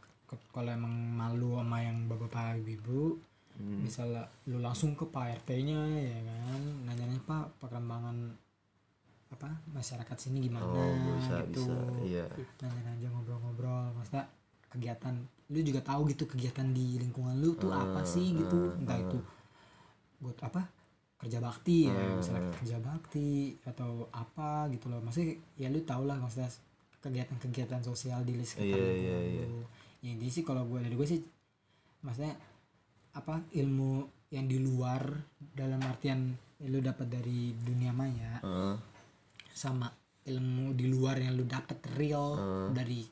kalau 0.55 0.71
emang 0.71 0.95
malu 1.11 1.59
sama 1.59 1.83
yang 1.83 2.07
bapak-bapak 2.07 2.63
ibu-ibu 2.63 3.19
misalnya 3.60 4.28
lu 4.51 4.60
langsung 4.60 4.93
ke 4.99 5.08
pak 5.08 5.43
rt-nya 5.43 5.80
ya 5.88 6.20
kan? 6.22 6.62
Nanya-nanya 6.84 7.22
pak 7.24 7.43
perkembangan 7.64 8.36
apa 9.32 9.49
masyarakat 9.72 10.18
sini 10.20 10.47
gimana? 10.47 10.68
Oh 10.68 10.95
bisa 11.20 11.43
gitu. 11.49 11.68
bisa. 11.68 11.76
Iya. 12.03 12.26
Nanya-nanya 12.64 13.08
ngobrol-ngobrol 13.16 13.95
maksudnya 13.95 14.28
kegiatan 14.68 15.16
lu 15.45 15.62
juga 15.62 15.80
tahu 15.86 16.10
gitu 16.12 16.26
kegiatan 16.26 16.68
di 16.74 16.99
lingkungan 16.99 17.38
lu 17.38 17.56
tuh 17.56 17.72
apa 17.72 18.01
sih 18.03 18.34
gitu. 18.36 18.76
entah 18.82 18.97
itu 18.97 19.18
buat 20.20 20.36
apa 20.41 20.68
kerja 21.16 21.39
bakti 21.39 21.88
ya 21.88 21.95
misalnya 22.18 22.51
kerja 22.60 22.78
bakti 22.84 23.56
atau 23.64 24.12
apa 24.12 24.68
gitu 24.72 24.91
loh. 24.91 24.99
Maksudnya 24.99 25.39
ya 25.56 25.68
lu 25.72 25.80
tau 25.88 26.03
lah 26.03 26.20
maksudnya 26.20 26.51
kegiatan-kegiatan 26.99 27.86
sosial 27.86 28.26
di 28.26 28.34
sekitar 28.41 28.82
Iya, 28.82 28.89
lingkungan 28.99 29.24
iya, 29.24 29.45
iya. 29.45 29.45
lu. 29.47 29.62
Ya 30.01 30.10
intinya 30.14 30.34
sih 30.34 30.43
kalau 30.43 30.66
gue 30.66 30.80
dari 30.82 30.95
gue 30.97 31.08
sih 31.08 31.22
maksudnya 32.06 32.34
apa 33.16 33.41
ilmu 33.55 34.03
yang 34.30 34.45
di 34.45 34.59
luar 34.59 35.01
dalam 35.39 35.80
artian 35.82 36.36
lu 36.68 36.80
dapat 36.80 37.07
dari 37.07 37.55
dunia 37.55 37.95
maya 37.95 38.39
Heeh. 38.43 38.76
sama 39.51 39.88
ilmu 40.26 40.76
di 40.76 40.86
luar 40.89 41.20
yang 41.20 41.36
lu 41.38 41.45
dapet 41.45 41.80
real 41.95 42.36
dari 42.72 43.05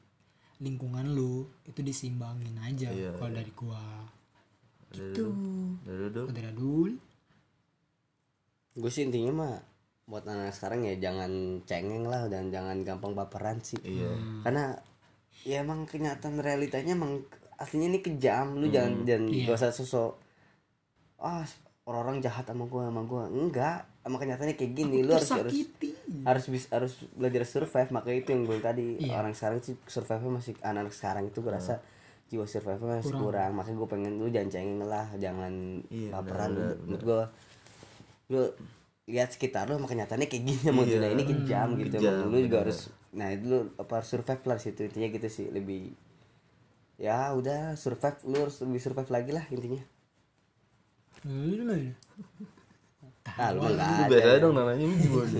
lingkungan 0.59 1.11
lu 1.11 1.43
itu 1.63 1.79
disimbangin 1.79 2.55
aja 2.59 2.87
Iya, 2.91 3.11
kalau 3.19 3.31
dari 3.35 3.51
gua. 3.51 3.83
Gitu. 4.93 5.25
dulu 5.81 6.29
udah 6.29 6.53
dulu 6.53 6.93
gue 8.73 8.89
sih 8.89 9.05
intinya 9.05 9.31
mah 9.33 9.53
buat 10.05 10.25
anak 10.25 10.53
sekarang 10.53 10.85
ya 10.85 10.93
jangan 11.01 11.31
cengeng 11.63 12.05
lah 12.05 12.25
dan 12.29 12.49
jangan 12.51 12.81
gampang 12.83 13.13
baperan 13.15 13.61
sih. 13.63 13.79
Iya. 13.81 14.11
Karena 14.43 14.75
ya 15.47 15.63
emang 15.63 15.87
kenyataan 15.87 16.41
realitanya 16.43 16.93
emang 16.97 17.23
aslinya 17.61 17.87
ini 17.93 17.99
kejam 17.99 18.57
lu 18.57 18.67
jangan 18.69 19.05
jangan 19.05 19.29
Iya. 19.29 19.45
gak 19.49 19.57
usah 19.59 19.71
sosok 19.73 20.11
ah 21.23 21.45
orang-orang 21.83 22.23
jahat 22.23 22.47
sama 22.47 22.63
gua 22.67 22.87
sama 22.87 23.03
gua. 23.03 23.27
Enggak 23.27 23.87
emang 24.03 24.19
kenyataannya 24.19 24.55
kayak 24.59 24.71
gini 24.75 25.03
lu 25.03 25.15
harus 25.15 25.31
harus 25.31 25.53
harus 26.27 26.45
bis, 26.51 26.63
harus 26.71 26.93
belajar 27.15 27.43
survive. 27.47 27.91
Makanya 27.91 28.17
itu 28.19 28.29
yang 28.35 28.41
gue 28.43 28.57
tadi 28.59 28.85
orang 29.11 29.31
sekarang 29.31 29.59
sih 29.63 29.75
survive 29.87 30.23
masih 30.27 30.53
anak-anak 30.59 30.91
sekarang 30.95 31.23
itu 31.27 31.39
gue 31.39 31.51
rasa 31.51 31.79
jiwa 32.27 32.47
survive 32.47 32.81
masih 32.81 33.13
kurang, 33.15 33.51
makanya 33.55 33.77
gue 33.79 33.89
pengen 33.91 34.13
lu 34.19 34.27
jangan 34.31 34.49
cengeng 34.49 34.81
lah 34.83 35.07
jangan 35.19 35.53
baperan. 36.11 36.49
lu 36.51 36.63
menurut 36.87 37.03
gue 37.03 37.21
lu 38.31 38.41
lihat 39.07 39.29
sekitar 39.35 39.67
lu 39.67 39.75
sama 39.75 39.87
kenyataannya 39.87 40.27
kayak 40.31 40.43
gini 40.47 40.61
emang 40.67 40.87
dunia 40.87 41.09
ini 41.11 41.23
kejam 41.27 41.67
gitu. 41.79 41.95
emang 41.99 42.31
lu 42.31 42.39
juga 42.43 42.57
harus 42.67 42.79
nah 43.13 43.27
itu 43.29 43.45
lu 43.45 43.59
apa 43.75 44.01
survive 44.03 44.43
lah 44.43 44.57
situ. 44.59 44.83
Intinya 44.87 45.07
gitu 45.11 45.27
sih 45.31 45.47
lebih 45.47 45.95
ya 46.97 47.33
udah 47.33 47.73
survive 47.73 48.19
lu 48.29 48.37
harus 48.47 48.61
lebih 48.61 48.81
survive 48.81 49.09
lagi 49.09 49.31
lah 49.33 49.45
intinya 49.49 49.83
ah 53.23 53.49
lu 53.55 53.63
mah 53.63 53.71
nggak 53.71 54.11
Lu 54.11 54.15
ada 54.19 54.37
dong 54.37 54.53
namanya 54.53 54.83
gimana? 54.83 55.39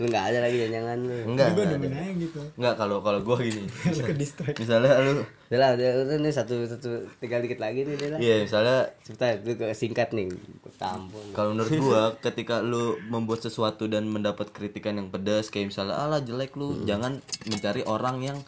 lu 0.00 0.06
nggak 0.06 0.24
ada 0.32 0.38
lagi 0.46 0.56
jangan 0.70 0.98
lu 1.02 1.14
Enggak. 1.34 1.46
Enggak 1.52 1.66
demen 1.76 1.92
aja 1.92 2.12
gitu. 2.14 2.40
Enggak 2.56 2.74
kalau 2.78 2.96
kalau 3.02 3.20
gua 3.20 3.36
gini. 3.42 3.66
Lu 3.90 4.00
ke 4.06 4.14
distract. 4.14 4.56
Misalnya 4.56 4.96
lu 5.02 5.12
udah 5.50 5.58
lah 5.60 5.70
udah, 5.76 6.18
nih 6.24 6.32
satu 6.32 6.64
satu 6.64 7.04
tinggal 7.20 7.44
dikit 7.44 7.60
lagi 7.60 7.84
nih 7.84 7.94
lah 8.10 8.18
Iya, 8.18 8.48
misalnya 8.48 8.90
Sebentar, 9.04 9.38
lu 9.44 9.54
ke 9.54 9.66
singkat 9.76 10.10
nih 10.16 10.32
Gua 10.62 10.72
tampun 10.78 11.20
kalau 11.36 11.52
menurut 11.52 11.72
gua 11.78 12.02
ketika 12.22 12.64
lu 12.64 12.96
membuat 13.12 13.44
sesuatu 13.44 13.86
dan 13.90 14.08
mendapat 14.08 14.50
kritikan 14.50 14.96
yang 14.96 15.12
pedas 15.12 15.52
kayak 15.52 15.74
misalnya 15.74 15.94
alah 16.00 16.24
jelek 16.24 16.56
lu, 16.56 16.86
jangan 16.88 17.20
mencari 17.50 17.82
orang 17.84 18.24
yang 18.24 18.38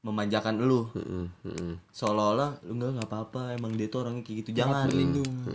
memanjakan 0.00 0.64
lu. 0.64 0.88
Seolah-olah 1.92 2.64
lu 2.64 2.80
enggak 2.80 2.90
nggak 3.00 3.08
apa-apa, 3.08 3.42
emang 3.56 3.76
dia 3.76 3.88
tuh 3.92 4.04
orangnya 4.06 4.22
kayak 4.24 4.36
gitu. 4.44 4.50
Jangan. 4.56 4.88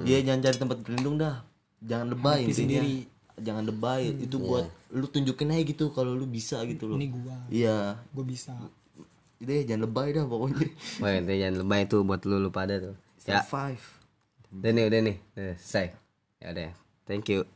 Iya, 0.06 0.20
jangan 0.22 0.40
cari 0.46 0.58
tempat 0.62 0.78
berlindung 0.86 1.16
dah. 1.18 1.42
Jangan 1.82 2.08
lebay 2.14 2.40
intinya. 2.50 2.82
Jangan 3.36 3.64
lebay. 3.68 4.02
Itu 4.22 4.38
buat 4.40 4.66
lu 4.96 5.06
tunjukin 5.12 5.52
aja 5.52 5.64
gitu 5.68 5.92
kalau 5.92 6.16
lu 6.16 6.26
bisa 6.30 6.62
gitu 6.64 6.88
loh. 6.88 6.98
Ini 6.98 7.08
gua. 7.12 7.38
Iya. 7.52 8.00
Gue 8.16 8.26
bisa. 8.26 8.56
Deh, 9.36 9.62
jangan 9.68 9.92
lebay 9.92 10.16
dah 10.16 10.24
pokoknya. 10.24 10.72
Wah, 11.04 11.12
itu 11.12 11.34
jangan 11.36 11.56
lebay 11.60 11.82
tuh 11.92 12.02
buat 12.08 12.22
lu 12.24 12.40
lu 12.40 12.50
pada 12.50 12.80
tuh. 12.80 12.96
Ya, 13.26 13.42
Five. 13.42 13.82
udah 14.54 14.72
nih, 14.72 14.86
udah 14.88 15.00
nih. 15.02 15.18
Udah 15.34 15.56
selesai. 15.60 15.88
Ya 16.40 16.48
udah. 16.54 16.72
Thank 17.06 17.30
you. 17.34 17.56